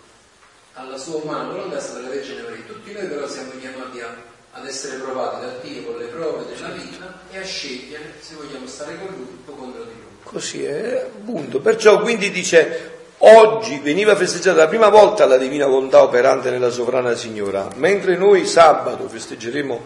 alla 0.74 0.98
sua 0.98 1.16
umana 1.16 1.50
volontà 1.50 1.78
è 1.78 1.80
stata 1.80 2.02
la 2.02 2.10
Vergine 2.10 2.42
Maria. 2.42 2.64
Tutti 2.66 2.92
noi 2.92 3.08
però 3.08 3.26
siamo 3.26 3.52
chiamati 3.58 4.02
a, 4.02 4.14
ad 4.58 4.66
essere 4.66 4.98
provati 4.98 5.46
da 5.46 5.54
Dio 5.62 5.84
con 5.84 5.98
le 5.98 6.06
prove 6.06 6.46
della 6.46 6.70
vita 6.70 7.20
e 7.30 7.38
a 7.38 7.44
scegliere 7.44 8.14
se 8.22 8.36
vogliamo 8.36 8.66
stare 8.66 8.98
con 8.98 9.08
Lui 9.14 9.38
o 9.46 9.52
contro 9.52 9.84
di 9.84 9.90
Lui. 9.90 10.16
Così 10.24 10.64
è, 10.64 11.10
appunto. 11.14 11.60
Perciò 11.60 12.00
quindi 12.00 12.32
dice, 12.32 12.92
oggi 13.18 13.80
veniva 13.80 14.16
festeggiata 14.16 14.60
la 14.60 14.68
prima 14.68 14.88
volta 14.88 15.26
la 15.26 15.38
divina 15.38 15.68
volontà 15.68 16.02
operante 16.02 16.52
nella 16.52 16.70
sovrana 16.70 17.16
Signora, 17.16 17.68
mentre 17.76 18.16
noi 18.16 18.46
sabato 18.46 19.10
festeggeremo 19.10 19.82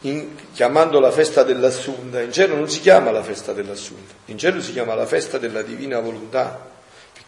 in, 0.00 0.30
chiamando 0.54 1.00
la 1.00 1.10
festa 1.10 1.42
dell'assunta, 1.42 2.22
in 2.22 2.32
cielo 2.32 2.56
non 2.56 2.70
si 2.70 2.80
chiama 2.80 3.10
la 3.10 3.22
festa 3.22 3.52
dell'assunta, 3.52 4.14
in 4.26 4.38
cielo 4.38 4.62
si 4.62 4.72
chiama 4.72 4.94
la 4.94 5.06
festa 5.06 5.36
della 5.36 5.60
divina 5.60 6.00
volontà 6.00 6.76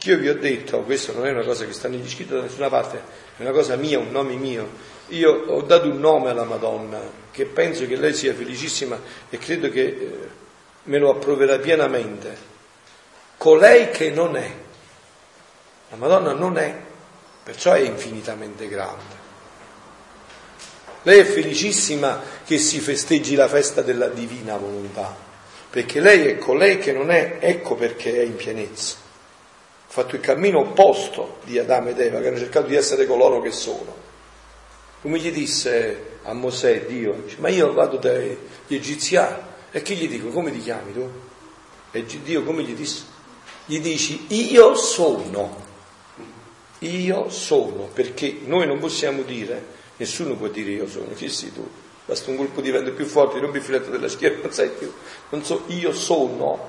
io 0.05 0.17
vi 0.17 0.31
ho 0.31 0.35
detto, 0.35 0.81
questo 0.81 1.13
non 1.13 1.27
è 1.27 1.31
una 1.31 1.45
cosa 1.45 1.67
che 1.67 1.75
sta 1.75 1.87
negli 1.87 2.09
scritti 2.09 2.33
da 2.33 2.41
nessuna 2.41 2.71
parte, 2.71 3.03
è 3.37 3.43
una 3.43 3.51
cosa 3.51 3.77
mia, 3.77 3.99
un 3.99 4.11
nome 4.11 4.35
mio. 4.35 4.67
Io 5.11 5.45
ho 5.47 5.63
dato 5.63 5.89
un 5.89 5.99
nome 5.99 6.31
alla 6.31 6.45
Madonna, 6.45 7.01
che 7.31 7.45
penso 7.45 7.87
che 7.87 7.97
lei 7.97 8.15
sia 8.15 8.35
felicissima 8.35 8.99
e 9.29 9.39
credo 9.39 9.69
che 9.71 9.83
eh, 9.83 10.29
me 10.85 10.99
lo 10.99 11.11
approverà 11.11 11.59
pienamente. 11.59 12.49
Colei 13.37 13.91
che 13.91 14.11
non 14.11 14.37
è. 14.37 14.53
La 15.91 15.97
Madonna 15.97 16.33
non 16.33 16.59
è, 16.59 16.75
perciò 17.43 17.73
è 17.73 17.81
infinitamente 17.81 18.69
grande. 18.69 19.19
Lei 21.03 21.21
è 21.21 21.25
felicissima 21.25 22.21
che 22.45 22.59
si 22.59 22.79
festeggi 22.79 23.35
la 23.35 23.49
festa 23.49 23.83
della 23.83 24.09
divina 24.09 24.57
volontà, 24.57 25.17
perché 25.71 26.01
lei 26.01 26.27
è 26.27 26.39
colei 26.39 26.79
che 26.79 26.93
non 26.93 27.11
è, 27.11 27.39
ecco 27.41 27.75
perché 27.75 28.17
è 28.17 28.23
in 28.23 28.37
pienezza 28.37 29.09
fatto 29.93 30.15
il 30.15 30.21
cammino 30.21 30.61
opposto 30.61 31.39
di 31.43 31.59
Adamo 31.59 31.89
ed 31.89 31.99
Eva, 31.99 32.21
che 32.21 32.29
hanno 32.29 32.39
cercato 32.39 32.69
di 32.69 32.77
essere 32.77 33.07
coloro 33.07 33.41
che 33.41 33.51
sono. 33.51 34.09
Come 35.01 35.19
gli 35.19 35.33
disse 35.33 36.19
a 36.25 36.35
Mosè 36.35 36.85
Dio, 36.87 37.25
ma 37.39 37.49
io 37.49 37.73
vado 37.73 37.97
dagli 37.97 38.37
egiziani, 38.69 39.37
e 39.71 39.83
chi 39.83 39.97
gli 39.97 40.09
dico, 40.09 40.29
come 40.29 40.53
ti 40.53 40.59
chiami 40.59 40.93
tu? 40.93 41.11
E 41.93 42.05
Dio 42.05 42.43
come 42.45 42.63
gli 42.63 42.75
disse? 42.75 43.05
Gli 43.65 43.81
dici, 43.81 44.27
io 44.29 44.75
sono, 44.75 45.65
io 46.81 47.31
sono, 47.31 47.89
perché 47.93 48.41
noi 48.45 48.67
non 48.67 48.79
possiamo 48.79 49.23
dire, 49.23 49.65
nessuno 49.97 50.35
può 50.35 50.49
dire 50.49 50.71
io 50.71 50.89
sono, 50.89 51.13
chi 51.15 51.29
sei 51.29 51.53
tu? 51.53 51.69
Basta 52.05 52.31
un 52.31 52.37
gruppo 52.37 52.61
di 52.61 52.71
vento 52.71 52.93
più 52.93 53.07
forte, 53.07 53.41
non 53.41 53.51
mi 53.51 53.61
filetto 53.61 53.91
della 53.91 54.09
schiena, 54.09 54.41
non 54.43 54.53
sai 54.53 54.71
più, 54.71 54.93
non 55.31 55.45
so, 55.45 55.65
io 55.69 55.93
sono, 55.93 56.69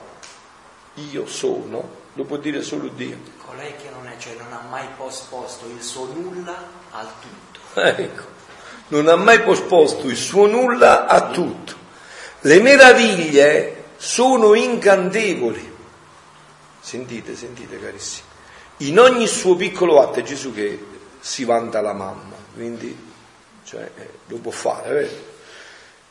io 0.95 1.25
sono, 1.25 1.89
lo 2.13 2.23
può 2.23 2.37
dire 2.37 2.61
solo 2.61 2.87
Dio. 2.89 3.17
Colei 3.45 3.75
che 3.75 3.89
non 3.89 4.07
è, 4.07 4.17
cioè 4.17 4.35
non 4.35 4.53
ha 4.53 4.61
mai 4.69 4.87
posposto 4.95 5.65
il 5.67 5.81
suo 5.81 6.05
nulla 6.13 6.55
al 6.91 7.09
tutto. 7.19 7.50
Ecco, 7.79 8.23
non 8.89 9.07
ha 9.07 9.15
mai 9.15 9.41
posposto 9.41 10.07
il 10.07 10.17
suo 10.17 10.45
nulla 10.47 11.07
a 11.07 11.29
tutto. 11.29 11.75
Le 12.41 12.59
meraviglie 12.59 13.83
sono 13.97 14.53
incantevoli. 14.53 15.69
Sentite, 16.79 17.35
sentite 17.35 17.79
carissimi. 17.79 18.27
in 18.77 18.99
ogni 18.99 19.27
suo 19.27 19.55
piccolo 19.55 20.01
atto, 20.01 20.19
è 20.19 20.23
Gesù 20.23 20.53
che 20.53 20.83
si 21.19 21.45
vanta 21.45 21.81
la 21.81 21.93
mamma, 21.93 22.35
quindi 22.53 23.09
cioè, 23.63 23.89
eh, 23.95 24.09
lo 24.25 24.37
può 24.37 24.51
fare, 24.51 24.93
vero? 24.93 25.29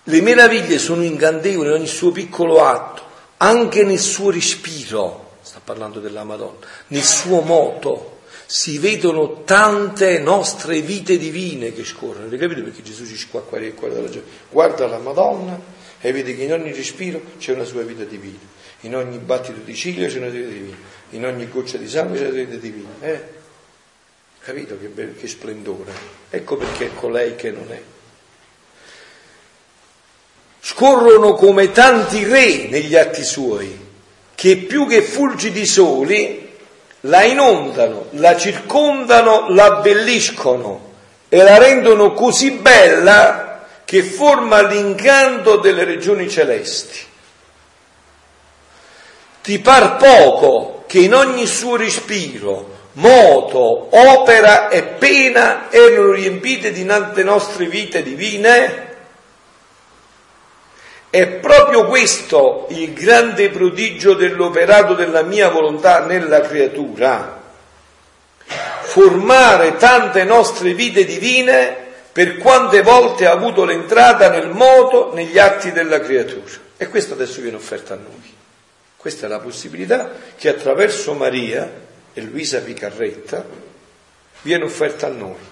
Le 0.05 0.23
meraviglie 0.23 0.79
sono 0.79 1.03
incantevoli 1.03 1.69
in 1.69 1.75
ogni 1.75 1.87
suo 1.87 2.11
piccolo 2.13 2.65
atto, 2.65 3.03
anche 3.39 3.83
nel 3.83 3.99
suo 3.99 4.31
respiro, 4.31 5.33
sta 5.43 5.61
parlando 5.63 6.01
della 6.01 6.25
Madonna, 6.25 6.67
nel 6.89 7.03
suo 7.03 7.41
moto. 7.41 8.20
Si 8.53 8.79
vedono 8.79 9.45
tante 9.45 10.19
nostre 10.19 10.81
vite 10.81 11.19
divine 11.19 11.73
che 11.73 11.85
scorrono. 11.85 12.27
Avete 12.27 12.37
capito 12.37 12.65
perché 12.65 12.83
Gesù 12.83 13.07
ci 13.07 13.29
cuore 13.29 13.73
della 13.95 14.09
gente? 14.09 14.29
Guarda 14.51 14.89
la 14.89 14.99
Madonna 14.99 15.57
e 16.01 16.11
vede 16.11 16.35
che 16.35 16.43
in 16.43 16.53
ogni 16.55 16.73
respiro 16.73 17.23
c'è 17.39 17.53
una 17.53 17.63
sua 17.63 17.83
vita 17.83 18.03
divina, 18.03 18.41
in 18.81 18.97
ogni 18.97 19.19
battito 19.19 19.61
di 19.61 19.73
ciglio 19.77 20.09
c'è 20.09 20.17
una 20.17 20.31
vita 20.31 20.49
divina, 20.49 20.77
in 21.11 21.27
ogni 21.27 21.49
goccia 21.49 21.77
di 21.77 21.89
sangue 21.89 22.19
c'è 22.19 22.25
una 22.25 22.43
vita 22.43 22.57
divina. 22.57 22.89
Eh? 23.03 23.25
Capito 24.41 24.77
che, 24.81 24.89
be- 24.89 25.15
che 25.15 25.29
splendore? 25.29 25.93
Ecco 26.29 26.57
perché 26.57 26.87
è 26.87 26.95
colei 26.97 27.37
che 27.37 27.53
non 27.53 27.71
è. 27.71 27.81
Scorrono 30.61 31.35
come 31.35 31.71
tanti 31.71 32.25
re 32.25 32.67
negli 32.67 32.97
atti 32.97 33.23
suoi, 33.23 33.79
che 34.35 34.57
più 34.57 34.89
che 34.89 35.03
fulgidi 35.03 35.65
soli 35.65 36.40
la 37.01 37.23
inondano, 37.25 38.07
la 38.11 38.37
circondano, 38.37 39.49
la 39.49 39.65
abbelliscono 39.65 40.89
e 41.29 41.43
la 41.43 41.59
rendono 41.59 42.13
così 42.13 42.51
bella 42.53 43.65
che 43.85 44.03
forma 44.03 44.63
l'incanto 44.63 45.57
delle 45.57 45.85
regioni 45.85 46.29
celesti. 46.29 46.99
Ti 49.43 49.59
par 49.61 49.97
poco 49.97 50.85
che 50.87 50.99
in 50.99 51.15
ogni 51.15 51.47
suo 51.47 51.77
respiro 51.77 52.79
moto, 52.95 53.89
opera 53.97 54.69
e 54.69 54.83
pena 54.83 55.71
erano 55.71 56.13
riempite 56.13 56.73
di 56.73 56.85
tante 56.85 57.23
nostre 57.23 57.67
vite 57.67 58.03
divine? 58.03 58.89
È 61.11 61.27
proprio 61.27 61.87
questo 61.87 62.67
il 62.71 62.93
grande 62.93 63.51
prodigio 63.51 64.15
dell'operato 64.15 64.95
della 64.95 65.23
mia 65.23 65.49
volontà 65.49 66.05
nella 66.05 66.41
creatura. 66.41 67.43
Formare 68.83 69.77
tante 69.77 70.23
nostre 70.23 70.73
vite 70.73 71.05
divine 71.05 71.77
per 72.13 72.39
quante 72.39 72.83
volte 72.83 73.27
ha 73.27 73.33
avuto 73.33 73.65
l'entrata 73.65 74.31
nel 74.31 74.51
moto, 74.51 75.13
negli 75.13 75.37
atti 75.37 75.73
della 75.73 75.99
creatura. 75.99 76.69
E 76.77 76.89
questo 76.89 77.15
adesso 77.15 77.41
viene 77.41 77.57
offerto 77.57 77.93
a 77.93 77.97
noi. 77.97 78.35
Questa 78.97 79.27
è 79.27 79.29
la 79.29 79.41
possibilità 79.41 80.13
che 80.37 80.49
attraverso 80.49 81.15
Maria 81.15 81.69
e 82.13 82.21
Luisa 82.21 82.61
Picarretta 82.61 83.45
viene 84.43 84.65
offerta 84.65 85.07
a 85.07 85.11
noi. 85.11 85.49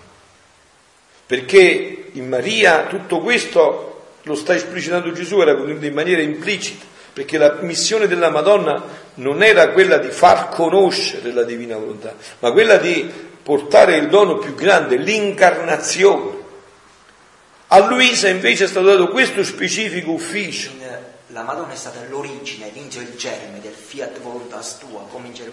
Perché 1.27 2.11
in 2.13 2.29
Maria 2.29 2.87
tutto 2.87 3.21
questo 3.21 3.88
lo 4.23 4.35
sta 4.35 4.55
esplicitando 4.55 5.13
Gesù, 5.13 5.41
era 5.41 5.53
in 5.53 5.93
maniera 5.93 6.23
implicita, 6.23 6.85
perché 7.13 7.39
la 7.39 7.59
missione 7.61 8.07
della 8.07 8.31
Madonna 8.31 8.83
non 9.15 9.43
era 9.43 9.71
quella 9.71 9.99
di 9.99 10.11
far 10.11 10.49
conoscere 10.49 11.33
la 11.33 11.43
divina 11.43 11.77
volontà, 11.77 12.15
ma 12.41 12.53
quella 12.53 12.77
di 12.77 13.11
portare 13.43 13.97
il 13.97 14.09
dono 14.09 14.37
più 14.39 14.55
grande, 14.55 14.97
l'incarnazione. 14.97 16.37
A 17.69 17.79
Luisa 17.87 18.29
invece 18.29 18.65
è 18.65 18.67
stato 18.67 18.87
dato 18.87 19.09
questo 19.09 19.45
specifico 19.45 20.13
ufficio 20.13 20.71
la 21.29 21.43
Madonna 21.43 21.73
è 21.73 21.77
stata 21.77 22.01
l'origine, 22.09 22.71
l'inizio 22.73 23.03
il 23.03 23.15
germe 23.15 23.61
del 23.61 23.73
fiat 23.73 24.19
voluntas 24.21 24.79
tua, 24.79 25.07
come 25.11 25.27
in 25.27 25.35
cielo 25.35 25.53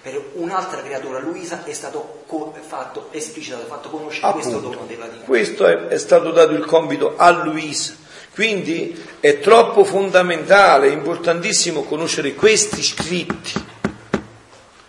per 0.00 0.30
un'altra 0.34 0.80
creatura, 0.80 1.18
Luisa, 1.18 1.64
è 1.64 1.72
stato 1.72 2.22
co- 2.26 2.54
fatto 2.66 3.08
esplicitato, 3.10 3.64
fatto 3.64 3.88
conoscere 3.88 4.26
Appunto, 4.26 4.48
questo 4.48 4.68
dono 4.68 4.86
della 4.86 5.04
divinità. 5.04 5.26
Questo 5.26 5.66
è, 5.66 5.86
è 5.88 5.98
stato 5.98 6.30
dato 6.30 6.52
il 6.52 6.64
compito 6.64 7.14
a 7.16 7.30
Luisa. 7.30 7.94
Quindi 8.32 9.04
è 9.18 9.40
troppo 9.40 9.82
fondamentale, 9.82 10.90
importantissimo 10.90 11.82
conoscere 11.82 12.34
questi 12.34 12.80
scritti, 12.80 13.54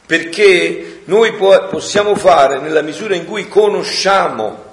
perché 0.05 1.01
noi 1.05 1.33
po- 1.33 1.67
possiamo 1.69 2.13
fare 2.13 2.59
nella 2.59 2.83
misura 2.83 3.15
in 3.15 3.25
cui 3.25 3.47
conosciamo. 3.47 4.67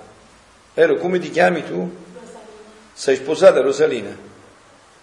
Vero, 0.75 0.97
come 0.97 1.19
ti 1.19 1.31
chiami 1.31 1.65
tu? 1.65 1.91
Rosalina. 2.13 2.41
Sei 2.93 3.17
sposata 3.17 3.63
Rosalina? 3.63 4.26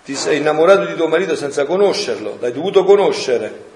Ti 0.06 0.16
sei 0.16 0.38
innamorato 0.39 0.86
di 0.86 0.95
tuo 0.95 1.08
marito 1.08 1.36
senza 1.36 1.66
conoscerlo, 1.66 2.38
l'hai 2.41 2.51
dovuto 2.51 2.84
conoscere. 2.84 3.72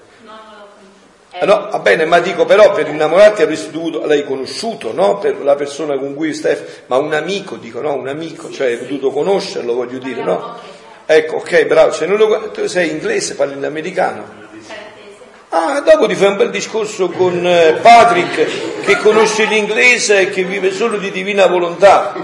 Eh, 1.30 1.46
no, 1.46 1.68
va 1.70 1.78
bene, 1.78 2.04
ma 2.04 2.18
dico 2.18 2.44
però 2.44 2.72
per 2.72 2.88
innamorarti 2.88 3.42
avresti 3.42 3.70
dovuto, 3.70 4.04
l'hai 4.04 4.24
conosciuto, 4.24 4.92
no? 4.92 5.18
Per 5.18 5.42
la 5.42 5.54
persona 5.54 5.96
con 5.96 6.14
cui 6.14 6.34
stai, 6.34 6.56
ma 6.86 6.98
un 6.98 7.14
amico, 7.14 7.56
dico 7.56 7.80
no, 7.80 7.94
un 7.94 8.08
amico, 8.08 8.50
cioè 8.50 8.68
hai 8.68 8.76
potuto 8.76 9.10
conoscerlo, 9.10 9.72
voglio 9.72 9.98
dire, 9.98 10.22
no? 10.22 10.58
Ecco, 11.06 11.36
ok, 11.36 11.64
bravo, 11.64 11.92
se 11.92 12.04
non 12.04 12.18
lo, 12.18 12.50
tu 12.50 12.66
sei 12.66 12.90
inglese, 12.90 13.34
parli 13.34 13.54
in 13.54 13.64
americano. 13.64 14.36
Ah, 15.48 15.80
dopo 15.80 16.06
ti 16.06 16.14
fai 16.14 16.28
un 16.28 16.36
bel 16.36 16.50
discorso 16.50 17.08
con 17.08 17.46
eh, 17.46 17.78
Patrick 17.80 18.80
che 18.82 18.96
conosce 18.98 19.44
l'inglese 19.46 20.20
e 20.20 20.28
che 20.28 20.42
vive 20.42 20.72
solo 20.72 20.98
di 20.98 21.10
divina 21.10 21.46
volontà. 21.46 22.14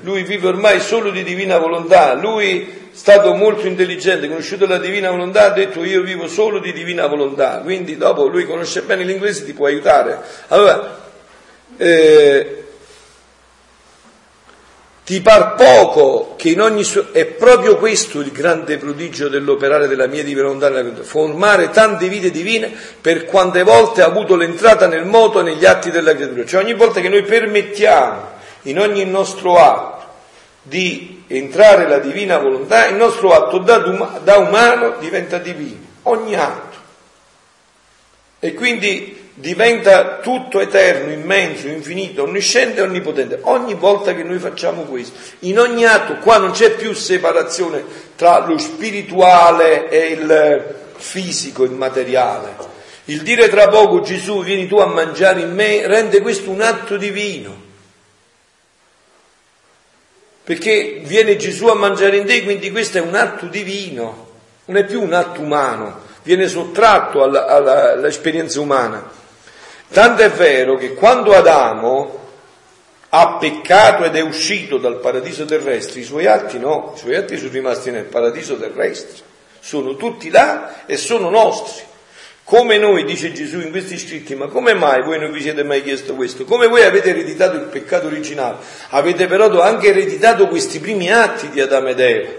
Lui 0.00 0.24
vive 0.24 0.48
ormai 0.48 0.80
solo 0.80 1.10
di 1.10 1.22
divina 1.22 1.58
volontà. 1.58 2.14
Lui 2.14 2.85
stato 2.96 3.34
molto 3.34 3.66
intelligente, 3.66 4.26
conosciuto 4.26 4.66
la 4.66 4.78
divina 4.78 5.10
volontà, 5.10 5.44
ha 5.44 5.50
detto 5.50 5.84
io 5.84 6.00
vivo 6.00 6.26
solo 6.28 6.60
di 6.60 6.72
divina 6.72 7.06
volontà, 7.06 7.60
quindi 7.62 7.98
dopo 7.98 8.26
lui 8.26 8.46
conosce 8.46 8.80
bene 8.82 9.04
l'inglese 9.04 9.44
ti 9.44 9.52
può 9.52 9.66
aiutare. 9.66 10.18
Allora, 10.48 10.98
eh, 11.76 12.64
ti 15.04 15.20
par 15.20 15.56
poco 15.56 16.36
che 16.36 16.48
in 16.48 16.62
ogni 16.62 16.84
suo... 16.84 17.12
è 17.12 17.26
proprio 17.26 17.76
questo 17.76 18.20
il 18.20 18.32
grande 18.32 18.78
prodigio 18.78 19.28
dell'operare 19.28 19.88
della 19.88 20.06
mia 20.06 20.24
divina 20.24 20.48
volontà, 20.48 21.02
formare 21.02 21.68
tante 21.68 22.08
vite 22.08 22.30
divine 22.30 22.72
per 22.98 23.26
quante 23.26 23.62
volte 23.62 24.00
ha 24.00 24.06
avuto 24.06 24.36
l'entrata 24.36 24.86
nel 24.86 25.04
moto 25.04 25.42
negli 25.42 25.66
atti 25.66 25.90
della 25.90 26.14
creatura. 26.14 26.46
Cioè 26.46 26.62
ogni 26.62 26.74
volta 26.74 27.00
che 27.00 27.10
noi 27.10 27.24
permettiamo 27.24 28.30
in 28.62 28.80
ogni 28.80 29.04
nostro 29.04 29.58
atto 29.58 30.04
di 30.62 31.15
entrare 31.28 31.88
la 31.88 31.98
divina 31.98 32.38
volontà, 32.38 32.86
il 32.86 32.96
nostro 32.96 33.32
atto 33.32 33.58
da, 33.58 33.78
da 34.22 34.36
umano 34.38 34.96
diventa 34.98 35.38
divino, 35.38 35.84
ogni 36.02 36.34
atto. 36.34 36.76
E 38.38 38.54
quindi 38.54 39.30
diventa 39.34 40.18
tutto 40.18 40.60
eterno, 40.60 41.12
immenso, 41.12 41.68
infinito, 41.68 42.22
onnisciente 42.22 42.80
e 42.80 42.82
onnipotente. 42.84 43.40
Ogni 43.42 43.74
volta 43.74 44.14
che 44.14 44.22
noi 44.22 44.38
facciamo 44.38 44.82
questo, 44.82 45.18
in 45.40 45.58
ogni 45.58 45.84
atto, 45.84 46.16
qua 46.16 46.38
non 46.38 46.52
c'è 46.52 46.72
più 46.72 46.92
separazione 46.92 47.84
tra 48.16 48.46
lo 48.46 48.56
spirituale 48.58 49.88
e 49.88 50.06
il 50.12 50.74
fisico, 50.96 51.64
il 51.64 51.72
materiale. 51.72 52.74
Il 53.06 53.22
dire 53.22 53.48
tra 53.48 53.68
poco 53.68 54.00
Gesù 54.00 54.42
vieni 54.42 54.66
tu 54.66 54.78
a 54.78 54.86
mangiare 54.86 55.40
in 55.40 55.52
me 55.52 55.86
rende 55.86 56.20
questo 56.20 56.50
un 56.50 56.60
atto 56.60 56.96
divino 56.96 57.65
perché 60.46 61.00
viene 61.02 61.34
Gesù 61.34 61.66
a 61.66 61.74
mangiare 61.74 62.18
in 62.18 62.24
te, 62.24 62.44
quindi 62.44 62.70
questo 62.70 62.98
è 62.98 63.00
un 63.00 63.16
atto 63.16 63.46
divino, 63.46 64.28
non 64.66 64.76
è 64.76 64.84
più 64.84 65.02
un 65.02 65.12
atto 65.12 65.40
umano, 65.40 66.02
viene 66.22 66.46
sottratto 66.46 67.24
alla, 67.24 67.46
alla, 67.46 67.92
all'esperienza 67.94 68.60
umana. 68.60 69.10
Tanto 69.88 70.22
è 70.22 70.30
vero 70.30 70.76
che 70.76 70.94
quando 70.94 71.34
Adamo 71.34 72.18
ha 73.08 73.38
peccato 73.38 74.04
ed 74.04 74.14
è 74.14 74.20
uscito 74.20 74.78
dal 74.78 75.00
paradiso 75.00 75.44
terrestre, 75.44 75.98
i 75.98 76.04
suoi 76.04 76.26
atti 76.26 76.60
no, 76.60 76.92
i 76.94 76.98
suoi 77.00 77.16
atti 77.16 77.36
sono 77.38 77.50
rimasti 77.50 77.90
nel 77.90 78.04
paradiso 78.04 78.56
terrestre, 78.56 79.24
sono 79.58 79.96
tutti 79.96 80.30
là 80.30 80.86
e 80.86 80.96
sono 80.96 81.28
nostri. 81.28 81.82
Come 82.46 82.78
noi, 82.78 83.04
dice 83.04 83.32
Gesù 83.32 83.58
in 83.58 83.72
questi 83.72 83.98
scritti, 83.98 84.36
ma 84.36 84.46
come 84.46 84.72
mai 84.72 85.02
voi 85.02 85.18
non 85.18 85.32
vi 85.32 85.40
siete 85.40 85.64
mai 85.64 85.82
chiesto 85.82 86.14
questo? 86.14 86.44
Come 86.44 86.68
voi 86.68 86.84
avete 86.84 87.08
ereditato 87.08 87.56
il 87.56 87.64
peccato 87.64 88.06
originale, 88.06 88.58
avete 88.90 89.26
però 89.26 89.60
anche 89.60 89.88
ereditato 89.88 90.46
questi 90.46 90.78
primi 90.78 91.10
atti 91.10 91.48
di 91.48 91.60
Adamo 91.60 91.88
ed 91.88 91.98
Eva, 91.98 92.30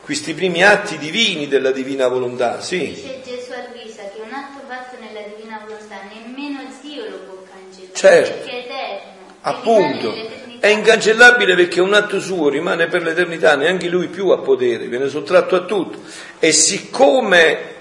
questi 0.00 0.32
primi 0.32 0.64
atti 0.64 0.96
divini 0.96 1.48
della 1.48 1.70
divina 1.70 2.08
volontà, 2.08 2.62
sì. 2.62 2.78
Dice 2.88 3.20
Gesù 3.22 3.52
a 3.52 3.68
Luisa 3.74 4.04
che 4.04 4.22
un 4.22 4.32
atto 4.32 4.62
fatto 4.66 4.96
nella 4.98 5.20
divina 5.36 5.60
volontà 5.66 5.96
nemmeno 6.10 6.60
Dio 6.80 7.10
lo 7.10 7.16
può 7.18 7.42
cancellare, 7.42 7.92
certo. 7.92 8.38
perché 8.38 8.50
è 8.50 8.64
eterno. 8.64 9.16
Appunto, 9.42 10.14
è 10.60 10.68
incancellabile 10.68 11.54
perché 11.56 11.82
un 11.82 11.92
atto 11.92 12.20
suo 12.20 12.48
rimane 12.48 12.86
per 12.86 13.02
l'eternità, 13.02 13.54
neanche 13.54 13.88
lui 13.88 14.06
più 14.06 14.30
ha 14.30 14.38
potere, 14.38 14.86
viene 14.86 15.10
sottratto 15.10 15.56
a 15.56 15.66
tutto. 15.66 16.00
E 16.38 16.52
siccome 16.52 17.76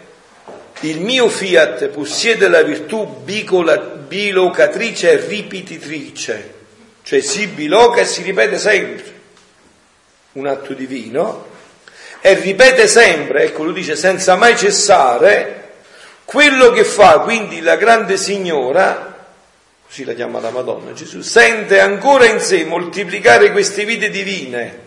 il 0.81 1.01
mio 1.01 1.29
fiat 1.29 1.87
possiede 1.87 2.47
la 2.47 2.61
virtù 2.61 3.23
bilocatrice 3.23 5.11
e 5.11 5.27
ripetitrice, 5.27 6.53
cioè 7.03 7.21
si 7.21 7.47
biloca 7.47 8.01
e 8.01 8.05
si 8.05 8.21
ripete 8.21 8.57
sempre, 8.57 9.13
un 10.33 10.47
atto 10.47 10.73
divino, 10.73 11.45
e 12.21 12.33
ripete 12.35 12.87
sempre, 12.87 13.43
ecco 13.43 13.63
lo 13.63 13.71
dice, 13.71 13.95
senza 13.95 14.35
mai 14.35 14.57
cessare, 14.57 15.57
Quello 16.27 16.71
che 16.71 16.83
fa 16.83 17.19
quindi 17.19 17.61
la 17.61 17.77
grande 17.77 18.17
signora, 18.17 19.15
così 19.85 20.03
la 20.03 20.11
chiama 20.11 20.41
la 20.41 20.49
Madonna 20.49 20.91
Gesù, 20.91 21.21
sente 21.21 21.79
ancora 21.79 22.25
in 22.25 22.41
sé 22.41 22.65
moltiplicare 22.65 23.49
queste 23.53 23.85
vite 23.85 24.09
divine, 24.09 24.79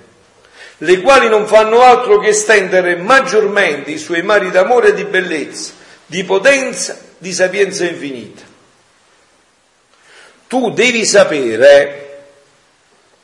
le 0.76 1.00
quali 1.00 1.30
non 1.30 1.46
fanno 1.46 1.80
altro 1.80 2.18
che 2.18 2.28
estendere 2.28 2.96
maggiormente 2.96 3.90
i 3.90 3.96
suoi 3.96 4.20
mari 4.20 4.50
d'amore 4.50 4.88
e 4.88 4.92
di 4.92 5.04
bellezza, 5.04 5.72
di 6.10 6.24
potenza, 6.24 6.98
di 7.18 7.32
sapienza 7.32 7.84
infinita. 7.84 8.42
Tu 10.48 10.72
devi 10.72 11.06
sapere 11.06 12.06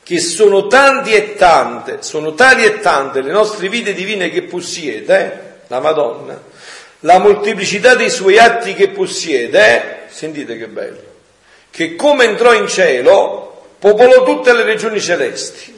che 0.03 0.21
sono 0.21 0.67
tanti 0.67 1.13
e 1.13 1.35
tante, 1.35 1.97
sono 1.99 2.33
tali 2.33 2.63
e 2.63 2.79
tante 2.79 3.21
le 3.21 3.31
nostre 3.31 3.67
vite 3.67 3.93
divine 3.93 4.29
che 4.29 4.43
possiede, 4.43 5.63
la 5.67 5.81
Madonna, 5.81 6.41
la 7.01 7.19
molteplicità 7.19 7.95
dei 7.95 8.09
suoi 8.09 8.39
atti 8.39 8.73
che 8.73 8.87
possiede, 8.87 10.03
sentite 10.07 10.57
che 10.57 10.67
bello, 10.67 11.03
che 11.69 11.97
come 11.97 12.23
entrò 12.23 12.53
in 12.53 12.69
cielo 12.69 13.73
popolò 13.79 14.23
tutte 14.23 14.53
le 14.53 14.63
regioni 14.63 15.01
celesti, 15.01 15.75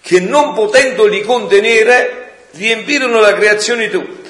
che 0.00 0.20
non 0.20 0.54
potendoli 0.54 1.20
contenere 1.20 2.30
riempirono 2.52 3.20
la 3.20 3.34
creazione 3.34 3.90
tutta. 3.90 4.21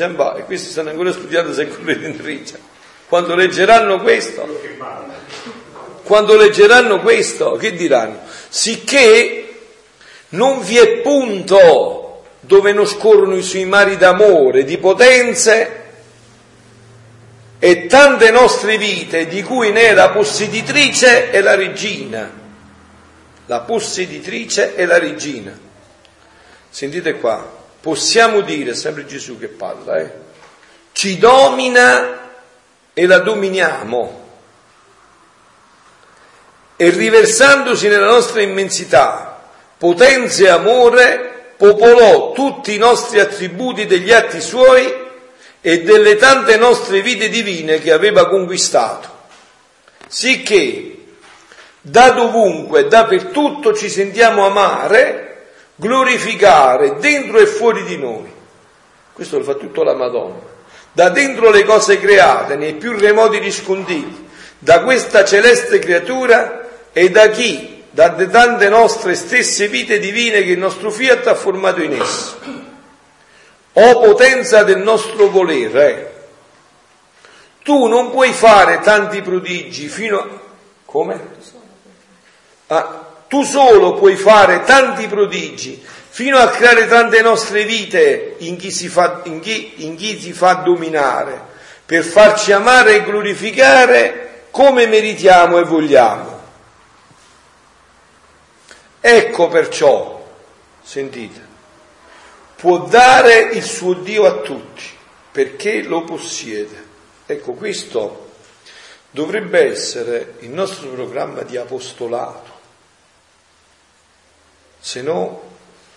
Giamba, 0.00 0.34
e 0.34 0.44
questi 0.44 0.70
stanno 0.70 0.88
ancora 0.88 1.12
studiando 1.12 1.52
secoli 1.52 1.98
di 1.98 2.22
riccia. 2.22 2.56
Quando 3.06 3.34
leggeranno 3.34 4.00
questo, 4.00 4.48
quando 6.04 6.38
leggeranno 6.38 7.00
questo, 7.00 7.56
che 7.56 7.74
diranno? 7.74 8.18
Sicché 8.48 9.58
non 10.30 10.62
vi 10.62 10.78
è 10.78 11.00
punto 11.02 12.22
dove 12.40 12.72
non 12.72 12.86
scorrono 12.86 13.36
i 13.36 13.42
suoi 13.42 13.66
mari 13.66 13.98
d'amore, 13.98 14.64
di 14.64 14.78
potenze 14.78 15.82
e 17.58 17.84
tante 17.84 18.30
nostre 18.30 18.78
vite 18.78 19.26
di 19.26 19.42
cui 19.42 19.70
ne 19.70 19.88
è 19.88 19.92
la 19.92 20.08
posseditrice 20.08 21.30
e 21.30 21.42
la 21.42 21.54
regina. 21.54 22.32
La 23.44 23.60
posseditrice 23.60 24.74
e 24.76 24.86
la 24.86 24.98
regina. 24.98 25.54
Sentite 26.70 27.18
qua, 27.18 27.58
possiamo 27.80 28.40
dire, 28.42 28.74
sempre 28.74 29.06
Gesù 29.06 29.38
che 29.38 29.48
parla, 29.48 29.98
eh, 29.98 30.12
ci 30.92 31.18
domina 31.18 32.18
e 32.92 33.06
la 33.06 33.18
dominiamo 33.18 34.28
e 36.76 36.90
riversandosi 36.90 37.88
nella 37.88 38.06
nostra 38.06 38.40
immensità, 38.40 39.42
potenza 39.76 40.44
e 40.44 40.48
amore, 40.48 41.52
popolò 41.56 42.32
tutti 42.32 42.74
i 42.74 42.78
nostri 42.78 43.20
attributi 43.20 43.84
degli 43.84 44.10
atti 44.12 44.40
suoi 44.40 44.90
e 45.60 45.82
delle 45.82 46.16
tante 46.16 46.56
nostre 46.56 47.02
vite 47.02 47.28
divine 47.28 47.80
che 47.80 47.92
aveva 47.92 48.28
conquistato, 48.28 49.08
sicché 50.06 50.96
da 51.82 52.10
dovunque, 52.10 52.88
dappertutto 52.88 53.74
ci 53.74 53.90
sentiamo 53.90 54.46
amare, 54.46 55.29
glorificare 55.80 56.96
dentro 56.98 57.38
e 57.38 57.46
fuori 57.46 57.82
di 57.84 57.96
noi. 57.96 58.30
Questo 59.12 59.38
lo 59.38 59.44
fa 59.44 59.54
tutto 59.54 59.82
la 59.82 59.94
Madonna. 59.94 60.38
Da 60.92 61.08
dentro 61.08 61.50
le 61.50 61.64
cose 61.64 61.98
create, 61.98 62.56
nei 62.56 62.74
più 62.74 62.96
remoti 62.98 63.38
riscontiti, 63.38 64.28
da 64.58 64.82
questa 64.82 65.24
celeste 65.24 65.78
creatura 65.78 66.68
e 66.92 67.10
da 67.10 67.28
chi? 67.28 67.84
Da 67.90 68.10
tante 68.10 68.68
nostre 68.68 69.14
stesse 69.14 69.68
vite 69.68 69.98
divine 69.98 70.42
che 70.42 70.50
il 70.50 70.58
nostro 70.58 70.90
fiat 70.90 71.26
ha 71.26 71.34
formato 71.34 71.82
in 71.82 71.98
esso. 72.00 72.38
O 73.72 74.00
potenza 74.00 74.62
del 74.64 74.78
nostro 74.78 75.28
volere, 75.28 76.26
tu 77.62 77.86
non 77.86 78.10
puoi 78.10 78.32
fare 78.32 78.80
tanti 78.80 79.22
prodigi 79.22 79.88
fino 79.88 80.18
a... 80.18 80.28
come? 80.84 81.20
Ah, 82.66 83.09
tu 83.30 83.44
solo 83.44 83.94
puoi 83.94 84.16
fare 84.16 84.64
tanti 84.64 85.06
prodigi 85.06 85.80
fino 86.08 86.36
a 86.36 86.48
creare 86.48 86.88
tante 86.88 87.22
nostre 87.22 87.62
vite 87.62 88.34
in 88.38 88.56
chi 88.56 88.72
si 88.72 88.88
fa, 88.88 89.20
in 89.26 89.38
chi, 89.38 89.86
in 89.86 89.94
chi 89.94 90.18
si 90.18 90.32
fa 90.32 90.54
dominare, 90.54 91.40
per 91.86 92.02
farci 92.02 92.50
amare 92.50 92.96
e 92.96 93.04
glorificare 93.04 94.46
come 94.50 94.88
meritiamo 94.88 95.60
e 95.60 95.62
vogliamo. 95.62 96.40
Ecco 99.00 99.46
perciò, 99.46 100.28
sentite, 100.82 101.40
può 102.56 102.78
dare 102.78 103.50
il 103.52 103.62
suo 103.62 103.94
Dio 103.94 104.26
a 104.26 104.40
tutti 104.40 104.82
perché 105.30 105.82
lo 105.82 106.02
possiede. 106.02 106.84
Ecco, 107.26 107.52
questo 107.52 108.32
dovrebbe 109.12 109.70
essere 109.70 110.34
il 110.40 110.50
nostro 110.50 110.88
programma 110.88 111.42
di 111.42 111.56
apostolato. 111.56 112.49
Se 114.80 115.02
no, 115.02 115.42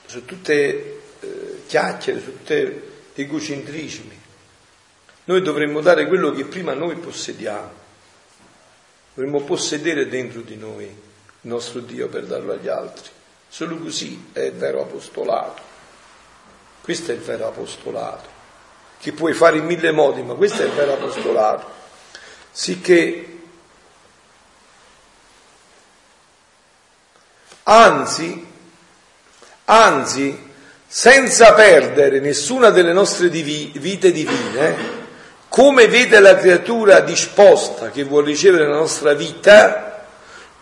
su 0.06 0.26
tutte 0.26 1.02
eh, 1.20 1.64
chiacchiere, 1.66 2.20
su 2.20 2.38
tutte 2.38 2.92
egocentrismi. 3.16 4.22
Noi 5.26 5.42
dovremmo 5.42 5.82
dare 5.82 6.08
quello 6.08 6.32
che 6.32 6.46
prima 6.46 6.74
noi 6.74 6.96
possediamo. 6.96 7.82
Dovremmo 9.14 9.42
possedere 9.42 10.08
dentro 10.08 10.42
di 10.42 10.58
noi 10.58 10.86
il 10.86 10.96
nostro 11.42 11.80
Dio 11.80 12.08
per 12.10 12.26
darlo 12.26 12.54
agli 12.54 12.68
altri. 12.68 13.10
Solo 13.48 13.78
così 13.78 14.30
è 14.34 14.42
il 14.42 14.54
vero 14.54 14.82
apostolato. 14.82 15.62
Questo 16.82 17.12
è 17.12 17.14
il 17.14 17.22
vero 17.22 17.48
apostolato, 17.48 18.28
che 19.00 19.14
puoi 19.14 19.34
fare 19.34 19.58
in 19.58 19.66
mille 19.66 19.92
modi, 19.92 20.22
ma 20.22 20.34
questo 20.34 20.64
è 20.64 20.66
il 20.66 20.72
vero 20.72 20.94
apostolato. 20.94 21.72
Sicché, 22.52 23.40
anzi, 27.64 28.53
anzi, 29.66 30.52
senza 30.88 31.54
perdere 31.54 32.20
nessuna 32.20 32.70
delle 32.70 32.94
nostre 32.94 33.30
divi- 33.30 33.72
vite 33.76 34.12
divine, 34.12 35.02
come 35.50 35.88
vede 35.88 36.20
la 36.20 36.36
creatura 36.36 37.00
disposta 37.00 37.90
che 37.90 38.04
vuole 38.04 38.28
ricevere 38.28 38.68
la 38.68 38.76
nostra 38.76 39.14
vita, 39.14 39.94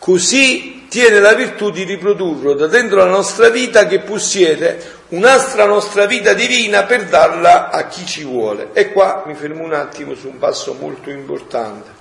Così 0.01 0.87
tiene 0.89 1.19
la 1.19 1.35
virtù 1.35 1.69
di 1.69 1.83
riprodurlo 1.83 2.55
da 2.55 2.65
dentro 2.65 2.97
la 2.97 3.05
nostra 3.05 3.49
vita 3.49 3.85
che 3.85 3.99
possiede 3.99 4.81
un'altra 5.09 5.65
nostra 5.65 6.07
vita 6.07 6.33
divina 6.33 6.85
per 6.85 7.05
darla 7.05 7.69
a 7.69 7.85
chi 7.85 8.03
ci 8.07 8.23
vuole. 8.23 8.69
E 8.73 8.91
qua 8.91 9.21
mi 9.27 9.35
fermo 9.35 9.63
un 9.63 9.73
attimo 9.73 10.15
su 10.15 10.27
un 10.27 10.39
passo 10.39 10.73
molto 10.73 11.11
importante. 11.11 11.91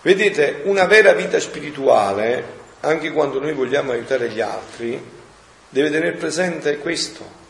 Vedete, 0.00 0.62
una 0.64 0.86
vera 0.86 1.12
vita 1.12 1.38
spirituale, 1.38 2.44
anche 2.80 3.12
quando 3.12 3.40
noi 3.40 3.52
vogliamo 3.52 3.92
aiutare 3.92 4.30
gli 4.30 4.40
altri, 4.40 4.98
deve 5.68 5.90
tenere 5.90 6.16
presente 6.16 6.78
questo. 6.78 7.44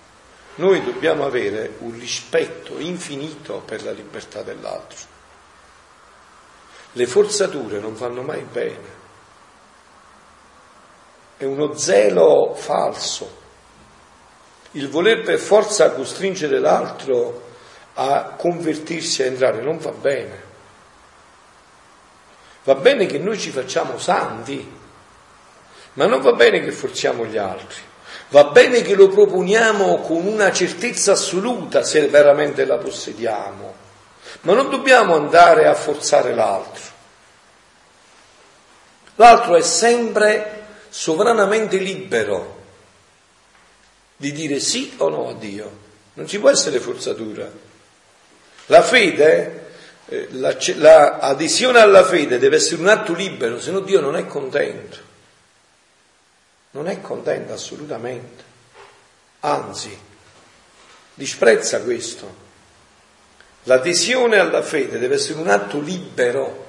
Noi 0.56 0.82
dobbiamo 0.82 1.24
avere 1.24 1.74
un 1.80 1.98
rispetto 1.98 2.78
infinito 2.78 3.62
per 3.64 3.82
la 3.84 3.92
libertà 3.92 4.42
dell'altro. 4.42 5.14
Le 6.92 7.06
forzature 7.06 7.78
non 7.78 7.94
fanno 7.94 8.22
mai 8.22 8.42
bene 8.42 8.96
è 11.36 11.44
uno 11.44 11.76
zelo 11.76 12.54
falso. 12.54 13.44
Il 14.72 14.88
voler 14.88 15.22
per 15.22 15.38
forza 15.38 15.92
costringere 15.92 16.58
l'altro 16.58 17.44
a 17.94 18.34
convertirsi, 18.36 19.22
a 19.22 19.26
entrare, 19.26 19.62
non 19.62 19.78
va 19.78 19.90
bene. 19.90 20.44
Va 22.64 22.74
bene 22.74 23.06
che 23.06 23.18
noi 23.18 23.38
ci 23.38 23.50
facciamo 23.50 23.98
santi, 23.98 24.74
ma 25.94 26.06
non 26.06 26.20
va 26.20 26.32
bene 26.32 26.60
che 26.60 26.72
forziamo 26.72 27.24
gli 27.26 27.36
altri. 27.36 27.85
Va 28.28 28.44
bene 28.44 28.82
che 28.82 28.94
lo 28.94 29.08
proponiamo 29.08 29.98
con 29.98 30.26
una 30.26 30.50
certezza 30.52 31.12
assoluta 31.12 31.84
se 31.84 32.08
veramente 32.08 32.64
la 32.64 32.76
possediamo, 32.76 33.74
ma 34.40 34.52
non 34.52 34.68
dobbiamo 34.68 35.14
andare 35.14 35.66
a 35.66 35.74
forzare 35.74 36.34
l'altro. 36.34 36.82
L'altro 39.14 39.54
è 39.54 39.62
sempre 39.62 40.64
sovranamente 40.88 41.76
libero 41.76 42.54
di 44.16 44.32
dire 44.32 44.58
sì 44.58 44.94
o 44.96 45.08
no 45.08 45.28
a 45.28 45.34
Dio. 45.34 45.84
Non 46.14 46.26
ci 46.26 46.40
può 46.40 46.50
essere 46.50 46.80
forzatura. 46.80 47.48
La 48.66 48.82
fede, 48.82 49.66
eh, 50.06 50.28
la, 50.32 50.56
la 50.76 51.18
adesione 51.18 51.78
alla 51.78 52.04
fede 52.04 52.38
deve 52.38 52.56
essere 52.56 52.80
un 52.80 52.88
atto 52.88 53.12
libero, 53.14 53.60
se 53.60 53.70
no 53.70 53.80
Dio 53.80 54.00
non 54.00 54.16
è 54.16 54.26
contento. 54.26 55.05
Non 56.76 56.88
è 56.88 57.00
contento 57.00 57.54
assolutamente. 57.54 58.44
Anzi, 59.40 59.98
disprezza 61.14 61.80
questo. 61.80 62.44
L'adesione 63.62 64.38
alla 64.38 64.60
fede 64.60 64.98
deve 64.98 65.14
essere 65.14 65.38
un 65.38 65.48
atto 65.48 65.80
libero. 65.80 66.66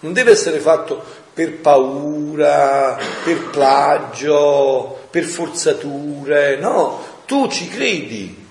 Non 0.00 0.12
deve 0.12 0.32
essere 0.32 0.58
fatto 0.58 1.04
per 1.32 1.58
paura, 1.58 2.98
per 3.22 3.48
plagio, 3.50 5.06
per 5.08 5.22
forzature, 5.22 6.56
no, 6.56 7.22
tu 7.26 7.46
ci 7.48 7.68
credi, 7.68 8.44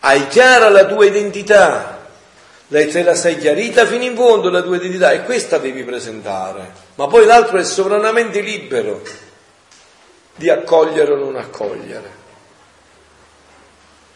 hai 0.00 0.26
chiara 0.28 0.68
la 0.68 0.84
tua 0.84 1.06
identità, 1.06 1.95
te 2.68 3.02
la 3.02 3.14
sei 3.14 3.38
chiarita 3.38 3.86
fino 3.86 4.02
in 4.02 4.16
fondo 4.16 4.50
la 4.50 4.62
tua 4.62 4.76
identità 4.76 5.12
e 5.12 5.22
questa 5.22 5.58
devi 5.58 5.84
presentare, 5.84 6.72
ma 6.96 7.06
poi 7.06 7.24
l'altro 7.24 7.58
è 7.58 7.64
sovranamente 7.64 8.40
libero 8.40 9.02
di 10.34 10.50
accogliere 10.50 11.12
o 11.12 11.16
non 11.16 11.36
accogliere. 11.36 12.24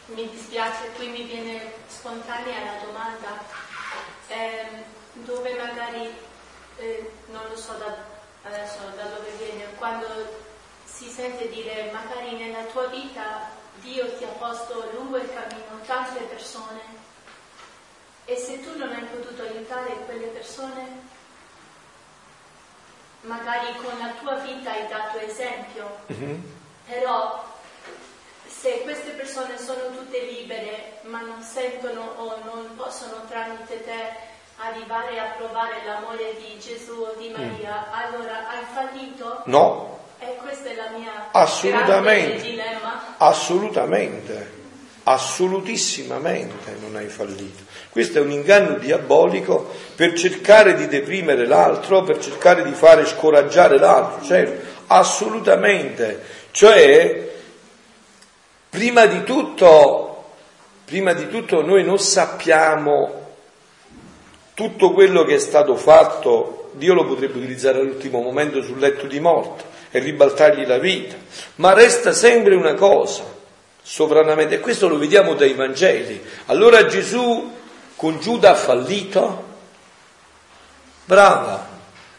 Mi 0.07 0.29
dispiace, 0.29 0.91
qui 0.97 1.09
mi 1.09 1.23
viene 1.23 1.73
spontanea 1.87 2.65
la 2.65 2.85
domanda, 2.85 3.45
eh, 4.27 4.67
dove 5.13 5.55
magari, 5.55 6.13
eh, 6.79 7.11
non 7.31 7.43
lo 7.49 7.57
so 7.57 7.75
da, 7.79 7.97
adesso 8.43 8.79
da 8.97 9.05
dove 9.05 9.31
viene, 9.39 9.67
quando 9.77 10.07
si 10.85 11.09
sente 11.09 11.49
dire 11.49 11.91
magari 11.93 12.37
nella 12.37 12.65
tua 12.65 12.87
vita 12.87 13.49
Dio 13.81 14.13
ti 14.17 14.25
ha 14.25 14.35
posto 14.39 14.91
lungo 14.93 15.17
il 15.17 15.29
cammino 15.33 15.81
tante 15.87 16.21
persone 16.25 17.09
e 18.31 18.37
se 18.37 18.61
tu 18.63 18.79
non 18.79 18.93
hai 18.93 19.03
potuto 19.03 19.43
aiutare 19.43 19.91
quelle 20.07 20.27
persone, 20.27 20.87
magari 23.23 23.75
con 23.75 23.99
la 23.99 24.13
tua 24.21 24.35
vita 24.37 24.71
hai 24.71 24.87
dato 24.87 25.19
esempio, 25.19 25.99
mm-hmm. 26.13 26.41
però 26.87 27.45
se 28.47 28.83
queste 28.83 29.11
persone 29.13 29.59
sono 29.59 29.91
tutte 29.97 30.21
libere 30.21 31.01
ma 31.03 31.21
non 31.23 31.43
sentono 31.43 32.03
o 32.19 32.39
non 32.45 32.77
possono 32.77 33.25
tramite 33.29 33.83
te 33.83 34.13
arrivare 34.59 35.19
a 35.19 35.33
provare 35.37 35.85
l'amore 35.85 36.37
di 36.37 36.57
Gesù 36.61 37.01
o 37.01 37.15
di. 37.19 37.31
Maria, 37.31 37.89
mm. 37.89 37.93
allora 37.93 38.49
hai 38.49 38.65
fallito? 38.73 39.43
No. 39.47 39.99
E 40.21 40.37
questa 40.37 40.69
è 40.69 40.75
la 40.77 40.91
mia 40.91 41.31
assolutamente, 41.33 42.43
dilemma. 42.43 43.17
Assolutamente, 43.17 44.60
assolutissimamente 45.05 46.77
non 46.81 46.97
hai 46.97 47.09
fallito. 47.09 47.65
Questo 47.91 48.19
è 48.19 48.21
un 48.21 48.31
inganno 48.31 48.79
diabolico 48.79 49.69
per 49.97 50.15
cercare 50.15 50.75
di 50.75 50.87
deprimere 50.87 51.47
l'altro, 51.47 52.03
per 52.03 52.19
cercare 52.19 52.63
di 52.63 52.73
fare 52.73 53.07
scoraggiare 53.07 53.79
l'altro, 53.79 54.25
certo, 54.25 54.67
assolutamente. 54.89 56.21
Cioè, 56.51 57.31
prima 58.69 59.07
di 59.07 59.25
tutto, 59.25 60.25
prima 60.85 61.13
di 61.13 61.29
tutto 61.29 61.65
noi 61.65 61.85
non 61.85 61.99
sappiamo 61.99 63.19
tutto 64.55 64.93
quello 64.93 65.25
che 65.25 65.37
è 65.37 65.39
stato 65.39 65.75
fatto, 65.75 66.71
Dio 66.73 66.95
lo 66.95 67.07
potrebbe 67.07 67.39
utilizzare 67.39 67.81
all'ultimo 67.81 68.21
momento 68.21 68.63
sul 68.63 68.79
letto 68.79 69.07
di 69.07 69.19
morte 69.19 69.65
e 69.91 69.99
ribaltargli 69.99 70.67
la 70.67 70.79
vita, 70.79 71.17
ma 71.57 71.73
resta 71.73 72.13
sempre 72.13 72.55
una 72.55 72.75
cosa, 72.75 73.25
sovranamente, 73.83 74.57
e 74.57 74.61
questo 74.61 74.89
lo 74.89 74.99
vediamo 74.99 75.35
dai 75.35 75.55
Vangeli. 75.55 76.23
Allora 76.47 76.87
Gesù 76.87 77.57
con 77.97 78.19
Giuda 78.19 78.51
ha 78.51 78.55
fallito? 78.55 79.45
Brava. 81.05 81.69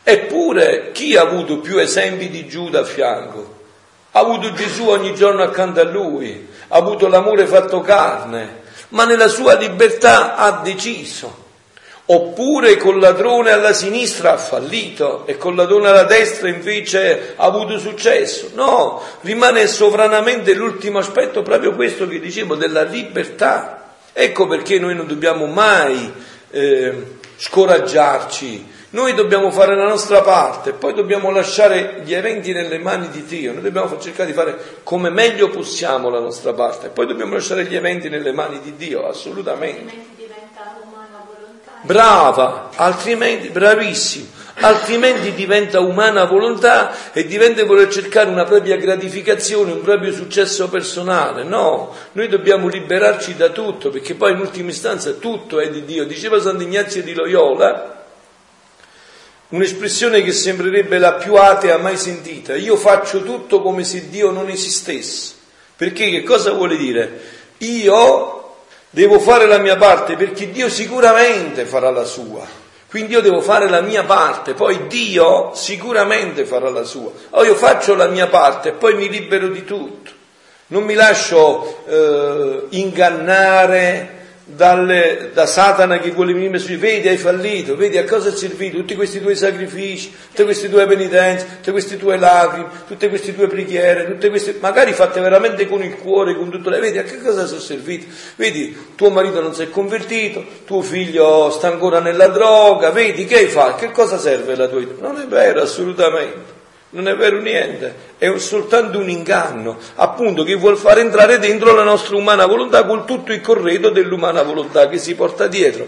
Eppure 0.04 0.92
chi 0.92 1.16
ha 1.16 1.22
avuto 1.22 1.60
più 1.60 1.78
esempi 1.78 2.30
di 2.30 2.48
Giuda 2.48 2.82
a 2.82 2.86
fianco? 2.86 3.60
Ha 4.12 4.20
avuto 4.20 4.52
Gesù 4.54 4.90
ogni 4.90 5.16
giorno 5.16 5.42
accanto 5.44 5.80
a 5.80 5.86
lui, 5.86 6.48
ha 6.68 6.76
avuto 6.76 7.08
l'amore 7.08 7.46
fatto 7.46 7.82
carne, 7.82 8.64
ma 8.90 9.06
nella 9.06 9.28
sua 9.28 9.56
libertà 9.56 10.36
ha 10.36 10.62
deciso. 10.62 11.41
Oppure 12.14 12.76
col 12.76 13.00
ladrone 13.00 13.52
alla 13.52 13.72
sinistra 13.72 14.34
ha 14.34 14.38
fallito 14.38 15.24
e 15.28 15.38
col 15.38 15.56
ladrone 15.56 15.88
alla 15.88 16.04
destra 16.04 16.50
invece 16.50 17.36
ha 17.38 17.46
avuto 17.46 17.80
successo. 17.80 18.50
No, 18.54 19.02
rimane 19.22 19.66
sovranamente 19.68 20.54
l'ultimo 20.54 21.00
aspetto, 21.00 21.42
proprio 21.42 21.74
questo 21.74 22.10
che 22.10 22.20
dicevo, 22.20 22.56
della 22.56 22.82
libertà. 22.84 23.94
Ecco 24.12 24.46
perché 24.46 24.78
noi 24.78 24.94
non 24.94 25.08
dobbiamo 25.08 25.46
mai 25.46 26.12
eh, 26.50 26.94
scoraggiarci, 27.38 28.68
noi 28.90 29.14
dobbiamo 29.14 29.50
fare 29.50 29.74
la 29.74 29.88
nostra 29.88 30.22
parte, 30.22 30.74
poi 30.74 30.94
dobbiamo 30.94 31.32
lasciare 31.32 32.02
gli 32.04 32.14
eventi 32.14 32.52
nelle 32.52 32.78
mani 32.78 33.08
di 33.08 33.24
Dio, 33.24 33.54
noi 33.54 33.62
dobbiamo 33.62 33.98
cercare 34.00 34.28
di 34.28 34.36
fare 34.36 34.58
come 34.84 35.10
meglio 35.10 35.48
possiamo 35.48 36.10
la 36.10 36.20
nostra 36.20 36.52
parte, 36.52 36.90
poi 36.90 37.08
dobbiamo 37.08 37.36
lasciare 37.36 37.64
gli 37.64 37.76
eventi 37.76 38.10
nelle 38.10 38.34
mani 38.34 38.60
di 38.60 38.76
Dio, 38.76 39.08
assolutamente. 39.08 40.21
Brava, 41.82 42.70
altrimenti, 42.76 43.50
bravissimo 43.50 44.40
altrimenti 44.62 45.34
diventa 45.34 45.80
umana 45.80 46.26
volontà 46.26 47.12
e 47.14 47.26
diventa 47.26 47.64
voler 47.66 47.90
cercare 47.90 48.30
una 48.30 48.44
propria 48.44 48.78
gratificazione, 48.78 49.72
un 49.72 49.82
proprio 49.82 50.12
successo 50.12 50.70
personale. 50.70 51.44
No, 51.44 51.96
noi 52.14 52.28
dobbiamo 52.28 52.68
liberarci 52.68 53.36
da 53.36 53.50
tutto, 53.50 53.90
perché 53.90 54.16
poi 54.16 54.34
in 54.34 54.40
ultima 54.40 54.70
istanza 54.70 55.14
tutto 55.14 55.60
è 55.60 55.70
di 55.70 55.86
Dio. 55.86 56.06
Diceva 56.06 56.40
Sant'Ignazio 56.40 57.04
di 57.04 57.14
Loyola, 57.14 58.06
un'espressione 59.50 60.22
che 60.22 60.32
sembrerebbe 60.32 60.98
la 60.98 61.14
più 61.14 61.36
atea 61.36 61.78
mai 61.78 61.98
sentita, 61.98 62.56
io 62.56 62.76
faccio 62.76 63.24
tutto 63.24 63.62
come 63.62 63.84
se 63.84 64.10
Dio 64.10 64.32
non 64.32 64.50
esistesse. 64.50 65.34
Perché 65.76 66.12
che 66.12 66.24
cosa 66.24 66.52
vuole 66.52 66.78
dire? 66.78 67.40
Io 67.60 68.41
devo 68.92 69.20
fare 69.20 69.48
la 69.48 69.58
mia 69.58 69.78
parte 69.78 70.16
perché 70.16 70.52
Dio 70.52 70.70
sicuramente 70.70 71.66
farà 71.66 71.90
la 71.90 72.04
sua. 72.04 72.46
Quindi 72.88 73.14
io 73.14 73.22
devo 73.22 73.40
fare 73.40 73.70
la 73.70 73.80
mia 73.80 74.04
parte, 74.04 74.54
poi 74.54 74.88
Dio 74.88 75.52
sicuramente 75.56 76.46
farà 76.46 76.70
la 76.70 76.84
sua. 76.84 77.10
O 77.32 77.44
io 77.46 77.56
faccio 77.56 77.96
la 77.96 78.08
mia 78.08 78.28
parte 78.28 78.70
e 78.70 78.74
poi 78.74 78.96
mi 78.96 79.10
libero 79.10 79.48
di 79.48 79.64
tutto. 79.64 80.12
Non 80.68 80.84
mi 80.84 80.94
lascio 80.94 81.84
eh, 81.88 82.66
ingannare 82.72 84.20
dalle, 84.44 85.30
da 85.34 85.46
Satana 85.46 86.00
che 86.00 86.12
vuole 86.12 86.34
venire 86.34 86.58
su, 86.58 86.76
vedi 86.76 87.08
hai 87.08 87.18
fallito, 87.18 87.76
vedi 87.76 87.98
a 87.98 88.06
cosa 88.06 88.30
è 88.30 88.32
servito 88.32 88.78
tutti 88.78 88.96
questi 88.96 89.22
tuoi 89.22 89.36
sacrifici, 89.36 90.12
tutte 90.30 90.44
queste 90.44 90.70
tue 90.70 90.86
penitenze, 90.88 91.46
tutte 91.58 91.72
queste 91.72 91.98
tue 91.98 92.18
lacrime, 92.18 92.68
tutte 92.88 93.10
queste 93.10 93.36
tue 93.36 93.48
preghiere, 93.48 94.06
tutte 94.08 94.30
queste, 94.30 94.58
magari 94.60 94.94
fatte 94.94 95.20
veramente 95.20 95.68
con 95.68 95.84
il 95.84 95.96
cuore, 95.98 96.36
con 96.36 96.50
tutto, 96.50 96.70
vedi 96.70 96.98
a 96.98 97.04
che 97.04 97.22
cosa 97.22 97.46
sono 97.46 97.60
servito? 97.60 98.08
Vedi, 98.36 98.76
tuo 98.96 99.10
marito 99.10 99.42
non 99.42 99.54
si 99.54 99.64
è 99.64 99.70
convertito, 99.70 100.44
tuo 100.66 100.82
figlio 100.82 101.50
sta 101.52 101.68
ancora 101.68 102.00
nella 102.00 102.28
droga, 102.28 102.90
vedi 102.92 103.26
che 103.26 103.38
hai 103.38 103.48
fatto, 103.48 103.86
che 103.86 103.92
cosa 103.92 104.18
serve 104.18 104.56
la 104.56 104.68
tua 104.68 104.80
vita? 104.80 104.94
Non 105.00 105.20
è 105.20 105.26
vero 105.26 105.62
assolutamente. 105.62 106.51
Non 106.94 107.08
è 107.08 107.16
vero 107.16 107.40
niente, 107.40 107.96
è 108.18 108.38
soltanto 108.38 108.98
un 108.98 109.10
inganno, 109.10 109.78
appunto, 109.96 110.44
che 110.44 110.56
vuol 110.56 110.78
far 110.78 111.00
entrare 111.00 111.40
dentro 111.40 111.74
la 111.74 111.84
nostra 111.84 112.18
umana 112.18 112.46
volontà 112.46 112.86
con 112.86 113.06
tutto 113.06 113.32
il 113.32 113.40
corredo 113.40 113.90
dell'umana 113.92 114.42
volontà 114.44 114.90
che 114.90 114.98
si 114.98 115.16
porta 115.16 115.48
dietro. 115.48 115.88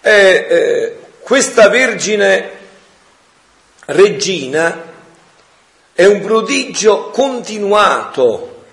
E, 0.00 0.46
eh, 0.48 0.96
questa 1.20 1.68
Vergine 1.68 2.50
Regina 3.86 4.92
è 5.92 6.04
un 6.04 6.20
prodigio 6.20 7.10
continuato. 7.10 8.64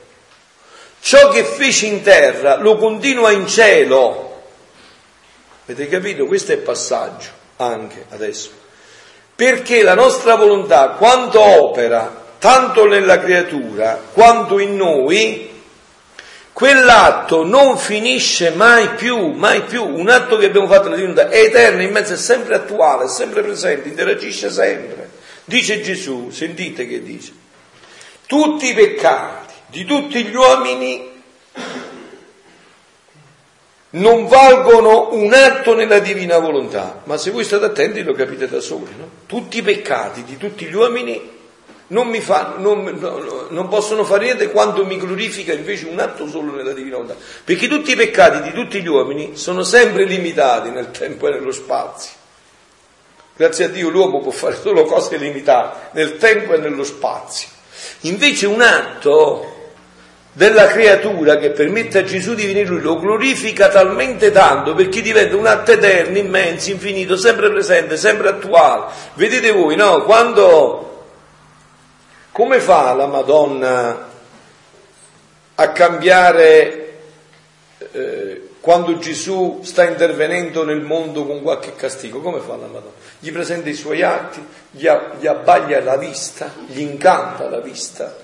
Ciò 1.00 1.30
che 1.30 1.44
fece 1.44 1.86
in 1.86 2.02
terra 2.02 2.58
lo 2.58 2.76
continua 2.78 3.30
in 3.30 3.48
cielo. 3.48 4.42
Avete 5.66 5.88
capito? 5.88 6.26
Questo 6.26 6.54
è 6.54 6.56
il 6.56 6.62
passaggio 6.62 7.30
anche 7.58 8.06
adesso 8.10 8.64
perché 9.36 9.84
la 9.84 9.96
nostra 9.96 10.36
volontà, 10.36 10.90
quando 10.98 11.40
opera 11.42 12.24
tanto 12.40 12.86
nella 12.86 13.20
creatura 13.20 14.00
quanto 14.14 14.60
in 14.60 14.76
noi, 14.76 15.50
quell'atto 16.54 17.44
non 17.44 17.78
finisce 17.78 18.52
mai 18.52 18.90
più, 18.90 19.32
mai 19.32 19.64
più. 19.64 19.84
Un 19.84 20.10
atto 20.10 20.38
che 20.38 20.46
abbiamo 20.46 20.68
fatto 20.68 20.84
nella 20.84 20.98
divinità 20.98 21.30
è 21.30 21.40
eterno, 21.40 21.82
in 21.82 21.92
mezzo 21.92 22.14
è 22.14 22.18
sempre 22.18 22.56
attuale, 22.56 23.06
è 23.06 23.10
sempre 23.10 23.42
presente, 23.42 23.90
interagisce 23.90 24.50
sempre. 24.50 25.10
Dice 25.44 25.82
Gesù, 25.82 26.30
sentite 26.30 26.88
che 26.88 27.04
dice, 27.04 27.34
tutti 28.26 28.70
i 28.70 28.74
peccati 28.74 29.54
di 29.68 29.84
tutti 29.86 30.24
gli 30.24 30.36
uomini 30.36 31.14
non 33.96 34.28
valgono 34.28 35.14
un 35.14 35.34
atto 35.34 35.74
nella 35.74 36.00
divina 36.00 36.38
volontà, 36.40 37.02
ma 37.06 37.18
se 37.18 37.32
voi 37.32 37.44
state 37.44 37.66
attenti 37.66 38.04
lo 38.04 38.14
capite 38.14 38.48
da 38.48 38.60
soli, 38.60 38.94
no? 38.98 39.10
Tutti 39.26 39.58
i 39.60 39.62
peccati 39.62 40.24
di 40.24 40.38
tutti 40.38 40.66
gli 40.66 40.74
uomini 40.74 41.34
non, 41.88 42.14
fa, 42.16 42.56
non, 42.58 42.84
no, 42.84 43.48
non, 43.50 43.68
possono 43.68 44.04
fare 44.04 44.26
niente 44.26 44.50
quanto 44.50 44.86
mi 44.86 44.98
glorifica 44.98 45.54
invece 45.54 45.86
un 45.86 46.00
atto 46.00 46.28
solo 46.28 46.54
nella 46.54 46.74
divina 46.74 46.98
volontà, 46.98 47.16
perché 47.44 47.68
tutti 47.68 47.92
i 47.92 47.96
peccati 47.96 48.42
di 48.42 48.54
tutti 48.54 48.82
gli 48.82 48.88
uomini 48.88 49.38
sono 49.38 49.64
sempre 49.64 50.06
limitati 50.06 50.70
nel 50.72 50.92
tempo 50.92 51.28
e 51.28 51.32
nello 51.32 51.52
spazio. 51.52 52.24
Grazie 53.38 53.66
a 53.66 53.68
Dio 53.70 53.90
l'uomo 53.90 54.22
può 54.22 54.32
fare 54.32 54.58
solo 54.62 54.84
cose 54.86 55.18
limitate 55.18 55.90
nel 55.92 56.18
tempo 56.18 56.54
e 56.54 56.58
nello 56.58 56.84
spazio. 56.84 57.50
Invece 58.02 58.46
un 58.48 58.62
atto 58.62 59.55
della 60.36 60.68
creatura 60.68 61.38
che 61.38 61.52
permette 61.52 62.00
a 62.00 62.04
Gesù 62.04 62.34
di 62.34 62.46
venire 62.46 62.68
lui 62.68 62.82
lo 62.82 63.00
glorifica 63.00 63.70
talmente 63.70 64.32
tanto 64.32 64.74
perché 64.74 65.02
diventa 65.02 65.38
un 65.38 65.46
atto 65.46 65.72
eterno, 65.72 66.18
immenso, 66.18 66.72
infinito, 66.72 67.16
sempre 67.16 67.50
presente, 67.50 67.96
sempre 67.96 68.30
attuale. 68.30 68.92
Vedete 69.14 69.54
voi, 69.54 69.78
no? 69.78 70.04
Quando, 70.04 71.06
come 72.34 72.60
fa 72.60 72.94
la 72.94 73.08
Madonna 73.08 74.10
a 75.56 75.70
cambiare 75.70 76.98
eh, 77.94 78.50
quando 78.60 78.98
Gesù 78.98 79.62
sta 79.64 79.86
intervenendo 79.86 80.66
nel 80.66 80.82
mondo 80.82 81.26
con 81.26 81.42
qualche 81.44 81.76
castigo, 81.76 82.20
come 82.20 82.42
fa 82.42 82.58
la 82.58 82.68
Madonna? 82.68 82.92
Gli 83.20 83.32
presenta 83.32 83.70
i 83.70 83.74
suoi 83.74 84.02
atti, 84.02 84.46
gli, 84.72 84.86
gli 85.18 85.28
abbaglia 85.28 85.82
la 85.82 85.96
vista, 85.96 86.52
gli 86.68 86.82
incanta 86.82 87.48
la 87.48 87.62
vista 87.62 88.24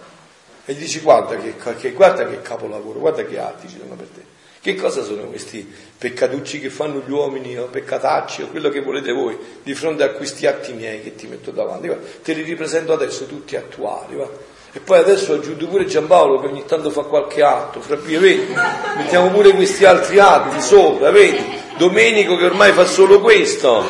e 0.72 0.74
gli 0.74 0.80
dice 0.80 1.02
guarda 1.02 1.36
che, 1.36 1.56
che, 1.78 1.92
guarda 1.92 2.26
che 2.26 2.42
capolavoro, 2.42 3.00
guarda 3.00 3.26
che 3.26 3.38
atti 3.38 3.68
ci 3.68 3.78
sono 3.78 3.96
per 3.96 4.08
te. 4.08 4.22
Che 4.62 4.76
cosa 4.76 5.04
sono 5.04 5.24
questi 5.24 5.70
peccatucci 5.98 6.62
che 6.62 6.70
fanno 6.70 7.04
gli 7.06 7.12
uomini 7.12 7.58
o 7.58 7.66
peccatacci 7.66 8.44
o 8.44 8.48
quello 8.48 8.70
che 8.70 8.80
volete 8.80 9.12
voi 9.12 9.38
di 9.64 9.74
fronte 9.74 10.04
a 10.04 10.12
questi 10.12 10.46
atti 10.46 10.72
miei 10.72 11.02
che 11.02 11.16
ti 11.16 11.28
metto 11.28 11.52
davanti? 11.52 11.90
Va, 11.90 11.98
te 12.24 12.32
li 12.34 12.44
ripresento 12.44 12.94
adesso 12.94 13.26
tutti 13.26 13.58
attuali. 13.58 14.16
Va. 14.16 14.30
E 14.72 14.80
poi 14.80 15.00
adesso 15.00 15.34
aggiungo 15.34 15.68
pure 15.68 15.86
Giampaolo 15.86 16.40
che 16.40 16.48
ogni 16.48 16.64
tanto 16.66 16.90
fa 16.90 17.02
qualche 17.02 17.44
atto, 17.44 17.82
fra 17.82 17.98
più, 17.98 18.18
vedi? 18.20 18.54
Mettiamo 18.96 19.30
pure 19.30 19.52
questi 19.52 19.84
altri 19.84 20.20
atti 20.20 20.62
sopra, 20.62 21.12
vedi? 21.12 21.44
Domenico 21.78 22.38
che 22.38 22.46
ormai 22.46 22.72
fa 22.72 22.86
solo 22.86 23.20
questo. 23.20 23.84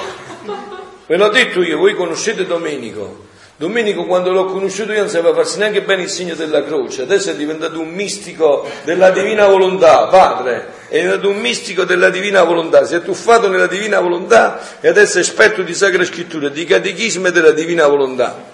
Ve 1.06 1.18
l'ho 1.18 1.30
detto 1.30 1.62
io, 1.62 1.78
voi 1.78 1.94
conoscete 1.94 2.48
Domenico. 2.48 3.30
Domenico 3.62 4.06
quando 4.06 4.32
l'ho 4.32 4.46
conosciuto 4.46 4.92
io 4.92 5.02
non 5.02 5.08
sapeva 5.08 5.36
farsi 5.36 5.60
neanche 5.60 5.84
bene 5.84 6.02
il 6.02 6.10
segno 6.10 6.34
della 6.34 6.64
croce, 6.64 7.04
adesso 7.04 7.30
è 7.30 7.36
diventato 7.36 7.80
un 7.80 7.90
mistico 7.90 8.68
della 8.86 9.12
divina 9.12 9.46
volontà, 9.46 10.08
padre, 10.08 10.70
è 10.88 10.96
diventato 11.00 11.30
un 11.30 11.38
mistico 11.38 11.84
della 11.84 12.10
divina 12.10 12.42
volontà, 12.42 12.86
si 12.86 12.96
è 12.96 13.04
tuffato 13.04 13.50
nella 13.50 13.68
divina 13.68 14.00
volontà 14.00 14.60
e 14.80 14.88
adesso 14.88 15.20
è 15.20 15.22
esperto 15.22 15.62
di 15.62 15.76
sacra 15.76 16.04
scrittura, 16.04 16.50
di 16.50 16.66
catechismo 16.66 17.28
e 17.28 17.32
della 17.32 17.52
divina 17.52 17.86
volontà. 17.86 18.46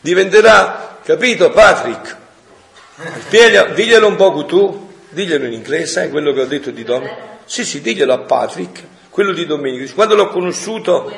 Diventerà, 0.00 1.00
capito, 1.02 1.50
Patrick? 1.50 2.16
Diglielo 3.74 4.06
un 4.06 4.14
po' 4.14 4.44
tu, 4.46 4.92
diglielo 5.08 5.44
in 5.44 5.54
inglese, 5.54 6.04
eh, 6.04 6.08
quello 6.08 6.32
che 6.32 6.40
ho 6.40 6.46
detto 6.46 6.70
di 6.70 6.84
Domenico. 6.84 7.40
Sì, 7.46 7.64
sì, 7.64 7.80
diglielo 7.80 8.12
a 8.12 8.18
Patrick, 8.20 8.80
quello 9.10 9.32
di 9.32 9.44
Domenico. 9.44 9.92
Quando 9.92 10.14
l'ho 10.14 10.28
conosciuto 10.28 11.10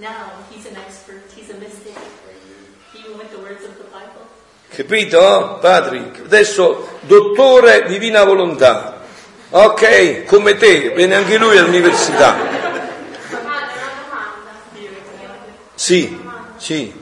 Now 0.00 0.32
he's 0.50 0.64
an 0.64 0.76
expert, 0.76 1.30
he's 1.36 1.50
a 1.50 1.58
mystic, 1.58 1.94
even 2.98 3.18
with 3.18 3.30
the 3.30 3.38
words 3.38 3.62
of 3.64 3.76
the 3.76 3.84
Bible. 3.84 4.24
Capito, 4.70 5.58
Patrick? 5.60 6.22
Adesso, 6.24 7.00
dottore 7.02 7.84
divina 7.86 8.24
volontà. 8.24 9.02
Ok, 9.50 10.24
come 10.24 10.56
te, 10.56 10.90
viene 10.94 11.16
anche 11.16 11.36
lui 11.36 11.58
all'università. 11.58 12.34
Sì, 15.74 16.18
sì. 16.56 16.99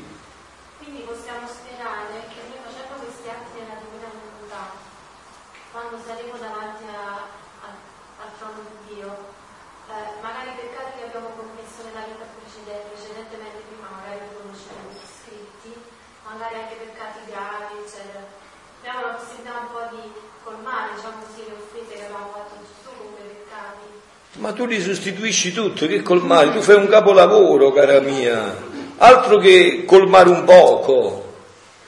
Ma 24.49 24.55
tu 24.55 24.65
li 24.65 24.81
sostituisci 24.81 25.53
tutto, 25.53 25.87
che 25.87 26.01
colmare? 26.01 26.51
Tu 26.53 26.63
fai 26.63 26.77
un 26.77 26.89
capolavoro, 26.89 27.71
cara 27.71 28.01
mia, 28.01 28.57
altro 28.97 29.37
che 29.37 29.85
colmare 29.85 30.31
un 30.31 30.45
poco. 30.45 31.35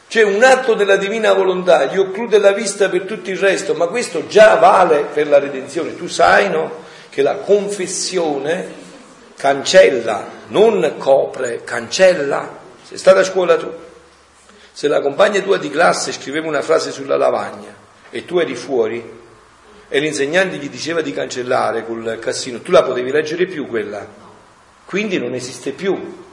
C'è 0.06 0.22
un 0.24 0.42
atto 0.42 0.74
della 0.74 0.96
divina 0.96 1.32
volontà, 1.32 1.86
gli 1.86 1.96
occlude 1.96 2.36
la 2.36 2.52
vista 2.52 2.90
per 2.90 3.04
tutto 3.04 3.30
il 3.30 3.38
resto, 3.38 3.72
ma 3.72 3.86
questo 3.86 4.26
già 4.26 4.56
vale 4.56 5.06
per 5.10 5.28
la 5.28 5.38
redenzione. 5.38 5.96
Tu 5.96 6.06
sai, 6.06 6.50
no? 6.50 6.70
Che 7.08 7.22
la 7.22 7.36
confessione 7.36 8.68
cancella, 9.36 10.26
non 10.48 10.96
copre, 10.98 11.62
cancella. 11.64 12.58
Sei 12.82 12.98
stata 12.98 13.20
a 13.20 13.24
scuola 13.24 13.56
tu. 13.56 13.72
Se 14.70 14.86
la 14.86 15.00
compagna 15.00 15.40
tua 15.40 15.56
di 15.56 15.70
classe 15.70 16.12
scriveva 16.12 16.46
una 16.46 16.60
frase 16.60 16.90
sulla 16.90 17.16
lavagna 17.16 17.74
e 18.10 18.26
tu 18.26 18.36
eri 18.36 18.54
fuori, 18.54 19.19
e 19.92 19.98
l'insegnante 19.98 20.56
gli 20.56 20.70
diceva 20.70 21.02
di 21.02 21.12
cancellare 21.12 21.84
col 21.84 22.18
cassino, 22.20 22.60
tu 22.60 22.70
la 22.70 22.84
potevi 22.84 23.10
leggere 23.10 23.46
più 23.46 23.66
quella, 23.66 24.06
quindi 24.84 25.18
non 25.18 25.34
esiste 25.34 25.72
più. 25.72 26.28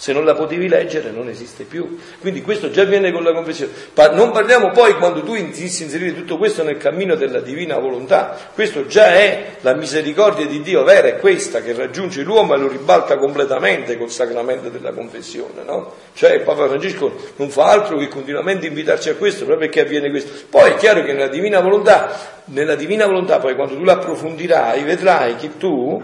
Se 0.00 0.14
non 0.14 0.24
la 0.24 0.32
potevi 0.32 0.66
leggere 0.66 1.10
non 1.10 1.28
esiste 1.28 1.64
più. 1.64 1.98
Quindi 2.20 2.40
questo 2.40 2.70
già 2.70 2.80
avviene 2.80 3.12
con 3.12 3.22
la 3.22 3.34
confessione. 3.34 3.70
non 4.12 4.30
parliamo 4.30 4.70
poi 4.70 4.94
quando 4.94 5.22
tu 5.22 5.34
inizi 5.34 5.82
a 5.82 5.84
inserire 5.84 6.14
tutto 6.14 6.38
questo 6.38 6.62
nel 6.62 6.78
cammino 6.78 7.16
della 7.16 7.40
divina 7.40 7.76
volontà. 7.76 8.34
Questo 8.54 8.86
già 8.86 9.12
è 9.12 9.56
la 9.60 9.74
misericordia 9.74 10.46
di 10.46 10.62
Dio 10.62 10.84
vera, 10.84 11.08
è 11.08 11.18
questa 11.18 11.60
che 11.60 11.74
raggiunge 11.74 12.22
l'uomo 12.22 12.54
e 12.54 12.56
lo 12.56 12.68
ribalta 12.68 13.18
completamente 13.18 13.98
col 13.98 14.10
sacramento 14.10 14.70
della 14.70 14.92
confessione. 14.92 15.64
No? 15.66 15.92
Cioè 16.14 16.40
Papa 16.40 16.66
Francesco 16.66 17.14
non 17.36 17.50
fa 17.50 17.66
altro 17.66 17.98
che 17.98 18.08
continuamente 18.08 18.68
invitarci 18.68 19.10
a 19.10 19.16
questo 19.16 19.44
proprio 19.44 19.68
perché 19.68 19.82
avviene 19.82 20.08
questo. 20.08 20.32
Poi 20.48 20.70
è 20.70 20.74
chiaro 20.76 21.04
che 21.04 21.12
nella 21.12 21.28
divina 21.28 21.60
volontà, 21.60 22.40
nella 22.46 22.74
divina 22.74 23.04
volontà 23.04 23.38
poi 23.38 23.54
quando 23.54 23.76
tu 23.76 23.84
l'approfondirai 23.84 24.82
vedrai 24.82 25.36
che 25.36 25.58
tu 25.58 26.02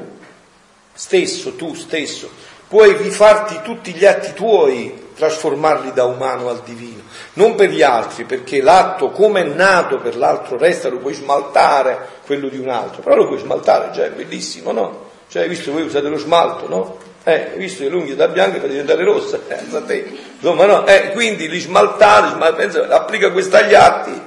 stesso, 0.97 1.55
tu 1.57 1.75
stesso, 1.75 2.29
puoi 2.69 2.97
rifarti 2.97 3.61
tutti 3.62 3.93
gli 3.93 4.05
atti 4.05 4.33
tuoi, 4.33 5.05
trasformarli 5.17 5.93
da 5.93 6.05
umano 6.05 6.49
al 6.49 6.61
divino, 6.64 7.03
non 7.35 7.55
per 7.55 7.71
gli 7.71 7.83
altri, 7.83 8.25
perché 8.25 8.61
l'atto 8.61 9.11
come 9.11 9.43
è 9.43 9.45
nato 9.45 9.99
per 9.99 10.17
l'altro 10.17 10.59
resta, 10.59 10.89
lo 10.89 10.99
puoi 10.99 11.14
smaltare 11.14 12.09
quello 12.27 12.49
di 12.49 12.59
un 12.59 12.69
altro, 12.69 13.03
però 13.03 13.17
lo 13.17 13.27
puoi 13.27 13.39
smaltare, 13.39 13.91
già 13.93 14.05
è 14.05 14.11
bellissimo, 14.11 14.73
no? 14.73 15.05
Cioè, 15.29 15.43
hai 15.43 15.49
visto 15.49 15.73
voi 15.73 15.83
usate 15.83 16.09
lo 16.09 16.19
smalto, 16.19 16.69
no? 16.69 16.99
Eh, 17.25 17.51
hai 17.53 17.59
visto 17.59 17.83
che 17.83 17.89
l'unghia 17.89 18.14
da 18.14 18.29
bianca 18.29 18.61
fa 18.61 18.67
diventare 18.67 19.03
rossa, 19.03 19.41
eh, 19.49 20.14
Insomma, 20.39 20.67
no? 20.67 20.87
Eh, 20.87 21.11
quindi 21.12 21.49
li 21.49 21.59
smaltate, 21.59 22.35
smaltate, 22.35 22.79
applica 22.93 23.33
questo 23.33 23.57
agli 23.57 23.75
atti, 23.75 24.21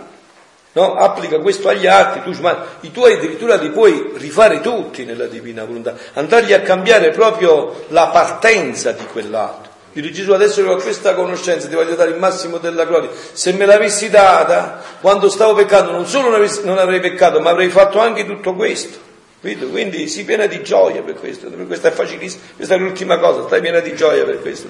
No? 0.73 0.95
Applica 0.95 1.39
questo 1.39 1.67
agli 1.67 1.87
atti, 1.87 2.21
tu, 2.21 2.39
ma 2.41 2.63
i 2.81 2.91
tuoi 2.91 3.13
addirittura 3.13 3.55
li 3.55 3.71
puoi 3.71 4.11
rifare 4.15 4.61
tutti 4.61 5.03
nella 5.03 5.25
divina 5.25 5.65
volontà, 5.65 5.95
andargli 6.13 6.53
a 6.53 6.61
cambiare 6.61 7.09
proprio 7.09 7.85
la 7.87 8.07
partenza 8.09 8.91
di 8.91 9.05
quell'atto. 9.11 9.67
Dire 9.91 10.11
Gesù 10.11 10.31
adesso 10.33 10.61
che 10.61 10.69
ho 10.69 10.75
questa 10.75 11.15
conoscenza 11.15 11.67
ti 11.67 11.73
voglio 11.73 11.95
dare 11.95 12.11
il 12.11 12.17
massimo 12.17 12.57
della 12.57 12.85
gloria. 12.85 13.09
Se 13.31 13.51
me 13.53 13.65
l'avessi 13.65 14.09
data 14.09 14.81
quando 15.01 15.29
stavo 15.29 15.55
peccando, 15.55 15.91
non 15.91 16.05
solo 16.05 16.29
non 16.29 16.77
avrei 16.77 16.99
peccato, 16.99 17.39
ma 17.39 17.49
avrei 17.49 17.69
fatto 17.69 17.99
anche 17.99 18.25
tutto 18.25 18.53
questo. 18.53 19.07
Quindi 19.41 20.07
sii 20.09 20.25
piena 20.25 20.47
di 20.47 20.61
gioia 20.61 21.01
per 21.01 21.15
questo, 21.15 21.49
per 21.49 21.65
questo 21.65 21.87
è 21.87 21.91
facilissimo, 21.91 22.43
questa 22.57 22.75
è 22.75 22.77
l'ultima 22.77 23.17
cosa, 23.19 23.45
stai 23.47 23.61
piena 23.61 23.79
di 23.79 23.95
gioia 23.95 24.25
per 24.25 24.41
questo, 24.41 24.67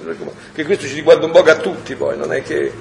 che 0.54 0.64
questo 0.64 0.86
ci 0.86 0.94
riguarda 0.94 1.26
un 1.26 1.32
po' 1.32 1.42
a 1.42 1.56
tutti 1.56 1.96
poi, 1.96 2.16
non 2.16 2.32
è 2.32 2.40
che 2.44 2.72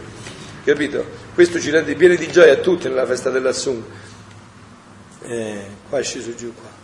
capito? 0.70 1.04
Questo 1.34 1.60
ci 1.60 1.72
rende 1.72 1.96
pieni 1.96 2.16
di 2.16 2.32
gioia 2.32 2.54
a 2.54 2.58
tutti 2.58 2.88
nella 2.88 3.06
festa 3.06 3.30
dell'Assunto. 3.30 3.90
Eh, 5.24 5.66
qua 5.90 6.00
è 6.00 6.04
sceso 6.04 6.36
giù 6.36 6.54
qua. 6.54 6.78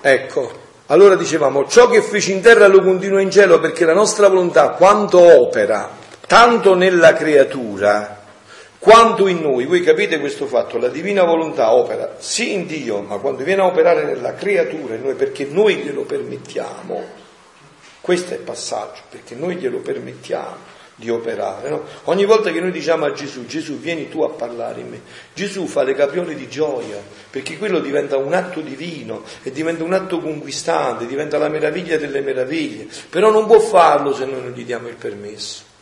Ecco, 0.00 0.52
allora 0.86 1.14
dicevamo, 1.14 1.66
ciò 1.66 1.88
che 1.88 2.02
fece 2.02 2.32
in 2.32 2.42
terra 2.42 2.66
lo 2.66 2.82
continua 2.82 3.20
in 3.20 3.30
cielo 3.30 3.60
perché 3.60 3.84
la 3.84 3.94
nostra 3.94 4.28
volontà, 4.28 4.70
quanto 4.70 5.18
opera, 5.18 5.90
tanto 6.26 6.74
nella 6.74 7.14
creatura, 7.14 8.23
quanto 8.84 9.28
in 9.28 9.40
noi, 9.40 9.64
voi 9.64 9.80
capite 9.80 10.20
questo 10.20 10.44
fatto, 10.44 10.76
la 10.76 10.88
divina 10.88 11.24
volontà 11.24 11.72
opera 11.72 12.16
sì 12.18 12.52
in 12.52 12.66
Dio, 12.66 13.00
ma 13.00 13.16
quando 13.16 13.42
viene 13.42 13.62
a 13.62 13.64
operare 13.64 14.04
nella 14.04 14.34
creatura 14.34 14.94
in 14.94 15.00
noi, 15.00 15.14
perché 15.14 15.46
noi 15.46 15.76
glielo 15.76 16.02
permettiamo, 16.02 17.02
questo 18.02 18.34
è 18.34 18.36
il 18.36 18.42
passaggio, 18.42 19.00
perché 19.08 19.34
noi 19.36 19.56
glielo 19.56 19.78
permettiamo 19.78 20.56
di 20.96 21.08
operare. 21.08 21.70
No? 21.70 21.84
Ogni 22.04 22.26
volta 22.26 22.52
che 22.52 22.60
noi 22.60 22.72
diciamo 22.72 23.06
a 23.06 23.12
Gesù, 23.12 23.46
Gesù 23.46 23.78
vieni 23.78 24.10
tu 24.10 24.20
a 24.20 24.28
parlare 24.28 24.82
in 24.82 24.90
me, 24.90 25.00
Gesù 25.32 25.66
fa 25.66 25.82
le 25.82 25.94
capriole 25.94 26.34
di 26.34 26.46
gioia, 26.46 27.00
perché 27.30 27.56
quello 27.56 27.78
diventa 27.78 28.18
un 28.18 28.34
atto 28.34 28.60
divino 28.60 29.22
e 29.42 29.50
diventa 29.50 29.82
un 29.82 29.94
atto 29.94 30.20
conquistante, 30.20 31.06
diventa 31.06 31.38
la 31.38 31.48
meraviglia 31.48 31.96
delle 31.96 32.20
meraviglie, 32.20 32.86
però 33.08 33.30
non 33.30 33.46
può 33.46 33.60
farlo 33.60 34.12
se 34.12 34.26
noi 34.26 34.42
non 34.42 34.50
gli 34.50 34.66
diamo 34.66 34.88
il 34.88 34.96
permesso. 34.96 35.72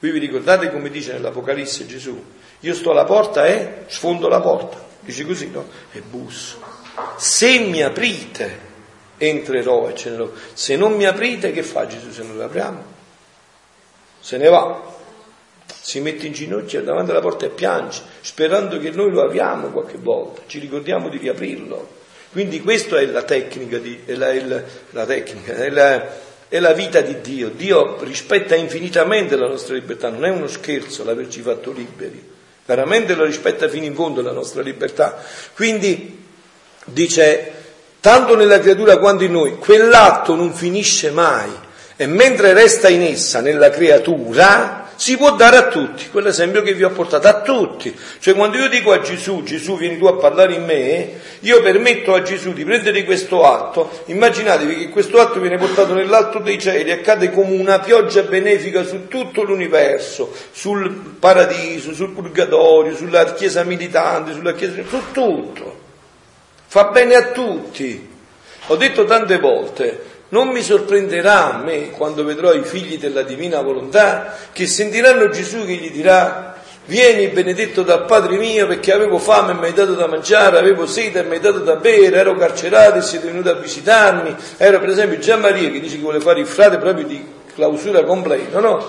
Voi 0.00 0.10
vi 0.12 0.18
ricordate 0.18 0.70
come 0.70 0.90
dice 0.90 1.12
nell'Apocalisse 1.12 1.86
Gesù? 1.86 2.22
Io 2.60 2.74
sto 2.74 2.90
alla 2.90 3.04
porta 3.04 3.46
e 3.46 3.84
sfondo 3.86 4.28
la 4.28 4.40
porta. 4.40 4.84
Dice 5.00 5.24
così, 5.24 5.50
no? 5.50 5.66
E 5.92 6.00
busso. 6.00 6.60
Se 7.16 7.58
mi 7.58 7.82
aprite, 7.82 8.66
entrerò 9.16 9.88
e 9.88 9.94
ce 9.94 10.10
ne 10.10 10.16
lo. 10.16 10.32
Se 10.52 10.76
non 10.76 10.94
mi 10.94 11.04
aprite, 11.04 11.52
che 11.52 11.62
fa 11.62 11.86
Gesù 11.86 12.10
se 12.10 12.22
non 12.22 12.36
lo 12.36 12.44
apriamo? 12.44 12.84
Se 14.20 14.36
ne 14.36 14.48
va. 14.48 14.96
Si 15.66 16.00
mette 16.00 16.26
in 16.26 16.32
ginocchio 16.32 16.82
davanti 16.82 17.10
alla 17.10 17.20
porta 17.20 17.46
e 17.46 17.50
piange, 17.50 18.02
sperando 18.20 18.78
che 18.78 18.90
noi 18.90 19.10
lo 19.10 19.24
apriamo 19.24 19.68
qualche 19.68 19.98
volta. 19.98 20.42
Ci 20.46 20.58
ricordiamo 20.58 21.08
di 21.08 21.18
riaprirlo. 21.18 21.96
Quindi 22.30 22.60
questa 22.60 22.98
è 22.98 23.06
la 23.06 23.22
tecnica, 23.22 23.78
di, 23.78 24.02
è 24.04 24.14
la, 24.14 24.30
è 24.30 24.44
la, 24.44 24.62
la 24.90 25.06
tecnica 25.06 25.54
è, 25.54 25.70
la, 25.70 26.06
è 26.48 26.58
la 26.58 26.72
vita 26.72 27.00
di 27.00 27.20
Dio. 27.20 27.50
Dio 27.50 28.02
rispetta 28.02 28.54
infinitamente 28.54 29.36
la 29.36 29.46
nostra 29.46 29.74
libertà, 29.74 30.08
non 30.08 30.24
è 30.24 30.30
uno 30.30 30.46
scherzo 30.46 31.04
l'averci 31.04 31.40
fatto 31.42 31.70
liberi, 31.72 32.22
veramente 32.64 33.14
lo 33.14 33.24
rispetta 33.24 33.68
fino 33.68 33.84
in 33.84 33.94
fondo 33.94 34.22
la 34.22 34.32
nostra 34.32 34.62
libertà. 34.62 35.22
Quindi 35.54 36.24
dice, 36.84 37.52
tanto 38.00 38.34
nella 38.34 38.58
creatura 38.60 38.98
quanto 38.98 39.24
in 39.24 39.32
noi, 39.32 39.56
quell'atto 39.56 40.34
non 40.34 40.52
finisce 40.54 41.10
mai 41.10 41.50
e 41.96 42.06
mentre 42.06 42.52
resta 42.52 42.88
in 42.88 43.02
essa, 43.02 43.40
nella 43.40 43.70
creatura, 43.70 44.77
si 44.98 45.16
può 45.16 45.36
dare 45.36 45.56
a 45.56 45.68
tutti, 45.68 46.08
quell'esempio 46.10 46.60
che 46.60 46.74
vi 46.74 46.82
ho 46.82 46.90
portato, 46.90 47.28
a 47.28 47.40
tutti. 47.42 47.96
Cioè 48.18 48.34
quando 48.34 48.56
io 48.56 48.68
dico 48.68 48.90
a 48.90 49.00
Gesù, 49.00 49.44
Gesù 49.44 49.76
vieni 49.76 49.96
tu 49.96 50.06
a 50.06 50.16
parlare 50.16 50.54
in 50.54 50.64
me, 50.64 51.20
io 51.40 51.62
permetto 51.62 52.14
a 52.14 52.22
Gesù 52.22 52.52
di 52.52 52.64
prendere 52.64 53.04
questo 53.04 53.44
atto, 53.44 54.02
immaginatevi 54.06 54.76
che 54.76 54.88
questo 54.88 55.20
atto 55.20 55.38
viene 55.38 55.56
portato 55.56 55.94
nell'alto 55.94 56.40
dei 56.40 56.58
cieli 56.58 56.90
e 56.90 57.00
cade 57.00 57.30
come 57.30 57.54
una 57.54 57.78
pioggia 57.78 58.22
benefica 58.22 58.82
su 58.82 59.06
tutto 59.06 59.44
l'universo, 59.44 60.34
sul 60.50 60.92
paradiso, 61.20 61.94
sul 61.94 62.10
purgatorio, 62.10 62.96
sulla 62.96 63.34
chiesa 63.34 63.62
militante, 63.62 64.32
sulla 64.32 64.54
chiesa, 64.54 64.82
su 64.84 65.00
tutto. 65.12 65.78
Fa 66.66 66.86
bene 66.86 67.14
a 67.14 67.26
tutti. 67.30 68.16
Ho 68.66 68.76
detto 68.76 69.04
tante 69.04 69.38
volte, 69.38 70.07
non 70.30 70.48
mi 70.48 70.62
sorprenderà 70.62 71.54
a 71.54 71.58
me 71.58 71.90
quando 71.90 72.24
vedrò 72.24 72.52
i 72.52 72.62
figli 72.62 72.98
della 72.98 73.22
divina 73.22 73.60
volontà 73.60 74.34
che 74.52 74.66
sentiranno 74.66 75.28
Gesù 75.30 75.64
che 75.64 75.74
gli 75.74 75.90
dirà 75.90 76.56
Vieni 76.88 77.28
benedetto 77.28 77.82
dal 77.82 78.06
Padre 78.06 78.38
mio 78.38 78.66
perché 78.66 78.94
avevo 78.94 79.18
fame 79.18 79.52
e 79.52 79.54
mi 79.56 79.66
hai 79.66 79.74
dato 79.74 79.92
da 79.92 80.06
mangiare, 80.06 80.56
avevo 80.56 80.86
sete 80.86 81.18
e 81.18 81.22
mi 81.22 81.34
hai 81.34 81.40
dato 81.40 81.58
da 81.58 81.76
bere, 81.76 82.16
ero 82.16 82.34
carcerato 82.34 82.96
e 82.96 83.02
siete 83.02 83.26
venuti 83.26 83.48
a 83.50 83.56
visitarmi. 83.56 84.34
Era 84.56 84.78
per 84.78 84.88
esempio 84.88 85.18
Gian 85.18 85.40
Maria 85.40 85.70
che 85.70 85.80
dice 85.80 85.96
che 85.96 86.00
vuole 86.00 86.18
fare 86.18 86.40
il 86.40 86.46
frate 86.46 86.78
proprio 86.78 87.04
di 87.04 87.22
clausura 87.54 88.04
completa, 88.04 88.60
no? 88.60 88.82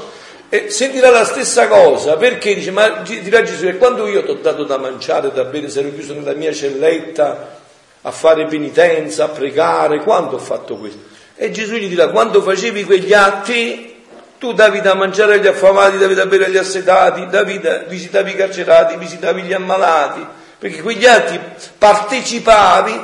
E 0.47 0.69
sentirà 0.69 1.09
la 1.09 1.25
stessa 1.25 1.67
cosa 1.67 2.15
perché 2.15 2.55
dice, 2.55 2.71
ma 2.71 3.03
dirà 3.03 3.43
Gesù 3.43 3.65
che 3.65 3.75
quando 3.75 4.07
io 4.07 4.23
ti 4.23 4.31
ho 4.31 4.35
dato 4.35 4.63
da 4.63 4.77
mangiare, 4.77 5.27
e 5.27 5.31
da 5.33 5.43
bere, 5.43 5.67
se 5.67 5.93
chiuso 5.93 6.13
nella 6.13 6.33
mia 6.35 6.53
celletta 6.53 7.57
a 8.01 8.11
fare 8.11 8.45
penitenza, 8.45 9.25
a 9.25 9.27
pregare, 9.27 9.99
quando 10.03 10.37
ho 10.37 10.39
fatto 10.39 10.77
questo? 10.77 11.08
E 11.41 11.51
Gesù 11.51 11.75
gli 11.75 11.87
dirà, 11.87 12.09
quando 12.09 12.41
facevi 12.41 12.83
quegli 12.83 13.13
atti, 13.13 14.03
tu 14.37 14.51
davi 14.51 14.81
da 14.81 14.93
mangiare 14.93 15.35
agli 15.35 15.47
affamati, 15.47 15.97
davi 15.97 16.13
da 16.13 16.25
bere 16.25 16.47
agli 16.47 16.57
assetati, 16.57 17.27
davi 17.27 17.61
da, 17.61 17.77
visitavi 17.83 18.31
i 18.31 18.35
carcerati, 18.35 18.97
visitavi 18.97 19.43
gli 19.43 19.53
ammalati, 19.53 20.19
perché 20.59 20.81
quegli 20.81 21.05
atti 21.05 21.39
partecipavi, 21.77 23.01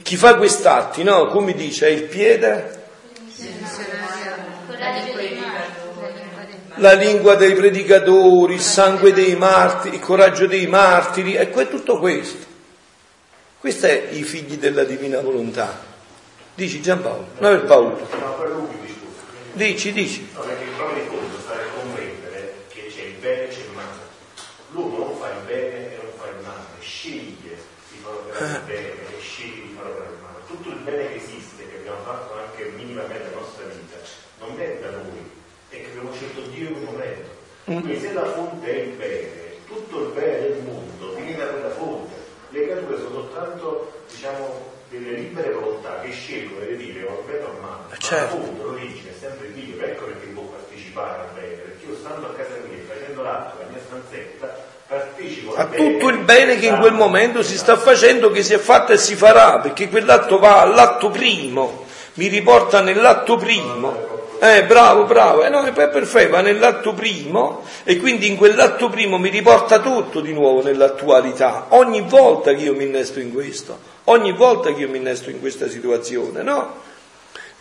chi 0.00 0.16
fa 0.16 0.36
quest'atti, 0.36 1.02
no? 1.02 1.26
Come 1.26 1.52
dice, 1.52 1.88
è 1.88 1.90
il 1.90 2.04
piede? 2.04 2.84
La 6.76 6.92
lingua 6.94 7.34
dei 7.34 7.52
predicatori, 7.52 8.54
il 8.54 8.62
sangue 8.62 9.12
dei 9.12 9.36
martiri, 9.36 9.96
il 9.96 10.00
coraggio 10.00 10.46
dei 10.46 10.66
martiri, 10.66 11.34
e 11.34 11.50
tutto 11.68 11.98
questo. 11.98 12.46
Questi 13.60 13.86
è 13.86 14.08
i 14.12 14.22
figli 14.22 14.56
della 14.56 14.84
divina 14.84 15.20
volontà. 15.20 15.90
Dici 16.54 16.82
Giampaolo, 16.82 17.28
non 17.38 17.52
aver 17.52 17.64
paura. 17.64 17.96
No, 17.96 18.34
quello 18.34 18.58
lui 18.58 18.80
discorso. 18.84 19.24
Dici, 19.54 19.90
dici. 19.92 20.28
No, 20.34 20.40
perché 20.40 20.64
il 20.64 20.70
problema 20.70 21.00
di 21.00 21.08
fondo 21.08 21.38
sta 21.40 21.52
a 21.54 21.80
comprendere 21.80 22.54
che 22.68 22.92
c'è 22.94 23.02
il 23.04 23.14
bene 23.14 23.44
e 23.44 23.48
c'è 23.48 23.60
il 23.60 23.70
male. 23.74 24.00
L'uomo 24.72 24.98
non 24.98 25.16
fa 25.16 25.30
il 25.30 25.44
bene 25.46 25.92
e 25.92 25.96
non 25.96 26.12
fa 26.14 26.28
il 26.28 26.44
male, 26.44 26.76
sceglie 26.80 27.56
di 27.88 27.98
fare 28.02 28.16
operare 28.16 28.52
il 28.52 28.60
bene 28.66 28.88
e 28.88 29.20
sceglie 29.20 29.62
di 29.62 29.74
fare 29.74 29.88
operare 29.88 30.12
il 30.12 30.20
male. 30.20 30.38
Tutto 30.46 30.68
il 30.68 30.76
bene 30.84 31.08
che 31.08 31.14
esiste, 31.16 31.68
che 31.70 31.76
abbiamo 31.76 32.02
fatto 32.04 32.34
anche 32.34 32.64
minimamente 32.76 33.28
nella 33.28 33.40
nostra 33.40 33.64
vita, 33.64 33.96
non 34.40 34.54
viene 34.54 34.80
da 34.80 34.90
noi, 34.90 35.30
è 35.70 35.76
che 35.80 35.86
abbiamo 35.88 36.12
scelto 36.12 36.40
Dio 36.52 36.68
in 36.68 36.74
un 36.74 36.84
momento. 36.84 37.30
Quindi 37.64 37.98
se 37.98 38.12
la 38.12 38.26
fonte 38.30 38.66
è 38.68 38.78
il 38.82 38.90
bene, 38.90 39.56
tutto 39.66 40.04
il 40.04 40.12
bene 40.12 40.40
del 40.40 40.62
mondo 40.64 41.14
viene 41.14 41.36
da 41.36 41.46
quella 41.46 41.70
fonte. 41.70 42.12
Le 42.50 42.66
creature 42.66 42.96
sono 42.98 43.10
soltanto, 43.10 44.04
diciamo, 44.10 44.80
delle 44.92 45.16
libere 45.16 45.52
volontà 45.52 46.00
che 46.02 46.10
scelgono 46.10 46.66
di 46.66 46.76
dire 46.76 47.06
o 47.06 47.22
bene 47.26 47.44
o 47.44 47.60
male, 47.60 47.96
certo. 47.98 48.36
ma 48.36 48.42
appunto 48.42 48.64
l'origine 48.64 49.10
è 49.10 49.14
sempre 49.18 49.52
Dio, 49.52 49.82
ecco 49.82 50.04
perché 50.04 50.26
può 50.26 50.42
partecipare 50.42 51.20
al 51.20 51.28
bene, 51.34 51.54
perché 51.54 51.86
io 51.86 51.96
stando 51.96 52.26
a 52.26 52.32
casa 52.34 52.50
mia 52.68 52.78
facendo 52.86 53.22
l'atto, 53.22 53.58
la 53.58 53.66
mia 53.70 53.80
stanzetta, 53.86 54.64
partecipo 54.86 55.54
a 55.54 55.64
tutto 55.66 56.08
il 56.08 56.18
bene 56.18 56.58
che 56.58 56.66
in 56.66 56.78
quel 56.78 56.92
momento 56.92 57.42
si 57.42 57.56
sta 57.56 57.76
facendo, 57.76 58.30
che 58.30 58.42
si 58.42 58.52
è 58.52 58.58
fatto 58.58 58.92
e 58.92 58.98
si 58.98 59.14
farà, 59.14 59.60
perché 59.60 59.88
quell'atto 59.88 60.38
va 60.38 60.60
all'atto 60.60 61.08
primo, 61.08 61.86
mi 62.14 62.26
riporta 62.26 62.82
nell'atto 62.82 63.36
primo. 63.36 64.10
Eh, 64.40 64.64
bravo, 64.64 65.04
bravo, 65.04 65.44
eh, 65.44 65.48
no, 65.48 65.62
è 65.62 65.72
perfetto, 65.72 66.32
va 66.32 66.40
nell'atto 66.40 66.94
primo 66.94 67.62
e 67.84 67.96
quindi 67.98 68.26
in 68.26 68.36
quell'atto 68.36 68.88
primo 68.88 69.16
mi 69.16 69.30
riporta 69.30 69.78
tutto 69.78 70.20
di 70.20 70.32
nuovo 70.32 70.62
nell'attualità, 70.64 71.66
ogni 71.68 72.00
volta 72.00 72.52
che 72.52 72.62
io 72.62 72.74
mi 72.74 72.82
innesto 72.82 73.20
in 73.20 73.32
questo 73.32 73.91
ogni 74.04 74.32
volta 74.32 74.72
che 74.72 74.80
io 74.80 74.88
mi 74.88 74.98
innesto 74.98 75.30
in 75.30 75.40
questa 75.40 75.68
situazione, 75.68 76.42
no? 76.42 76.80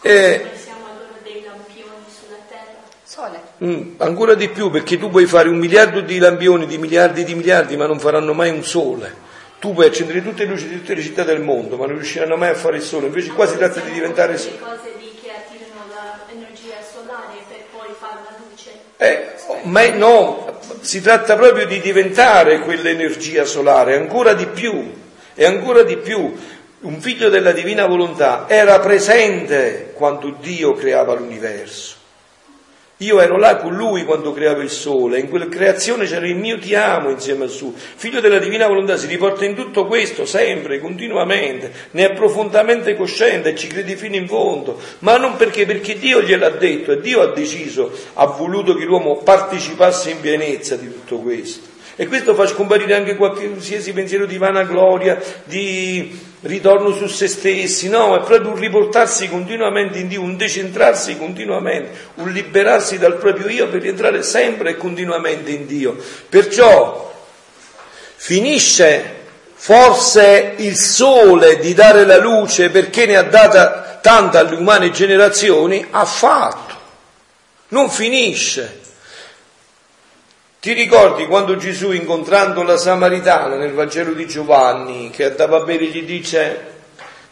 E, 0.01 0.45
siamo 0.55 0.85
allora 0.85 1.19
dei 1.21 1.43
lampioni 1.45 2.05
sulla 2.07 2.37
terra. 2.49 2.79
Sole. 3.03 3.41
Mm, 3.63 3.95
ancora 3.97 4.33
di 4.33 4.49
più, 4.49 4.69
perché 4.71 4.97
tu 4.97 5.09
puoi 5.09 5.25
fare 5.25 5.49
un 5.49 5.57
miliardo 5.57 6.01
di 6.01 6.17
lampioni, 6.17 6.65
di 6.65 6.77
miliardi 6.77 7.23
di 7.23 7.35
miliardi, 7.35 7.77
ma 7.77 7.85
non 7.85 7.99
faranno 7.99 8.33
mai 8.33 8.49
un 8.49 8.63
sole. 8.63 9.29
Tu 9.59 9.73
puoi 9.73 9.85
accendere 9.85 10.23
tutte 10.23 10.45
le 10.45 10.49
luci 10.49 10.67
di 10.67 10.77
tutte 10.77 10.95
le 10.95 11.03
città 11.03 11.23
del 11.23 11.41
mondo, 11.41 11.77
ma 11.77 11.85
non 11.85 11.95
riusciranno 11.97 12.35
mai 12.35 12.49
a 12.49 12.55
fare 12.55 12.77
il 12.77 12.81
sole. 12.81 13.07
Invece 13.07 13.31
qua 13.31 13.45
si 13.45 13.57
tratta 13.57 13.79
di 13.81 13.91
diventare 13.91 14.37
sole. 14.37 14.57
cose 14.57 14.93
di 14.97 15.11
che 15.21 15.29
attirano 15.29 15.85
l'energia 16.27 16.77
solare 16.81 17.35
per 17.47 17.59
poi 17.71 17.93
fare 17.99 18.21
la 18.23 18.37
luce. 18.49 18.71
Eh, 18.97 19.67
ma 19.67 19.87
no, 19.89 20.59
si 20.79 20.99
tratta 20.99 21.35
proprio 21.35 21.67
di 21.67 21.79
diventare 21.79 22.61
quell'energia 22.61 23.45
solare, 23.45 23.95
ancora 23.95 24.33
di 24.33 24.47
più. 24.47 25.00
E 25.41 25.45
ancora 25.45 25.81
di 25.81 25.97
più, 25.97 26.37
un 26.81 27.01
figlio 27.01 27.29
della 27.29 27.51
divina 27.51 27.87
volontà 27.87 28.45
era 28.47 28.79
presente 28.79 29.91
quando 29.95 30.37
Dio 30.39 30.73
creava 30.73 31.15
l'universo. 31.15 31.95
Io 32.97 33.19
ero 33.19 33.39
là 33.39 33.55
con 33.55 33.73
lui 33.73 34.05
quando 34.05 34.33
creava 34.33 34.61
il 34.61 34.69
sole, 34.69 35.17
in 35.17 35.29
quella 35.29 35.49
creazione 35.49 36.05
c'era 36.05 36.27
il 36.27 36.35
mio 36.35 36.59
ti 36.59 36.75
amo 36.75 37.09
insieme 37.09 37.45
al 37.45 37.49
suo. 37.49 37.73
Figlio 37.73 38.19
della 38.19 38.37
divina 38.37 38.67
volontà 38.67 38.97
si 38.97 39.07
riporta 39.07 39.43
in 39.43 39.55
tutto 39.55 39.87
questo, 39.87 40.27
sempre, 40.27 40.79
continuamente, 40.79 41.71
ne 41.89 42.11
è 42.11 42.13
profondamente 42.13 42.95
cosciente 42.95 43.49
e 43.49 43.55
ci 43.55 43.65
crede 43.65 43.95
fino 43.95 44.17
in 44.17 44.27
fondo, 44.27 44.79
ma 44.99 45.17
non 45.17 45.37
perché, 45.37 45.65
perché 45.65 45.97
Dio 45.97 46.21
gliel'ha 46.21 46.49
detto 46.51 46.91
e 46.91 47.01
Dio 47.01 47.19
ha 47.19 47.33
deciso, 47.33 47.91
ha 48.13 48.27
voluto 48.27 48.75
che 48.75 48.85
l'uomo 48.85 49.23
partecipasse 49.23 50.11
in 50.11 50.19
pienezza 50.19 50.75
di 50.75 50.85
tutto 50.85 51.17
questo. 51.17 51.70
E 52.01 52.07
questo 52.07 52.33
fa 52.33 52.47
scomparire 52.47 52.95
anche 52.95 53.15
qualsiasi 53.15 53.93
pensiero 53.93 54.25
di 54.25 54.39
vanagloria, 54.39 55.21
di 55.43 56.19
ritorno 56.39 56.95
su 56.95 57.05
se 57.05 57.27
stessi, 57.27 57.89
no, 57.89 58.17
è 58.17 58.23
proprio 58.23 58.49
un 58.49 58.55
riportarsi 58.55 59.29
continuamente 59.29 59.99
in 59.99 60.07
Dio, 60.07 60.21
un 60.21 60.35
decentrarsi 60.35 61.15
continuamente, 61.15 61.91
un 62.15 62.31
liberarsi 62.31 62.97
dal 62.97 63.17
proprio 63.17 63.49
io 63.49 63.67
per 63.67 63.83
rientrare 63.83 64.23
sempre 64.23 64.71
e 64.71 64.77
continuamente 64.77 65.51
in 65.51 65.67
Dio. 65.67 65.95
Perciò 66.27 67.13
finisce 68.15 69.17
forse 69.53 70.55
il 70.57 70.75
sole 70.77 71.59
di 71.59 71.75
dare 71.75 72.03
la 72.05 72.17
luce 72.17 72.71
perché 72.71 73.05
ne 73.05 73.15
ha 73.15 73.23
data 73.23 73.99
tanta 74.01 74.39
alle 74.39 74.55
umane 74.55 74.89
generazioni, 74.89 75.85
ha 75.91 76.05
fatto, 76.05 76.75
non 77.67 77.91
finisce. 77.91 78.79
Ti 80.61 80.73
ricordi 80.73 81.25
quando 81.25 81.57
Gesù 81.57 81.91
incontrando 81.91 82.61
la 82.61 82.77
Samaritana 82.77 83.55
nel 83.55 83.73
Vangelo 83.73 84.13
di 84.13 84.27
Giovanni 84.27 85.09
che 85.09 85.31
andava 85.31 85.57
a 85.57 85.63
bere 85.63 85.85
gli 85.85 86.03
dice 86.03 86.69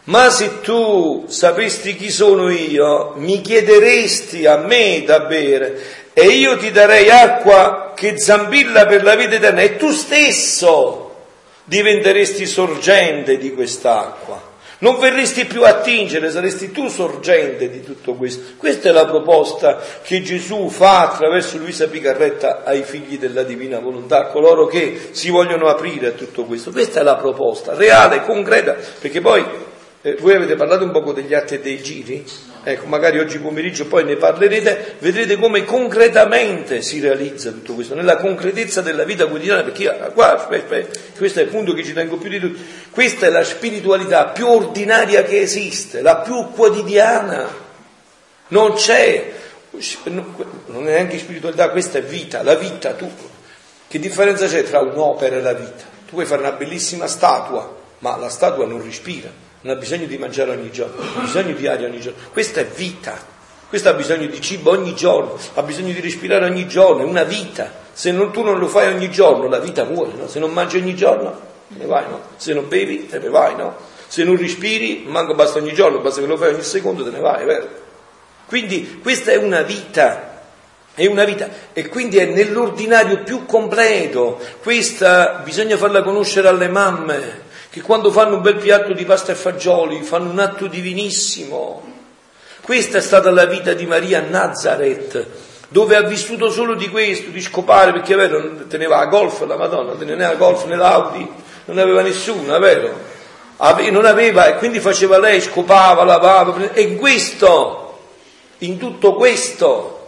ma 0.04 0.30
se 0.30 0.60
tu 0.62 1.26
sapesti 1.28 1.94
chi 1.94 2.10
sono 2.10 2.50
io, 2.50 3.12
mi 3.18 3.40
chiederesti 3.40 4.46
a 4.46 4.56
me 4.56 5.04
da 5.06 5.20
bere 5.20 5.80
e 6.12 6.26
io 6.26 6.56
ti 6.56 6.72
darei 6.72 7.08
acqua 7.08 7.92
che 7.94 8.18
zambilla 8.18 8.86
per 8.86 9.04
la 9.04 9.14
vita 9.14 9.36
eterna 9.36 9.60
e 9.60 9.76
tu 9.76 9.92
stesso 9.92 11.14
diventeresti 11.62 12.44
sorgente 12.46 13.38
di 13.38 13.54
quest'acqua 13.54 14.49
non 14.80 14.98
verresti 14.98 15.44
più 15.46 15.62
a 15.62 15.80
tingere, 15.80 16.30
saresti 16.30 16.70
tu 16.70 16.88
sorgente 16.88 17.70
di 17.70 17.82
tutto 17.82 18.14
questo. 18.14 18.54
Questa 18.56 18.88
è 18.88 18.92
la 18.92 19.06
proposta 19.06 19.80
che 20.02 20.22
Gesù 20.22 20.68
fa 20.68 21.10
attraverso 21.10 21.58
Luisa 21.58 21.88
Picarretta 21.88 22.62
ai 22.64 22.82
figli 22.82 23.18
della 23.18 23.42
divina 23.42 23.78
volontà, 23.78 24.20
a 24.20 24.26
coloro 24.26 24.66
che 24.66 25.08
si 25.12 25.30
vogliono 25.30 25.68
aprire 25.68 26.08
a 26.08 26.12
tutto 26.12 26.44
questo. 26.44 26.70
Questa 26.70 27.00
è 27.00 27.02
la 27.02 27.16
proposta 27.16 27.74
reale, 27.74 28.22
concreta, 28.22 28.76
perché 29.00 29.20
poi 29.20 29.44
eh, 30.02 30.16
voi 30.18 30.34
avete 30.34 30.56
parlato 30.56 30.84
un 30.84 30.92
poco 30.92 31.12
degli 31.12 31.34
atti 31.34 31.54
e 31.54 31.60
dei 31.60 31.82
giri? 31.82 32.24
Ecco, 32.62 32.84
magari 32.84 33.18
oggi 33.18 33.38
pomeriggio 33.38 33.86
poi 33.86 34.04
ne 34.04 34.16
parlerete, 34.16 34.96
vedrete 34.98 35.38
come 35.38 35.64
concretamente 35.64 36.82
si 36.82 37.00
realizza 37.00 37.50
tutto 37.50 37.72
questo, 37.72 37.94
nella 37.94 38.18
concretezza 38.18 38.82
della 38.82 39.04
vita 39.04 39.26
quotidiana, 39.26 39.62
perché 39.62 39.84
io, 39.84 40.12
qua, 40.12 40.36
aspetta, 40.36 40.98
questo 41.16 41.40
è 41.40 41.44
il 41.44 41.48
punto 41.48 41.72
che 41.72 41.82
ci 41.82 41.94
tengo 41.94 42.18
più 42.18 42.28
di 42.28 42.38
tutti, 42.38 42.62
questa 42.90 43.26
è 43.26 43.30
la 43.30 43.44
spiritualità 43.44 44.26
più 44.26 44.46
ordinaria 44.46 45.22
che 45.22 45.40
esiste, 45.40 46.02
la 46.02 46.18
più 46.18 46.50
quotidiana, 46.50 47.48
non 48.48 48.74
c'è, 48.74 49.32
non 50.66 50.86
è 50.86 50.90
neanche 50.90 51.18
spiritualità, 51.18 51.70
questa 51.70 51.96
è 51.96 52.02
vita, 52.02 52.42
la 52.42 52.56
vita, 52.56 52.92
tu, 52.92 53.10
che 53.88 53.98
differenza 53.98 54.46
c'è 54.46 54.64
tra 54.64 54.80
un'opera 54.80 55.36
e 55.36 55.40
la 55.40 55.54
vita? 55.54 55.84
Tu 56.06 56.12
puoi 56.12 56.26
fare 56.26 56.42
una 56.42 56.52
bellissima 56.52 57.06
statua, 57.06 57.74
ma 58.00 58.18
la 58.18 58.28
statua 58.28 58.66
non 58.66 58.84
respira 58.84 59.48
non 59.62 59.76
ha 59.76 59.78
bisogno 59.78 60.06
di 60.06 60.16
mangiare 60.16 60.50
ogni 60.50 60.70
giorno, 60.70 61.02
ha 61.16 61.20
bisogno 61.20 61.54
di 61.54 61.66
aria 61.66 61.86
ogni 61.86 62.00
giorno. 62.00 62.18
Questa 62.32 62.60
è 62.60 62.66
vita, 62.66 63.18
questa 63.68 63.90
ha 63.90 63.92
bisogno 63.92 64.26
di 64.26 64.40
cibo 64.40 64.70
ogni 64.70 64.94
giorno, 64.94 65.38
ha 65.54 65.62
bisogno 65.62 65.92
di 65.92 66.00
respirare 66.00 66.46
ogni 66.46 66.66
giorno, 66.66 67.02
è 67.02 67.04
una 67.04 67.24
vita. 67.24 67.70
Se 67.92 68.10
non, 68.10 68.32
tu 68.32 68.42
non 68.42 68.58
lo 68.58 68.68
fai 68.68 68.92
ogni 68.92 69.10
giorno, 69.10 69.48
la 69.48 69.58
vita 69.58 69.84
muore, 69.84 70.12
no? 70.16 70.28
Se 70.28 70.38
non 70.38 70.52
mangi 70.52 70.78
ogni 70.78 70.94
giorno, 70.94 71.38
te 71.68 71.78
ne 71.78 71.86
vai, 71.86 72.04
no? 72.08 72.20
Se 72.36 72.54
non 72.54 72.68
bevi, 72.68 73.06
te 73.06 73.18
ne 73.18 73.28
vai, 73.28 73.54
no? 73.56 73.76
Se 74.06 74.24
non 74.24 74.36
respiri, 74.36 75.04
manco 75.06 75.34
basta 75.34 75.58
ogni 75.58 75.72
giorno, 75.72 75.98
basta 75.98 76.20
che 76.20 76.26
lo 76.26 76.36
fai 76.36 76.54
ogni 76.54 76.62
secondo, 76.62 77.04
te 77.04 77.10
ne 77.10 77.20
vai, 77.20 77.44
vero? 77.44 77.68
Quindi 78.46 78.98
questa 79.00 79.30
è 79.30 79.36
una 79.36 79.62
vita, 79.62 80.42
è 80.94 81.06
una 81.06 81.24
vita 81.24 81.48
e 81.72 81.88
quindi 81.88 82.18
è 82.18 82.24
nell'ordinario 82.24 83.22
più 83.22 83.46
completo. 83.46 84.40
Questa 84.60 85.42
bisogna 85.44 85.76
farla 85.76 86.02
conoscere 86.02 86.48
alle 86.48 86.68
mamme, 86.68 87.42
che 87.70 87.80
quando 87.82 88.10
fanno 88.10 88.36
un 88.36 88.42
bel 88.42 88.56
piatto 88.56 88.92
di 88.92 89.04
pasta 89.04 89.30
e 89.30 89.36
fagioli 89.36 90.02
fanno 90.02 90.28
un 90.28 90.40
atto 90.40 90.66
divinissimo. 90.66 91.98
Questa 92.60 92.98
è 92.98 93.00
stata 93.00 93.30
la 93.30 93.46
vita 93.46 93.74
di 93.74 93.86
Maria 93.86 94.18
a 94.18 94.28
Nazareth, 94.28 95.26
dove 95.68 95.94
ha 95.94 96.02
vissuto 96.02 96.50
solo 96.50 96.74
di 96.74 96.88
questo, 96.88 97.30
di 97.30 97.40
scopare, 97.40 97.92
perché 97.92 98.14
è 98.14 98.16
vero, 98.16 98.66
teneva 98.66 98.98
a 98.98 99.06
golf 99.06 99.46
la 99.46 99.56
Madonna, 99.56 99.92
teneva 99.94 100.30
a 100.30 100.34
golf 100.34 100.66
nell'Audi, 100.66 101.26
non 101.66 101.78
aveva 101.78 102.02
nessuno, 102.02 102.54
è 102.54 102.58
vero? 102.58 103.18
Non 103.90 104.04
aveva, 104.04 104.46
e 104.46 104.56
quindi 104.56 104.80
faceva 104.80 105.18
lei, 105.18 105.40
scopava, 105.40 106.02
lavava, 106.02 106.72
e 106.72 106.96
questo, 106.96 107.98
in 108.58 108.78
tutto 108.78 109.14
questo, 109.14 109.99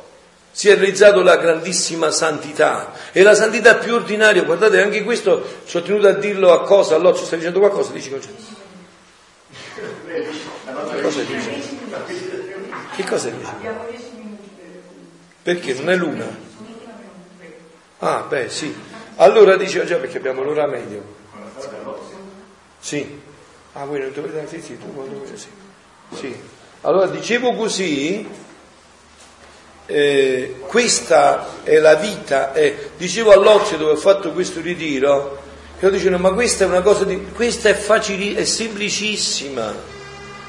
si 0.52 0.68
è 0.68 0.74
realizzato 0.74 1.22
la 1.22 1.36
grandissima 1.36 2.10
santità 2.10 2.92
e 3.10 3.22
la 3.22 3.34
santità 3.34 3.76
più 3.76 3.94
ordinaria, 3.94 4.44
guardate 4.44 4.82
anche 4.82 5.02
questo 5.02 5.60
ci 5.64 5.78
ho 5.78 5.82
tenuto 5.82 6.06
a 6.06 6.12
dirlo 6.12 6.52
a 6.52 6.62
cosa, 6.62 6.94
allora 6.94 7.16
ci 7.16 7.24
stai 7.24 7.38
dicendo 7.38 7.58
qualcosa, 7.58 7.90
dici 7.92 8.10
Concetto. 8.10 8.60
Che 10.90 11.00
cosa 11.00 11.22
dice? 11.22 11.62
Che 12.94 13.04
cosa 13.04 13.30
dice? 13.30 13.52
Perché 15.42 15.74
non 15.74 15.90
è 15.90 15.96
l'una? 15.96 16.50
Ah, 17.98 18.24
beh, 18.28 18.48
sì. 18.50 18.74
Allora 19.16 19.56
dice 19.56 19.84
già 19.86 19.96
perché 19.96 20.18
abbiamo 20.18 20.42
l'ora 20.42 20.66
medio. 20.66 21.02
Sì. 22.78 23.20
Ah, 23.72 23.86
voi 23.86 24.00
non 24.00 24.12
dovete, 24.12 24.46
sì, 24.48 24.60
sì, 24.60 24.78
tu 24.78 24.92
quando 24.92 25.24
sì. 25.34 25.48
Sì. 26.14 26.40
Allora 26.82 27.06
dicevo 27.06 27.54
così 27.54 28.28
eh, 29.86 30.56
questa 30.66 31.62
è 31.62 31.78
la 31.78 31.94
vita. 31.94 32.52
Eh, 32.52 32.90
dicevo 32.96 33.32
all'Ozio 33.32 33.76
dove 33.76 33.92
ho 33.92 33.96
fatto 33.96 34.32
questo 34.32 34.60
ritiro, 34.60 35.42
che 35.78 35.86
lo 35.86 35.92
dicevano, 35.92 36.18
ma 36.18 36.32
questa 36.32 36.64
è 36.64 36.66
una 36.66 36.80
cosa 36.80 37.04
di... 37.04 37.20
questa 37.34 37.68
è 37.68 37.74
facile, 37.74 38.40
è 38.40 38.44
semplicissima. 38.44 39.90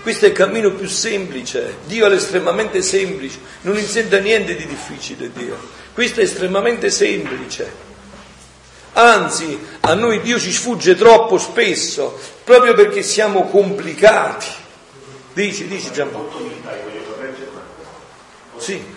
Questo 0.02 0.26
è 0.26 0.30
il 0.30 0.34
cammino 0.34 0.72
più 0.74 0.88
semplice. 0.88 1.78
Dio 1.86 2.08
è 2.08 2.14
estremamente 2.14 2.82
semplice, 2.82 3.40
non 3.62 3.78
insegna 3.78 4.20
niente 4.20 4.56
di 4.56 4.66
difficile 4.66 5.32
Dio. 5.34 5.58
Questo 5.94 6.20
è 6.20 6.24
estremamente 6.24 6.90
semplice. 6.90 7.92
Anzi, 8.94 9.58
a 9.80 9.94
noi 9.94 10.22
Dio 10.22 10.38
ci 10.38 10.52
sfugge 10.52 10.96
troppo 10.96 11.38
spesso, 11.38 12.20
proprio 12.44 12.74
perché 12.74 13.02
siamo 13.02 13.48
complicati. 13.48 14.48
Dici, 15.34 15.68
dici 15.68 15.92
Giampaolo. 15.92 16.52
Sì 18.58 18.93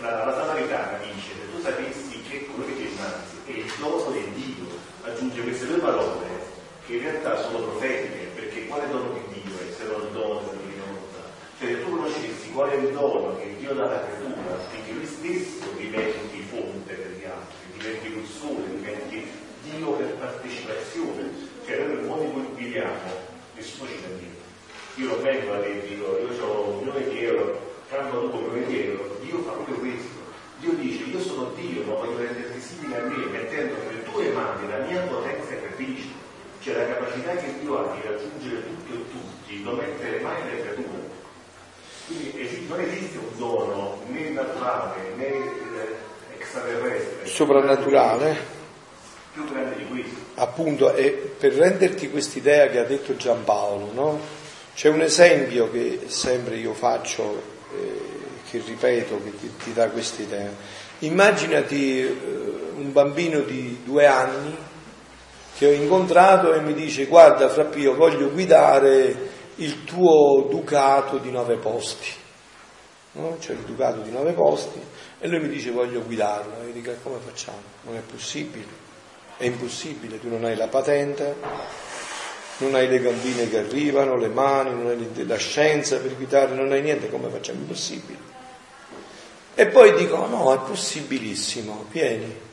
la, 0.00 0.24
la 0.24 0.34
Samaritana 0.34 0.98
dice, 0.98 1.32
se 1.34 1.50
tu 1.50 1.60
sapessi 1.60 2.22
che 2.22 2.46
quello 2.46 2.66
che 2.66 2.74
c'è 2.76 2.88
innanzi 2.88 3.36
è 3.46 3.50
il 3.50 3.72
dono 3.78 4.10
di 4.10 4.32
Dio, 4.34 4.66
aggiunge 5.02 5.42
queste 5.42 5.66
due 5.66 5.78
parole 5.78 6.26
che 6.86 6.94
in 6.94 7.02
realtà 7.02 7.42
sono 7.42 7.58
profetiche, 7.58 8.30
perché 8.34 8.66
quale 8.66 8.88
dono 8.88 9.12
di 9.12 9.40
Dio 9.40 9.58
è 9.58 9.72
se 9.72 9.84
non 9.84 10.02
il 10.02 10.12
dono 10.12 10.40
della 10.40 10.84
volontà? 10.86 11.26
Cioè 11.58 11.68
se 11.68 11.84
tu 11.84 11.90
conoscessi 11.90 12.50
qual 12.52 12.70
è 12.70 12.74
il 12.76 12.92
dono 12.92 13.36
che 13.36 13.56
Dio 13.58 13.74
dà 13.74 13.86
alla 13.86 14.04
creatura, 14.06 14.54
affinché 14.54 14.92
lui 14.92 15.06
stesso 15.06 15.66
diventi 15.76 16.46
fonte 16.48 16.94
per 16.94 17.10
gli 17.18 17.24
altri, 17.24 17.78
diventi 17.78 18.12
cursore, 18.12 18.70
diventi 18.70 19.30
Dio 19.64 19.90
per 19.92 20.14
partecipazione, 20.14 21.30
cioè 21.66 21.78
noi 21.78 21.96
nel 21.96 22.04
mondo 22.04 22.22
in 22.22 22.32
cui 22.32 22.64
viviamo, 22.64 23.10
nessuno 23.54 23.90
ci 23.90 24.00
dà 24.00 24.14
Dio. 24.14 24.44
Io 24.94 25.08
lo 25.08 25.20
vengo 25.20 25.52
a 25.52 25.60
dire, 25.60 25.86
dico, 25.86 26.18
io 26.18 26.46
ho 26.46 26.70
un 26.70 26.78
milione 26.78 27.08
di 27.08 27.24
euro, 27.24 27.75
un 28.00 28.30
milione 28.30 28.66
di 28.66 28.82
euro, 28.84 29.16
Dio 29.22 29.42
fa 29.42 29.52
proprio 29.52 29.76
questo. 29.76 30.24
Dio 30.58 30.72
dice, 30.72 31.04
io 31.04 31.20
sono 31.20 31.52
Dio, 31.54 31.82
ma 31.84 31.94
voglio 31.94 32.18
renderti 32.18 32.60
simile 32.60 32.98
a 32.98 33.02
me, 33.02 33.26
mettendo 33.26 33.74
nelle 33.76 34.02
tue 34.04 34.30
mani 34.30 34.68
la 34.68 34.78
mia 34.78 35.00
potenza 35.02 35.54
creatrice, 35.54 36.08
cioè 36.60 36.76
la 36.76 36.94
capacità 36.94 37.36
che 37.36 37.54
Dio 37.60 37.78
ha 37.78 37.94
di 37.94 38.08
raggiungere 38.08 38.62
tutto 38.62 38.92
e 38.92 39.10
tutti, 39.10 39.62
non 39.62 39.76
mettere 39.76 40.20
mai 40.20 40.42
nelle 40.44 40.60
creature. 40.62 41.14
Quindi 42.06 42.66
non 42.68 42.80
esiste 42.80 43.18
un 43.18 43.36
dono 43.36 44.00
né 44.06 44.30
naturale 44.30 44.94
né 45.16 45.26
eh, 45.26 45.96
extraterrestre. 46.38 47.26
Soprannaturale. 47.26 48.54
Più 49.32 49.44
grande 49.44 49.76
di 49.76 49.86
questo. 49.86 50.14
Appunto, 50.36 50.94
e 50.94 51.10
per 51.10 51.52
renderti 51.52 52.10
quest'idea 52.10 52.68
che 52.68 52.78
ha 52.78 52.84
detto 52.84 53.16
Giampaolo, 53.16 53.90
no? 53.92 54.20
C'è 54.74 54.88
un 54.88 55.02
esempio 55.02 55.70
che 55.70 56.02
sempre 56.06 56.56
io 56.56 56.72
faccio. 56.72 57.54
Eh, 57.72 58.24
che 58.48 58.62
ripeto, 58.64 59.20
che 59.22 59.36
ti, 59.38 59.52
ti 59.56 59.72
dà 59.72 59.88
questa 59.88 60.22
idea. 60.22 60.50
Immaginati 61.00 62.00
eh, 62.00 62.16
un 62.76 62.92
bambino 62.92 63.40
di 63.40 63.80
due 63.84 64.06
anni 64.06 64.56
che 65.56 65.66
ho 65.66 65.72
incontrato 65.72 66.52
e 66.52 66.60
mi 66.60 66.74
dice 66.74 67.06
guarda 67.06 67.48
Frappio 67.48 67.94
voglio 67.94 68.30
guidare 68.30 69.30
il 69.56 69.84
tuo 69.84 70.46
Ducato 70.50 71.18
di 71.18 71.30
nove 71.30 71.56
posti. 71.56 72.08
No? 73.12 73.36
C'è 73.40 73.52
il 73.52 73.60
Ducato 73.60 74.00
di 74.00 74.10
nove 74.10 74.32
posti 74.32 74.80
e 75.18 75.28
lui 75.28 75.40
mi 75.40 75.48
dice 75.48 75.70
voglio 75.70 76.02
guidarlo. 76.02 76.62
E 76.62 76.66
io 76.66 76.72
dico 76.72 76.92
come 77.02 77.18
facciamo? 77.24 77.62
Non 77.82 77.96
è 77.96 78.00
possibile. 78.00 78.84
È 79.38 79.44
impossibile, 79.44 80.18
tu 80.18 80.28
non 80.28 80.44
hai 80.44 80.56
la 80.56 80.68
patente, 80.68 81.34
non 82.58 82.74
hai 82.74 82.88
le 82.88 83.00
gambine 83.00 83.48
che 83.48 83.58
arrivano, 83.58 84.16
le 84.16 84.28
mani, 84.28 84.70
non 84.70 84.86
hai 84.86 85.26
la 85.26 85.36
scienza 85.36 85.98
per 85.98 86.14
guidare, 86.14 86.54
non 86.54 86.72
hai 86.72 86.80
niente, 86.80 87.10
come 87.10 87.28
facciamo? 87.28 87.60
Impossibile. 87.60 88.18
E 89.54 89.66
poi 89.66 89.94
dico, 89.94 90.26
no, 90.26 90.52
è 90.54 90.58
possibilissimo, 90.66 91.86
vieni. 91.90 92.44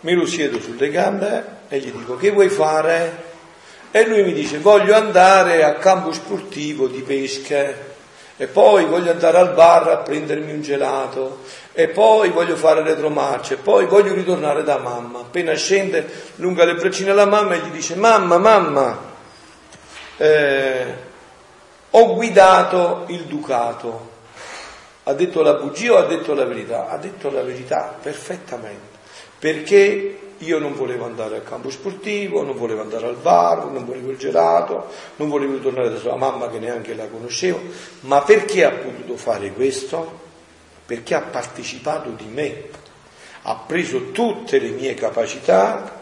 Mi 0.00 0.14
lo 0.14 0.26
siedo 0.26 0.60
sulle 0.60 0.90
gambe 0.90 1.44
e 1.68 1.78
gli 1.78 1.90
dico, 1.90 2.16
che 2.16 2.30
vuoi 2.30 2.48
fare? 2.48 3.26
E 3.90 4.06
lui 4.06 4.22
mi 4.22 4.32
dice, 4.32 4.58
voglio 4.58 4.94
andare 4.94 5.64
a 5.64 5.74
campo 5.74 6.12
sportivo 6.12 6.86
di 6.86 7.00
pesche. 7.02 7.86
E 8.36 8.46
poi 8.46 8.84
voglio 8.84 9.10
andare 9.10 9.38
al 9.38 9.52
bar 9.54 9.88
a 9.88 9.96
prendermi 9.96 10.52
un 10.52 10.62
gelato, 10.62 11.40
e 11.72 11.88
poi 11.88 12.28
voglio 12.30 12.54
fare 12.54 12.84
retromarcia, 12.84 13.54
e 13.54 13.56
poi 13.56 13.86
voglio 13.86 14.14
ritornare 14.14 14.62
da 14.62 14.78
mamma. 14.78 15.18
Appena 15.20 15.54
scende, 15.54 16.08
lunga 16.36 16.64
le 16.64 16.74
braccine 16.74 17.10
alla 17.10 17.26
mamma 17.26 17.54
e 17.54 17.58
gli 17.58 17.70
dice, 17.70 17.96
mamma, 17.96 18.38
mamma, 18.38 19.07
eh, 20.18 20.94
ho 21.90 22.14
guidato 22.14 23.04
il 23.08 23.24
Ducato, 23.24 24.16
ha 25.04 25.14
detto 25.14 25.40
la 25.42 25.54
bugia 25.54 25.92
o 25.94 25.96
ha 25.96 26.06
detto 26.06 26.34
la 26.34 26.44
verità? 26.44 26.88
Ha 26.88 26.98
detto 26.98 27.30
la 27.30 27.42
verità 27.42 27.96
perfettamente, 28.00 28.98
perché 29.38 30.18
io 30.38 30.58
non 30.58 30.74
volevo 30.74 31.04
andare 31.06 31.36
al 31.36 31.44
campo 31.44 31.70
sportivo, 31.70 32.42
non 32.42 32.56
volevo 32.56 32.82
andare 32.82 33.06
al 33.06 33.16
bar, 33.16 33.66
non 33.66 33.84
volevo 33.84 34.10
il 34.10 34.18
gelato, 34.18 34.86
non 35.16 35.28
volevo 35.28 35.58
tornare 35.60 35.90
da 35.90 35.98
sua 35.98 36.16
mamma 36.16 36.48
che 36.48 36.58
neanche 36.58 36.94
la 36.94 37.06
conoscevo, 37.06 37.60
ma 38.00 38.20
perché 38.22 38.64
ha 38.64 38.70
potuto 38.70 39.16
fare 39.16 39.52
questo? 39.52 40.26
Perché 40.84 41.14
ha 41.14 41.22
partecipato 41.22 42.10
di 42.10 42.26
me, 42.26 42.64
ha 43.42 43.56
preso 43.56 44.10
tutte 44.10 44.58
le 44.58 44.70
mie 44.70 44.94
capacità 44.94 45.97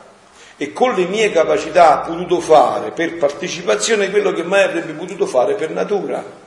e 0.56 0.72
con 0.72 0.94
le 0.94 1.04
mie 1.06 1.30
capacità 1.30 1.92
ha 1.92 2.06
potuto 2.06 2.40
fare 2.40 2.90
per 2.90 3.16
partecipazione 3.16 4.10
quello 4.10 4.32
che 4.32 4.42
mai 4.42 4.62
avrebbe 4.62 4.92
potuto 4.92 5.26
fare 5.26 5.54
per 5.54 5.70
natura. 5.70 6.44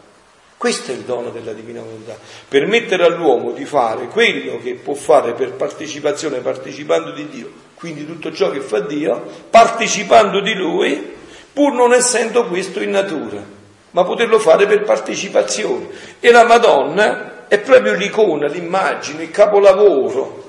Questo 0.58 0.92
è 0.92 0.94
il 0.94 1.02
dono 1.02 1.30
della 1.30 1.54
divina 1.54 1.82
volontà, 1.82 2.18
permettere 2.48 3.06
all'uomo 3.06 3.52
di 3.52 3.66
fare 3.66 4.08
quello 4.08 4.60
che 4.62 4.74
può 4.76 4.94
fare 4.94 5.34
per 5.34 5.54
partecipazione, 5.54 6.40
partecipando 6.40 7.12
di 7.12 7.30
Dio, 7.30 7.52
quindi 7.76 8.06
tutto 8.06 8.34
ciò 8.34 8.50
che 8.50 8.60
fa 8.60 8.82
Dio, 8.82 9.26
partecipando 9.50 10.42
di 10.42 10.54
Lui, 10.56 11.16
pur 11.54 11.74
non 11.74 11.94
essendo 11.94 12.46
questo 12.48 12.82
in 12.82 12.90
natura. 12.90 13.58
ma 13.92 14.04
poterlo 14.04 14.40
fare 14.40 14.68
per 14.68 14.84
partecipazione. 14.84 15.88
E 16.20 16.32
la 16.32 16.46
Madonna 16.46 17.48
è 17.48 17.60
proprio 17.60 17.94
l'icona, 17.94 18.48
l'immagine, 18.48 19.24
il 19.24 19.32
capolavoro 19.32 20.49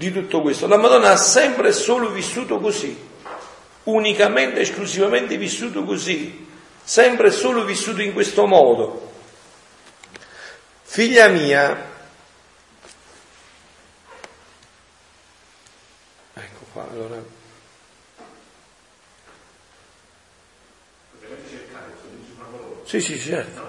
di 0.00 0.10
tutto 0.10 0.40
questo. 0.40 0.66
La 0.66 0.78
Madonna 0.78 1.10
ha 1.10 1.16
sempre 1.18 1.68
e 1.68 1.72
solo 1.72 2.08
vissuto 2.08 2.58
così, 2.58 2.96
unicamente, 3.82 4.60
esclusivamente 4.60 5.36
vissuto 5.36 5.84
così, 5.84 6.48
sempre 6.82 7.26
e 7.26 7.30
solo 7.30 7.66
vissuto 7.66 8.00
in 8.00 8.14
questo 8.14 8.46
modo. 8.46 9.12
Figlia 10.84 11.28
mia, 11.28 11.92
ecco 16.32 16.64
qua, 16.72 16.88
allora. 16.90 17.22
Sì, 22.84 23.00
sì, 23.02 23.18
certo. 23.18 23.68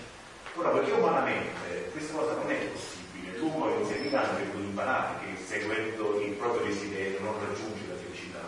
Ora, 0.55 0.69
perché 0.69 0.91
umanamente 0.91 1.89
questa 1.91 2.13
cosa 2.13 2.33
non 2.33 2.51
è 2.51 2.55
possibile, 2.55 3.37
tu 3.37 3.51
poi 3.57 3.73
non 3.73 3.85
sei 3.87 4.01
mica 4.01 4.21
che 4.35 4.43
puoi 4.51 4.63
imparare 4.63 5.15
che 5.19 5.43
seguendo 5.43 6.19
il 6.21 6.31
proprio 6.33 6.67
desiderio 6.67 7.19
non 7.21 7.35
raggiungi 7.39 7.87
la 7.87 7.95
felicità. 7.95 8.39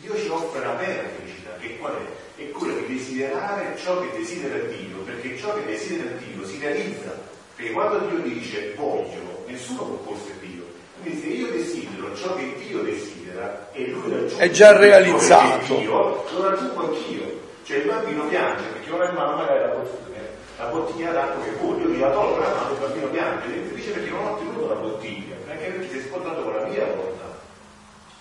Dio 0.00 0.16
ci 0.16 0.28
offre 0.28 0.60
la 0.60 0.74
vera 0.74 1.08
felicità, 1.16 1.56
che 1.58 1.78
qual 1.78 1.94
è? 1.94 2.24
è 2.36 2.50
quello 2.50 2.74
di 2.80 2.94
desiderare 2.94 3.76
ciò 3.76 4.00
che 4.00 4.16
desidera 4.16 4.58
Dio, 4.58 4.98
perché 5.04 5.36
ciò 5.36 5.54
che 5.54 5.64
desidera 5.66 6.10
Dio 6.16 6.44
si 6.44 6.58
realizza. 6.58 7.32
Perché 7.54 7.72
quando 7.72 7.98
Dio 8.08 8.18
dice 8.18 8.74
voglio, 8.74 9.44
nessuno 9.46 9.82
può 9.84 10.12
porsi 10.12 10.32
Dio. 10.40 10.64
Quindi 11.00 11.20
se 11.20 11.26
io 11.28 11.50
desidero 11.50 12.16
ciò 12.16 12.34
che 12.34 12.54
Dio 12.66 12.80
desidera 12.80 13.70
e 13.72 13.86
lui 13.86 14.10
raggiunge 14.10 14.38
è 14.38 14.50
già 14.50 14.76
realizzato. 14.76 15.76
Dio, 15.76 16.24
lo 16.32 16.48
raggiungo 16.48 16.88
anch'io. 16.88 17.42
Cioè 17.62 17.78
il 17.78 17.86
bambino 17.86 18.26
piange 18.26 18.64
perché 18.64 18.90
ha 18.90 19.08
in 19.08 19.14
mano 19.14 19.36
magari 19.36 19.60
la 19.60 19.68
bottiglia, 19.68 20.13
la 20.56 20.66
bottiglia 20.66 21.10
d'acqua 21.10 21.42
che 21.42 21.50
vuole, 21.52 21.82
io 21.82 21.88
gliela 21.88 22.10
tolgo 22.10 22.38
la 22.38 22.68
il 22.70 22.78
bambino 22.78 23.08
piange, 23.08 23.46
e 23.46 23.74
dice 23.74 23.90
perché 23.90 24.10
non 24.10 24.26
ho 24.26 24.32
ottenuto 24.32 24.68
la 24.68 24.80
bottiglia, 24.80 25.34
anche 25.48 25.66
perché 25.66 25.88
si 25.88 25.98
è 25.98 26.08
scontrato 26.08 26.42
con 26.42 26.54
la 26.54 26.66
mia 26.66 26.86
volontà. 26.86 27.42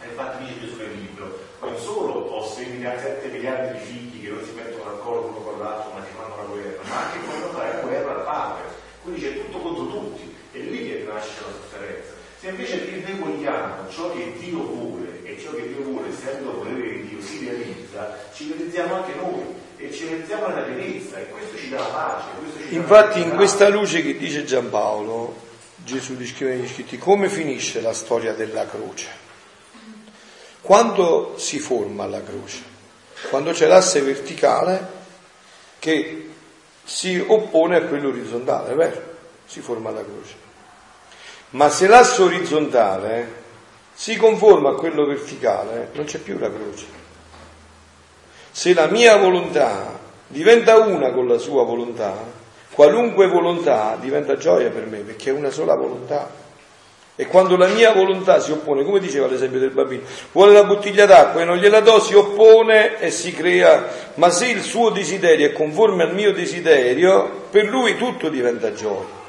E 0.01 0.07
infatti 0.07 0.43
dice 0.43 0.60
Gesù 0.60 0.77
nel 0.77 0.93
libro, 0.93 1.39
non 1.61 1.77
solo 1.77 2.14
ho 2.14 2.43
6 2.43 2.65
miliardi, 2.68 3.01
7 3.01 3.27
miliardi 3.27 3.77
di 3.77 3.85
figli 3.85 4.23
che 4.23 4.30
non 4.31 4.43
si 4.43 4.51
mettono 4.51 4.84
d'accordo 4.84 5.27
uno 5.27 5.39
con 5.39 5.60
l'altro 5.60 5.91
ma 5.93 6.01
ti 6.01 6.11
fanno 6.18 6.35
la 6.35 6.43
guerra, 6.43 6.81
ma 6.89 7.05
anche 7.05 7.19
quando 7.26 7.47
fai 7.49 7.69
la 7.72 7.80
guerra 7.81 8.15
al 8.15 8.23
padre, 8.23 8.64
quindi 9.03 9.22
c'è 9.22 9.45
tutto 9.45 9.57
contro 9.60 9.88
tutti, 9.88 10.35
è 10.51 10.57
lì 10.57 10.88
che 10.88 11.05
nasce 11.07 11.39
la 11.39 11.53
sofferenza. 11.53 12.11
Se 12.39 12.49
invece 12.49 13.03
noi 13.05 13.19
vogliamo 13.19 13.89
ciò 13.89 14.11
che 14.11 14.34
Dio 14.38 14.60
vuole 14.60 15.23
e 15.23 15.39
ciò 15.39 15.51
che 15.51 15.68
Dio 15.68 15.84
vuole, 15.84 16.10
essendo 16.10 16.51
volere 16.51 16.89
di 16.89 17.07
Dio, 17.07 17.22
si 17.22 17.45
realizza, 17.45 18.18
ci 18.34 18.51
realizziamo 18.51 18.95
anche 18.95 19.15
noi 19.15 19.61
e 19.84 19.91
ci 19.91 20.07
realizziamo 20.07 20.47
nella 20.47 20.61
pienezza 20.61 21.18
e 21.18 21.27
questo 21.27 21.57
ci 21.57 21.69
dà 21.69 21.77
la 21.77 21.84
pace. 21.84 22.68
Ci 22.69 22.76
Infatti 22.76 23.22
in 23.22 23.35
questa 23.35 23.68
luce 23.68 24.01
che 24.01 24.18
dice 24.18 24.45
Giampaolo, 24.45 25.35
Gesù 25.76 26.15
descrive 26.15 26.55
negli 26.55 26.69
scritti 26.69 26.97
come 26.97 27.27
finisce 27.27 27.81
la 27.81 27.93
storia 27.93 28.34
della 28.34 28.65
croce. 28.65 29.22
Quando 30.61 31.34
si 31.38 31.60
forma 31.60 32.05
la 32.05 32.23
croce? 32.23 32.72
Quando 33.30 33.51
c'è 33.51 33.68
l'asse 33.68 34.01
verticale 34.01 35.01
che 35.80 36.30
si 36.85 37.22
oppone 37.26 37.76
a 37.76 37.81
quello 37.81 38.07
orizzontale, 38.07 38.73
vero? 38.76 39.01
Si 39.45 39.60
forma 39.60 39.91
la 39.91 40.03
croce. 40.03 40.35
Ma 41.51 41.69
se 41.69 41.88
l'asse 41.88 42.22
orizzontale 42.22 43.41
si 43.93 44.15
conforma 44.15 44.69
a 44.69 44.76
quello 44.76 45.05
verticale, 45.05 45.89
non 45.93 46.05
c'è 46.05 46.19
più 46.19 46.39
la 46.39 46.49
croce. 46.49 47.02
Se 48.55 48.75
la 48.75 48.85
mia 48.85 49.17
volontà 49.17 49.99
diventa 50.27 50.77
una 50.77 51.09
con 51.09 51.27
la 51.27 51.39
sua 51.39 51.63
volontà, 51.63 52.13
qualunque 52.71 53.27
volontà 53.27 53.97
diventa 53.99 54.38
gioia 54.38 54.69
per 54.69 54.85
me, 54.85 54.99
perché 54.99 55.31
è 55.31 55.34
una 55.34 55.49
sola 55.49 55.73
volontà. 55.73 56.30
E 57.15 57.25
quando 57.25 57.57
la 57.57 57.65
mia 57.67 57.93
volontà 57.93 58.39
si 58.39 58.51
oppone, 58.51 58.84
come 58.84 58.99
diceva 58.99 59.25
l'esempio 59.25 59.59
del 59.59 59.71
bambino, 59.71 60.03
vuole 60.31 60.53
la 60.53 60.65
bottiglia 60.65 61.07
d'acqua 61.07 61.41
e 61.41 61.45
non 61.45 61.57
gliela 61.57 61.80
do, 61.80 61.99
si 61.99 62.13
oppone 62.13 62.99
e 62.99 63.09
si 63.09 63.31
crea, 63.34 63.88
ma 64.15 64.30
se 64.30 64.45
il 64.45 64.61
suo 64.61 64.91
desiderio 64.91 65.47
è 65.47 65.51
conforme 65.51 66.03
al 66.03 66.13
mio 66.13 66.31
desiderio, 66.31 67.47
per 67.49 67.65
lui 67.65 67.97
tutto 67.97 68.30
diventa 68.30 68.71
gioia. 68.73 69.21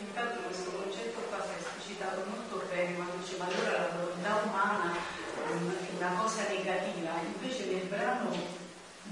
Infatti 0.00 0.38
questo 0.46 0.70
concetto 0.76 1.20
qua 1.28 1.44
si 1.44 1.52
è 1.52 1.60
esplicitato 1.60 2.24
molto 2.24 2.64
bene 2.72 2.96
quando 2.96 3.12
dice 3.20 3.36
ma 3.36 3.44
allora 3.44 3.78
la 3.80 3.88
volontà 4.00 4.40
umana 4.44 4.92
è 4.92 5.96
una 5.96 6.20
cosa 6.20 6.44
negativa, 6.48 7.20
invece 7.20 7.64
nel 7.68 7.84
brano 7.88 8.60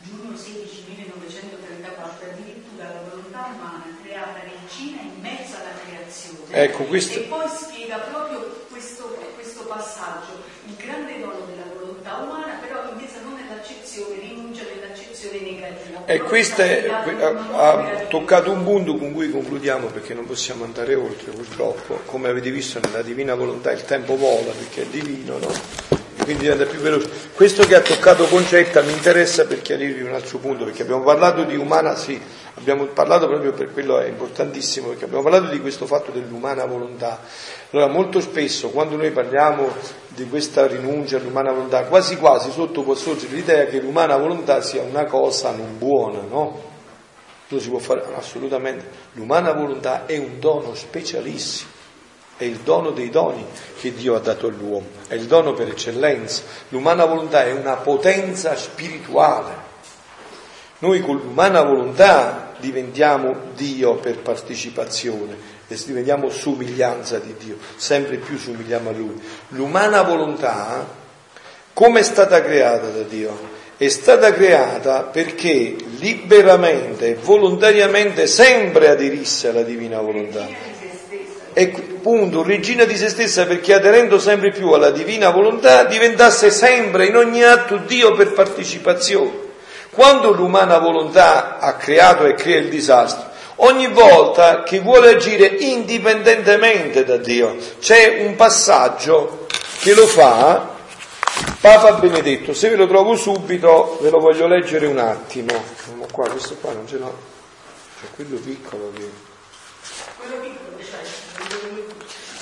giugno 0.02 0.36
16 0.36 0.84
1934 0.88 2.36
addirittura 2.36 2.84
la 2.84 3.00
volontà 3.08 3.48
umana 3.52 3.84
creata 4.02 4.40
regina 4.44 5.00
in 5.00 5.20
mezzo 5.20 5.56
alla 5.56 5.72
creazione 5.84 6.38
ecco, 6.50 6.84
questo... 6.84 7.18
e 7.18 7.22
poi 7.22 7.46
spiega 7.48 7.96
proprio 7.98 8.64
questo, 8.70 9.16
questo 9.34 9.64
passaggio, 9.64 10.42
il 10.66 10.76
grande 10.76 11.18
dono 11.18 11.46
della 11.48 11.66
volontà 11.74 12.16
umana, 12.16 12.58
però 12.60 12.90
invece 12.90 13.20
non 13.22 13.34
nell'accezione, 13.34 14.18
rinuncia 14.20 14.62
nell'accezione 14.74 15.40
negativa. 15.40 16.04
E 16.06 16.18
questo 16.20 16.62
ha 16.62 18.06
toccato 18.08 18.50
un 18.50 18.64
punto 18.64 18.96
con 18.96 19.12
cui 19.12 19.30
concludiamo 19.30 19.88
perché 19.88 20.14
non 20.14 20.26
possiamo 20.26 20.64
andare 20.64 20.94
oltre 20.94 21.30
purtroppo. 21.30 22.00
Come 22.06 22.28
avete 22.28 22.50
visto 22.50 22.80
nella 22.80 23.02
divina 23.02 23.34
volontà 23.34 23.70
il 23.72 23.84
tempo 23.84 24.16
vola 24.16 24.52
perché 24.52 24.82
è 24.82 24.86
divino, 24.86 25.38
no? 25.38 25.89
Quindi 26.24 26.42
diventa 26.42 26.64
più 26.64 26.78
veloce. 26.78 27.08
Questo 27.34 27.64
che 27.64 27.74
ha 27.74 27.80
toccato 27.80 28.24
Concetta 28.26 28.82
mi 28.82 28.92
interessa 28.92 29.46
per 29.46 29.62
chiarirvi 29.62 30.02
un 30.02 30.14
altro 30.14 30.38
punto, 30.38 30.64
perché 30.64 30.82
abbiamo 30.82 31.02
parlato 31.02 31.44
di 31.44 31.56
umana, 31.56 31.96
sì, 31.96 32.20
abbiamo 32.56 32.84
parlato 32.86 33.26
proprio 33.26 33.52
per 33.52 33.72
quello 33.72 33.98
è 33.98 34.06
importantissimo, 34.06 34.88
perché 34.88 35.04
abbiamo 35.04 35.22
parlato 35.22 35.46
di 35.46 35.60
questo 35.60 35.86
fatto 35.86 36.10
dell'umana 36.10 36.64
volontà. 36.64 37.20
Allora, 37.70 37.88
molto 37.88 38.20
spesso 38.20 38.70
quando 38.70 38.96
noi 38.96 39.10
parliamo 39.10 39.68
di 40.08 40.28
questa 40.28 40.66
rinuncia 40.66 41.16
all'umana 41.16 41.52
volontà, 41.52 41.84
quasi 41.84 42.16
quasi 42.16 42.50
sotto 42.50 42.82
può 42.82 42.94
sorgere 42.94 43.34
l'idea 43.34 43.64
che 43.66 43.80
l'umana 43.80 44.16
volontà 44.16 44.60
sia 44.62 44.82
una 44.82 45.04
cosa 45.04 45.50
non 45.50 45.78
buona, 45.78 46.20
no? 46.28 46.68
Non 47.48 47.60
si 47.60 47.68
può 47.68 47.78
fare 47.78 48.04
assolutamente. 48.16 48.86
L'umana 49.14 49.52
volontà 49.52 50.06
è 50.06 50.16
un 50.16 50.38
dono 50.38 50.74
specialissimo 50.74 51.69
è 52.40 52.44
il 52.44 52.60
dono 52.64 52.92
dei 52.92 53.10
doni 53.10 53.44
che 53.78 53.92
Dio 53.92 54.14
ha 54.14 54.18
dato 54.18 54.46
all'uomo, 54.46 54.86
è 55.08 55.14
il 55.14 55.26
dono 55.26 55.52
per 55.52 55.68
eccellenza. 55.68 56.40
L'umana 56.70 57.04
volontà 57.04 57.44
è 57.44 57.52
una 57.52 57.74
potenza 57.74 58.56
spirituale. 58.56 59.68
Noi 60.78 61.02
con 61.02 61.16
l'umana 61.16 61.60
volontà 61.60 62.54
diventiamo 62.58 63.36
Dio 63.54 63.96
per 63.96 64.20
partecipazione 64.20 65.36
e 65.68 65.78
diventiamo 65.84 66.30
somiglianza 66.30 67.18
di 67.18 67.34
Dio, 67.38 67.58
sempre 67.76 68.16
più 68.16 68.38
somigliamo 68.38 68.88
a 68.88 68.92
Lui. 68.92 69.20
L'umana 69.48 70.00
volontà, 70.00 70.86
come 71.74 72.00
è 72.00 72.02
stata 72.02 72.42
creata 72.42 72.88
da 72.88 73.02
Dio? 73.02 73.58
È 73.76 73.88
stata 73.88 74.32
creata 74.32 75.02
perché 75.02 75.76
liberamente 75.98 77.08
e 77.08 77.14
volontariamente 77.16 78.26
sempre 78.26 78.88
aderisse 78.88 79.48
alla 79.48 79.62
divina 79.62 80.00
volontà 80.00 80.70
è 81.52 81.70
appunto 82.00 82.42
regina 82.42 82.84
di 82.84 82.96
se 82.96 83.10
stessa 83.10 83.44
perché 83.44 83.74
aderendo 83.74 84.18
sempre 84.18 84.50
più 84.50 84.70
alla 84.72 84.90
divina 84.90 85.28
volontà 85.28 85.84
diventasse 85.84 86.50
sempre 86.50 87.04
in 87.04 87.16
ogni 87.16 87.42
atto 87.42 87.76
Dio 87.76 88.14
per 88.14 88.32
partecipazione. 88.32 89.48
Quando 89.90 90.32
l'umana 90.32 90.78
volontà 90.78 91.58
ha 91.58 91.74
creato 91.74 92.24
e 92.24 92.34
crea 92.34 92.58
il 92.58 92.70
disastro, 92.70 93.28
ogni 93.56 93.88
volta 93.88 94.62
che 94.62 94.80
vuole 94.80 95.10
agire 95.10 95.46
indipendentemente 95.46 97.04
da 97.04 97.18
Dio, 97.18 97.56
c'è 97.80 98.24
un 98.24 98.34
passaggio 98.34 99.46
che 99.80 99.92
lo 99.92 100.06
fa 100.06 100.76
Papa 101.60 101.92
Benedetto. 101.94 102.54
Se 102.54 102.70
ve 102.70 102.76
lo 102.76 102.86
trovo 102.86 103.14
subito, 103.14 103.98
ve 104.00 104.08
lo 104.08 104.20
voglio 104.20 104.46
leggere 104.46 104.86
un 104.86 104.98
attimo. 104.98 105.52
Qua, 106.10 106.28
questo 106.28 106.56
qua 106.60 106.72
non 106.72 106.86
ce 106.86 106.96
l'ho. 106.96 107.14
C'è 108.00 108.06
quello 108.14 108.38
piccolo 108.38 108.90
che... 108.94 109.10
Quello 110.16 110.36
piccolo 110.40 110.69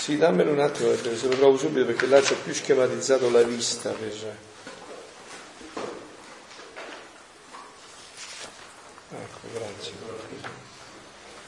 Sì, 0.09 0.17
dammelo 0.17 0.53
un 0.53 0.61
attimo 0.61 0.95
se 0.95 1.29
lo 1.29 1.37
trovo 1.37 1.59
subito 1.59 1.85
perché 1.85 2.07
là 2.07 2.19
c'è 2.19 2.35
più 2.37 2.55
schematizzato 2.55 3.31
la 3.31 3.43
vista 3.43 3.91
per... 3.91 4.37
Ecco, 9.11 9.39
grazie. 9.53 9.93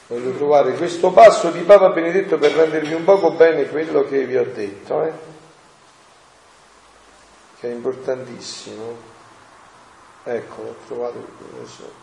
Voglio 0.05 0.35
trovare 0.35 0.73
questo 0.73 1.11
passo 1.11 1.49
di 1.49 1.61
Papa 1.61 1.89
Benedetto 1.89 2.37
per 2.37 2.51
rendervi 2.51 2.93
un 2.93 3.03
poco 3.03 3.31
bene 3.31 3.67
quello 3.67 4.03
che 4.03 4.25
vi 4.25 4.37
ho 4.37 4.45
detto, 4.45 5.05
eh? 5.05 5.13
che 7.59 7.67
è 7.67 7.73
importantissimo. 7.73 8.95
Ecco, 10.23 10.61
ho 10.61 10.75
trovato 10.85 11.27
adesso. 11.55 12.00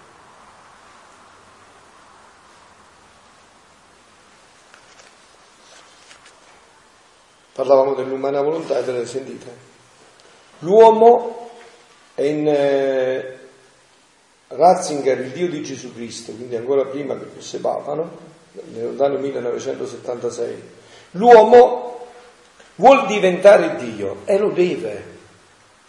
Parlavamo 7.58 7.94
dell'umana 7.94 8.40
volontà 8.40 8.78
e 8.78 8.84
delle 8.84 9.04
sentite. 9.04 9.46
L'uomo 10.60 11.50
è 12.14 12.22
in 12.22 12.46
eh, 12.46 13.36
Ratzinger, 14.46 15.18
il 15.18 15.32
Dio 15.32 15.48
di 15.48 15.60
Gesù 15.64 15.92
Cristo, 15.92 16.30
quindi 16.34 16.54
ancora 16.54 16.84
prima 16.84 17.18
che 17.18 17.24
fosse 17.24 17.58
Papa, 17.58 17.94
no? 17.94 18.10
nell'anno 18.74 19.18
1976. 19.18 20.62
L'uomo 21.12 22.06
vuol 22.76 23.06
diventare 23.06 23.74
Dio 23.74 24.18
e 24.24 24.38
lo 24.38 24.50
deve. 24.50 25.16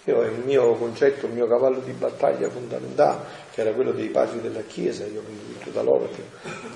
Io 0.09 0.23
il 0.23 0.41
mio 0.43 0.73
concetto, 0.73 1.27
il 1.27 1.33
mio 1.33 1.45
cavallo 1.45 1.81
di 1.81 1.91
battaglia 1.91 2.49
fondamentale, 2.49 3.25
che 3.51 3.61
era 3.61 3.73
quello 3.73 3.91
dei 3.91 4.07
padri 4.07 4.41
della 4.41 4.61
Chiesa, 4.61 5.05
io 5.05 5.19
ho 5.19 5.23
vinto 5.23 5.69
da 5.69 5.83
loro 5.83 6.09
che 6.09 6.23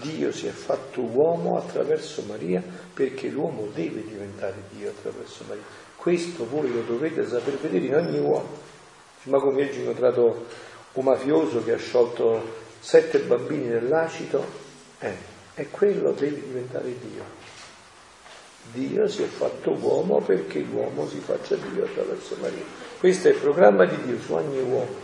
Dio 0.02 0.32
si 0.32 0.46
è 0.46 0.52
fatto 0.52 1.02
uomo 1.02 1.58
attraverso 1.58 2.22
Maria 2.28 2.62
perché 2.94 3.30
l'uomo 3.30 3.70
deve 3.74 4.04
diventare 4.04 4.54
Dio 4.70 4.92
attraverso 4.92 5.46
Maria. 5.48 5.64
Questo 5.96 6.48
voi 6.48 6.72
lo 6.72 6.82
dovete 6.82 7.26
saper 7.26 7.58
vedere 7.58 7.86
in 7.86 7.96
ogni 7.96 8.20
uomo. 8.20 8.50
Ma 9.24 9.40
come 9.40 9.64
oggi 9.64 9.78
ho 9.78 9.82
incontrato 9.82 10.46
un 10.94 11.04
mafioso 11.04 11.64
che 11.64 11.74
ha 11.74 11.78
sciolto 11.78 12.62
sette 12.80 13.18
bambini 13.22 13.66
nell'acido, 13.66 14.46
eh, 15.00 15.16
è 15.56 15.68
quello 15.72 16.12
deve 16.12 16.40
diventare 16.40 16.96
Dio. 17.00 17.24
Dio 18.74 19.08
si 19.08 19.24
è 19.24 19.28
fatto 19.28 19.72
uomo 19.72 20.22
perché 20.22 20.60
l'uomo 20.60 21.08
si 21.08 21.18
faccia 21.18 21.56
Dio 21.56 21.84
attraverso 21.84 22.38
Maria. 22.40 22.92
Questo 23.04 23.28
è 23.28 23.32
il 23.32 23.38
programma 23.38 23.84
di 23.84 23.98
Dio 24.06 24.18
su 24.18 24.32
ogni 24.32 24.62
uomo. 24.62 24.96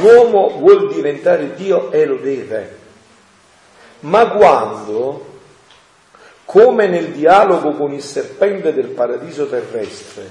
L'uomo 0.00 0.48
vuol 0.56 0.90
diventare 0.90 1.54
Dio 1.56 1.92
e 1.92 2.06
lo 2.06 2.16
deve. 2.16 2.76
Ma 4.00 4.30
quando, 4.30 5.26
come 6.46 6.86
nel 6.86 7.08
dialogo 7.08 7.72
con 7.72 7.92
il 7.92 8.00
serpente 8.00 8.72
del 8.72 8.86
paradiso 8.86 9.46
terrestre, 9.46 10.26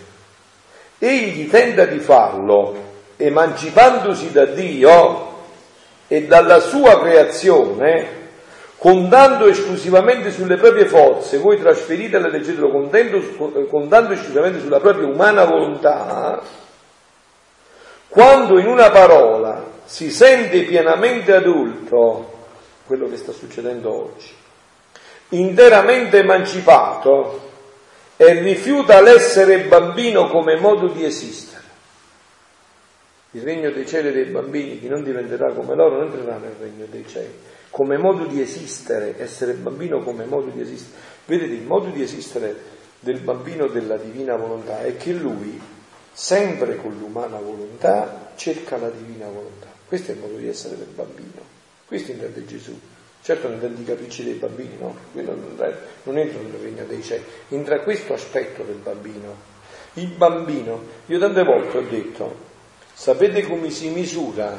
egli 0.97 1.47
tenta 1.51 1.85
di 1.85 1.99
farlo 1.99 2.73
emancipandosi 3.15 4.31
da 4.31 4.45
Dio 4.45 5.33
e 6.07 6.25
dalla 6.25 6.59
sua 6.61 6.99
creazione, 6.99 8.07
contando 8.77 9.45
esclusivamente 9.45 10.31
sulle 10.31 10.55
proprie 10.55 10.87
forze, 10.87 11.37
voi 11.37 11.59
trasferitele, 11.59 12.31
leggetelo, 12.31 12.71
contando 12.71 14.13
esclusivamente 14.13 14.61
sulla 14.61 14.79
propria 14.79 15.05
umana 15.05 15.43
volontà, 15.45 16.41
quando 18.11 18.59
in 18.59 18.67
una 18.67 18.91
parola 18.91 19.71
si 19.85 20.11
sente 20.11 20.63
pienamente 20.63 21.33
adulto, 21.33 22.39
quello 22.85 23.07
che 23.07 23.15
sta 23.15 23.31
succedendo 23.31 23.89
oggi, 23.89 24.33
interamente 25.29 26.17
emancipato 26.17 27.49
e 28.17 28.41
rifiuta 28.41 28.99
l'essere 28.99 29.61
bambino 29.61 30.27
come 30.27 30.59
modo 30.59 30.87
di 30.89 31.05
esistere. 31.05 31.63
Il 33.31 33.43
regno 33.43 33.71
dei 33.71 33.87
cieli 33.87 34.11
dei 34.11 34.25
bambini, 34.25 34.77
chi 34.81 34.89
non 34.89 35.03
diventerà 35.03 35.53
come 35.53 35.73
loro, 35.73 35.95
non 35.95 36.07
entrerà 36.07 36.35
nel 36.35 36.55
regno 36.59 36.87
dei 36.91 37.07
cieli. 37.07 37.33
Come 37.69 37.97
modo 37.97 38.25
di 38.25 38.41
esistere, 38.41 39.15
essere 39.19 39.53
bambino 39.53 40.03
come 40.03 40.25
modo 40.25 40.49
di 40.49 40.59
esistere. 40.59 40.99
Vedete, 41.27 41.53
il 41.53 41.63
modo 41.63 41.87
di 41.87 42.01
esistere 42.01 42.57
del 42.99 43.21
bambino 43.21 43.67
della 43.67 43.95
divina 43.95 44.35
volontà 44.35 44.81
è 44.81 44.97
che 44.97 45.13
lui 45.13 45.79
sempre 46.21 46.75
con 46.75 46.95
l'umana 46.99 47.39
volontà, 47.39 48.33
cerca 48.35 48.77
la 48.77 48.89
divina 48.89 49.25
volontà. 49.25 49.65
Questo 49.87 50.11
è 50.11 50.13
il 50.13 50.21
modo 50.21 50.35
di 50.35 50.47
essere 50.47 50.77
del 50.77 50.93
bambino. 50.93 51.41
Questo 51.87 52.11
intende 52.11 52.45
Gesù. 52.45 52.79
Certo 53.23 53.47
non 53.47 53.55
intende 53.55 53.81
i 53.81 53.85
capricci 53.85 54.23
dei 54.23 54.35
bambini, 54.35 54.77
no? 54.79 54.95
Quello 55.11 55.33
non 56.03 56.17
entra 56.19 56.39
nel 56.39 56.61
regno 56.61 56.85
dei 56.85 57.01
cieli. 57.01 57.23
Entra 57.49 57.79
questo 57.79 58.13
aspetto 58.13 58.61
del 58.61 58.75
bambino. 58.75 59.35
Il 59.93 60.09
bambino, 60.09 60.83
io 61.07 61.17
tante 61.17 61.43
volte 61.43 61.77
ho 61.79 61.81
detto, 61.81 62.35
sapete 62.93 63.41
come 63.41 63.71
si 63.71 63.89
misura 63.89 64.55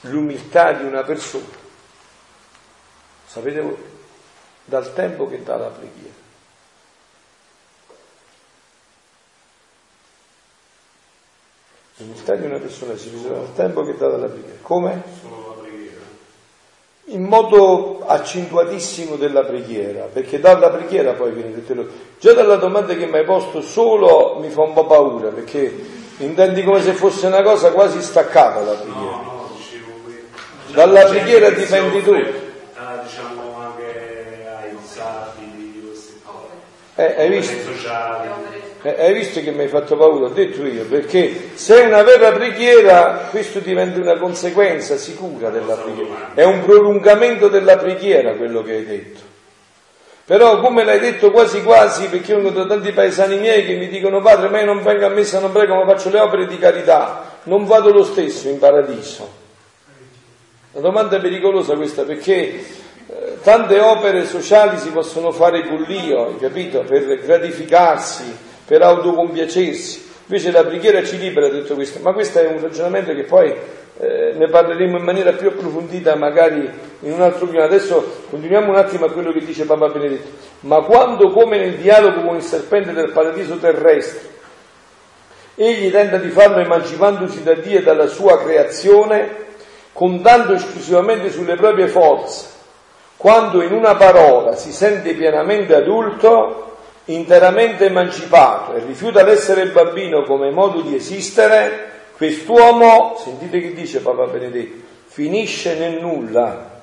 l'umiltà 0.00 0.72
di 0.72 0.84
una 0.86 1.04
persona? 1.04 1.62
Sapete 3.26 3.60
voi? 3.60 3.76
Dal 4.64 4.92
tempo 4.92 5.28
che 5.28 5.40
dà 5.40 5.56
la 5.56 5.68
preghiera. 5.68 6.23
L'umiltà 11.96 12.34
di 12.34 12.44
una 12.44 12.58
persona 12.58 12.96
si 12.96 13.10
misura 13.10 13.36
dal 13.36 13.54
tempo 13.54 13.84
che 13.84 13.96
dà 13.96 14.08
dalla 14.08 14.26
preghiera. 14.26 14.56
Come? 14.62 15.02
In 17.08 17.22
modo 17.22 18.02
accentuatissimo 18.04 19.14
della 19.14 19.44
preghiera, 19.44 20.08
perché 20.12 20.40
dalla 20.40 20.70
preghiera 20.70 21.12
poi 21.12 21.30
viene 21.30 21.52
detto. 21.52 21.86
Già 22.18 22.32
dalla 22.32 22.56
domanda 22.56 22.94
che 22.96 23.06
mi 23.06 23.18
hai 23.18 23.24
posto 23.24 23.60
solo 23.60 24.38
mi 24.40 24.48
fa 24.48 24.62
un 24.62 24.72
po' 24.72 24.86
paura, 24.86 25.28
perché 25.28 25.72
intendi 26.16 26.64
come 26.64 26.82
se 26.82 26.94
fosse 26.94 27.28
una 27.28 27.42
cosa 27.42 27.70
quasi 27.70 28.02
staccata 28.02 28.60
la 28.60 28.72
preghiera. 28.72 29.16
No, 29.16 29.22
no, 29.22 29.50
dicevo 29.56 29.92
Dalla 30.72 31.02
cioè, 31.02 31.10
preghiera 31.10 31.50
dipendi 31.50 32.02
tu. 32.02 32.12
Ah, 32.74 32.96
diciamo 33.04 33.56
anche 33.60 34.46
ai 34.60 34.76
disabili, 34.76 35.84
queste 35.86 36.14
cose. 36.24 36.48
Eh, 36.96 37.22
hai 37.22 37.28
visto? 37.28 38.63
Eh, 38.86 38.96
hai 39.02 39.14
visto 39.14 39.40
che 39.40 39.50
mi 39.50 39.62
hai 39.62 39.68
fatto 39.68 39.96
paura? 39.96 40.26
Ho 40.26 40.28
detto 40.28 40.62
io, 40.66 40.84
perché 40.84 41.52
se 41.54 41.82
è 41.82 41.86
una 41.86 42.02
vera 42.02 42.32
preghiera, 42.32 43.28
questo 43.30 43.60
diventa 43.60 43.98
una 43.98 44.18
conseguenza 44.18 44.98
sicura 44.98 45.48
della 45.48 45.74
preghiera. 45.74 46.34
È 46.34 46.44
un 46.44 46.62
prolungamento 46.62 47.48
della 47.48 47.78
preghiera 47.78 48.34
quello 48.34 48.62
che 48.62 48.72
hai 48.72 48.84
detto. 48.84 49.20
Però 50.26 50.60
come 50.60 50.84
l'hai 50.84 50.98
detto 50.98 51.30
quasi 51.30 51.62
quasi, 51.62 52.08
perché 52.08 52.34
io 52.34 52.46
ho 52.46 52.66
tanti 52.66 52.92
paesani 52.92 53.38
miei 53.38 53.64
che 53.64 53.76
mi 53.76 53.88
dicono 53.88 54.20
padre, 54.20 54.50
ma 54.50 54.60
io 54.60 54.66
non 54.66 54.82
vengo 54.82 55.06
a 55.06 55.10
messa, 55.10 55.40
non 55.40 55.50
prego, 55.50 55.76
ma 55.76 55.86
faccio 55.86 56.10
le 56.10 56.20
opere 56.20 56.46
di 56.46 56.58
carità, 56.58 57.38
non 57.44 57.64
vado 57.64 57.90
lo 57.90 58.04
stesso 58.04 58.50
in 58.50 58.58
paradiso. 58.58 59.26
La 60.72 60.80
domanda 60.80 61.18
pericolosa 61.20 61.74
questa 61.74 62.02
perché 62.02 62.32
eh, 62.32 63.38
tante 63.42 63.80
opere 63.80 64.26
sociali 64.26 64.76
si 64.76 64.90
possono 64.90 65.32
fare 65.32 65.66
con 65.66 65.80
l'io, 65.88 66.36
capito? 66.38 66.80
Per 66.80 67.20
gratificarsi, 67.24 68.52
per 68.66 68.82
autocompiacersi. 68.82 70.12
Invece 70.26 70.50
la 70.50 70.64
preghiera 70.64 71.04
ci 71.04 71.18
libera 71.18 71.48
da 71.48 71.58
tutto 71.58 71.74
questo, 71.74 71.98
ma 72.00 72.12
questo 72.12 72.40
è 72.40 72.46
un 72.46 72.60
ragionamento 72.60 73.14
che 73.14 73.24
poi 73.24 73.54
eh, 73.98 74.32
ne 74.34 74.48
parleremo 74.48 74.96
in 74.96 75.04
maniera 75.04 75.32
più 75.32 75.48
approfondita 75.48 76.16
magari 76.16 76.68
in 77.00 77.12
un 77.12 77.20
altro 77.20 77.46
prima. 77.46 77.64
Adesso 77.64 78.22
continuiamo 78.30 78.70
un 78.70 78.76
attimo 78.76 79.04
a 79.04 79.12
quello 79.12 79.32
che 79.32 79.44
dice 79.44 79.66
Papa 79.66 79.88
Benedetto. 79.88 80.28
Ma 80.60 80.80
quando, 80.80 81.30
come 81.30 81.58
nel 81.58 81.74
dialogo 81.74 82.22
con 82.22 82.36
il 82.36 82.42
serpente 82.42 82.92
del 82.92 83.12
paradiso 83.12 83.58
terrestre, 83.58 84.32
egli 85.56 85.90
tenta 85.90 86.16
di 86.16 86.30
farlo 86.30 86.58
emancipandosi 86.58 87.42
da 87.42 87.54
Dio 87.54 87.78
e 87.78 87.82
dalla 87.82 88.06
sua 88.06 88.42
creazione, 88.42 89.42
contando 89.92 90.54
esclusivamente 90.54 91.30
sulle 91.30 91.54
proprie 91.54 91.86
forze, 91.86 92.46
quando 93.16 93.62
in 93.62 93.72
una 93.72 93.94
parola 93.94 94.56
si 94.56 94.72
sente 94.72 95.14
pienamente 95.14 95.74
adulto, 95.74 96.63
interamente 97.06 97.86
emancipato 97.86 98.74
e 98.74 98.84
rifiuta 98.84 99.22
l'essere 99.22 99.66
bambino 99.66 100.22
come 100.22 100.50
modo 100.50 100.80
di 100.80 100.94
esistere, 100.94 101.90
quest'uomo, 102.16 103.20
sentite 103.22 103.60
che 103.60 103.74
dice 103.74 104.00
Papa 104.00 104.26
Benedetto, 104.26 104.82
finisce 105.06 105.76
nel 105.76 106.00
nulla, 106.00 106.80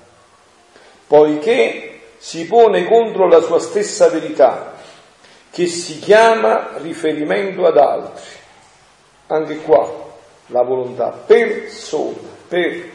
poiché 1.07 1.99
si 2.18 2.45
pone 2.45 2.85
contro 2.85 3.27
la 3.27 3.41
sua 3.41 3.60
stessa 3.60 4.10
verità, 4.10 4.73
che 5.49 5.65
si 5.65 5.99
chiama 5.99 6.72
riferimento 6.77 7.65
ad 7.65 7.77
altri. 7.77 8.30
Anche 9.27 9.57
qua 9.57 10.10
la 10.48 10.61
volontà, 10.61 11.07
persona, 11.10 12.30
per 12.48 12.89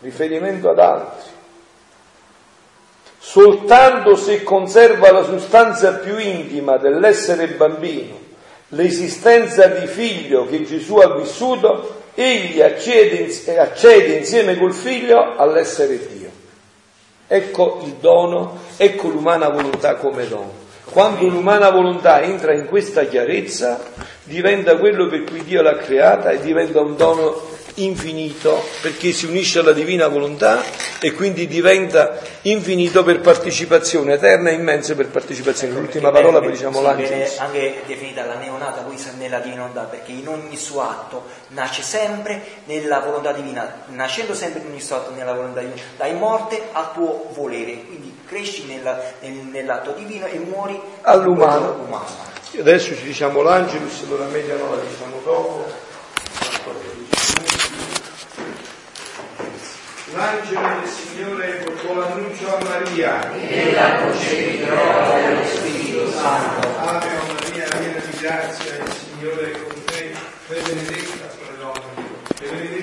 riferimento 0.00 0.70
ad 0.70 0.78
altri 0.78 1.31
soltanto 3.24 4.16
se 4.16 4.42
conserva 4.42 5.12
la 5.12 5.22
sostanza 5.22 5.92
più 5.92 6.18
intima 6.18 6.76
dell'essere 6.76 7.46
bambino, 7.46 8.18
l'esistenza 8.70 9.66
di 9.66 9.86
figlio 9.86 10.44
che 10.44 10.64
Gesù 10.64 10.96
ha 10.96 11.14
vissuto, 11.14 12.00
egli 12.14 12.60
accede, 12.60 13.32
accede 13.56 14.16
insieme 14.16 14.58
col 14.58 14.74
figlio 14.74 15.36
all'essere 15.36 15.98
Dio. 16.08 16.30
Ecco 17.28 17.80
il 17.84 17.92
dono, 18.00 18.58
ecco 18.76 19.06
l'umana 19.06 19.48
volontà 19.50 19.94
come 19.94 20.26
dono. 20.26 20.60
Quando 20.90 21.26
l'umana 21.28 21.70
volontà 21.70 22.22
entra 22.22 22.52
in 22.52 22.66
questa 22.66 23.04
chiarezza, 23.04 23.80
diventa 24.24 24.76
quello 24.76 25.06
per 25.06 25.22
cui 25.22 25.44
Dio 25.44 25.62
l'ha 25.62 25.76
creata 25.76 26.30
e 26.30 26.40
diventa 26.40 26.80
un 26.80 26.96
dono 26.96 27.51
infinito 27.74 28.62
perché 28.80 29.12
si 29.12 29.26
unisce 29.26 29.60
alla 29.60 29.72
divina 29.72 30.08
volontà 30.08 30.62
e 31.00 31.12
quindi 31.12 31.46
diventa 31.46 32.18
infinito 32.42 33.02
per 33.02 33.20
partecipazione 33.20 34.14
eterna 34.14 34.50
e 34.50 34.54
immensa 34.54 34.94
per 34.94 35.08
partecipazione. 35.08 35.78
L'ultima 35.78 36.10
parola 36.10 36.40
poi 36.40 36.50
diciamo 36.50 36.80
l'angelo. 36.80 37.24
Anche 37.38 37.82
definita 37.86 38.24
la 38.24 38.34
neonata 38.34 38.82
poi 38.82 38.96
nella 39.18 39.38
divina 39.38 39.62
volontà 39.62 39.82
perché 39.82 40.12
in 40.12 40.28
ogni 40.28 40.56
suo 40.56 40.82
atto 40.82 41.24
nasce 41.48 41.82
sempre 41.82 42.42
nella 42.64 43.00
volontà 43.00 43.32
divina, 43.32 43.82
nascendo 43.86 44.34
sempre 44.34 44.60
in 44.60 44.66
ogni 44.66 44.80
suo 44.80 44.96
atto 44.96 45.14
nella 45.14 45.34
volontà 45.34 45.60
divina, 45.60 45.80
dai 45.96 46.14
morte 46.14 46.60
al 46.72 46.92
tuo 46.92 47.30
volere, 47.34 47.84
quindi 47.84 48.18
cresci 48.26 48.64
nella, 48.66 49.00
nel, 49.20 49.32
nell'atto 49.32 49.92
divino 49.92 50.26
e 50.26 50.38
muori 50.38 50.80
all'umano. 51.02 51.90
Adesso 52.58 52.94
ci 52.96 53.04
diciamo 53.04 53.40
l'angelus, 53.40 54.02
allora 54.04 54.26
meglio 54.26 54.56
no 54.58 54.74
la 54.74 54.82
diciamo 54.82 55.20
dopo. 55.24 55.90
L'angelo 60.14 60.80
del 60.80 60.88
Signore 60.88 61.64
lo 61.64 62.04
annunciò 62.04 62.58
a 62.58 62.62
Maria. 62.64 63.34
Ella 63.34 64.02
concepirà 64.02 65.14
dello 65.14 65.44
Spirito 65.46 66.10
Santo. 66.10 66.68
Ave 66.78 67.08
Maria, 67.32 67.64
piena 67.64 67.98
di 67.98 68.18
grazia, 68.18 68.76
il 68.76 68.92
Signore 68.92 69.52
è 69.52 69.58
con 69.58 69.84
te. 69.84 70.14
Sei 70.48 70.62
benedetta 70.62 71.28
fra 71.28 71.50
le 71.50 71.58
donne 71.58 72.81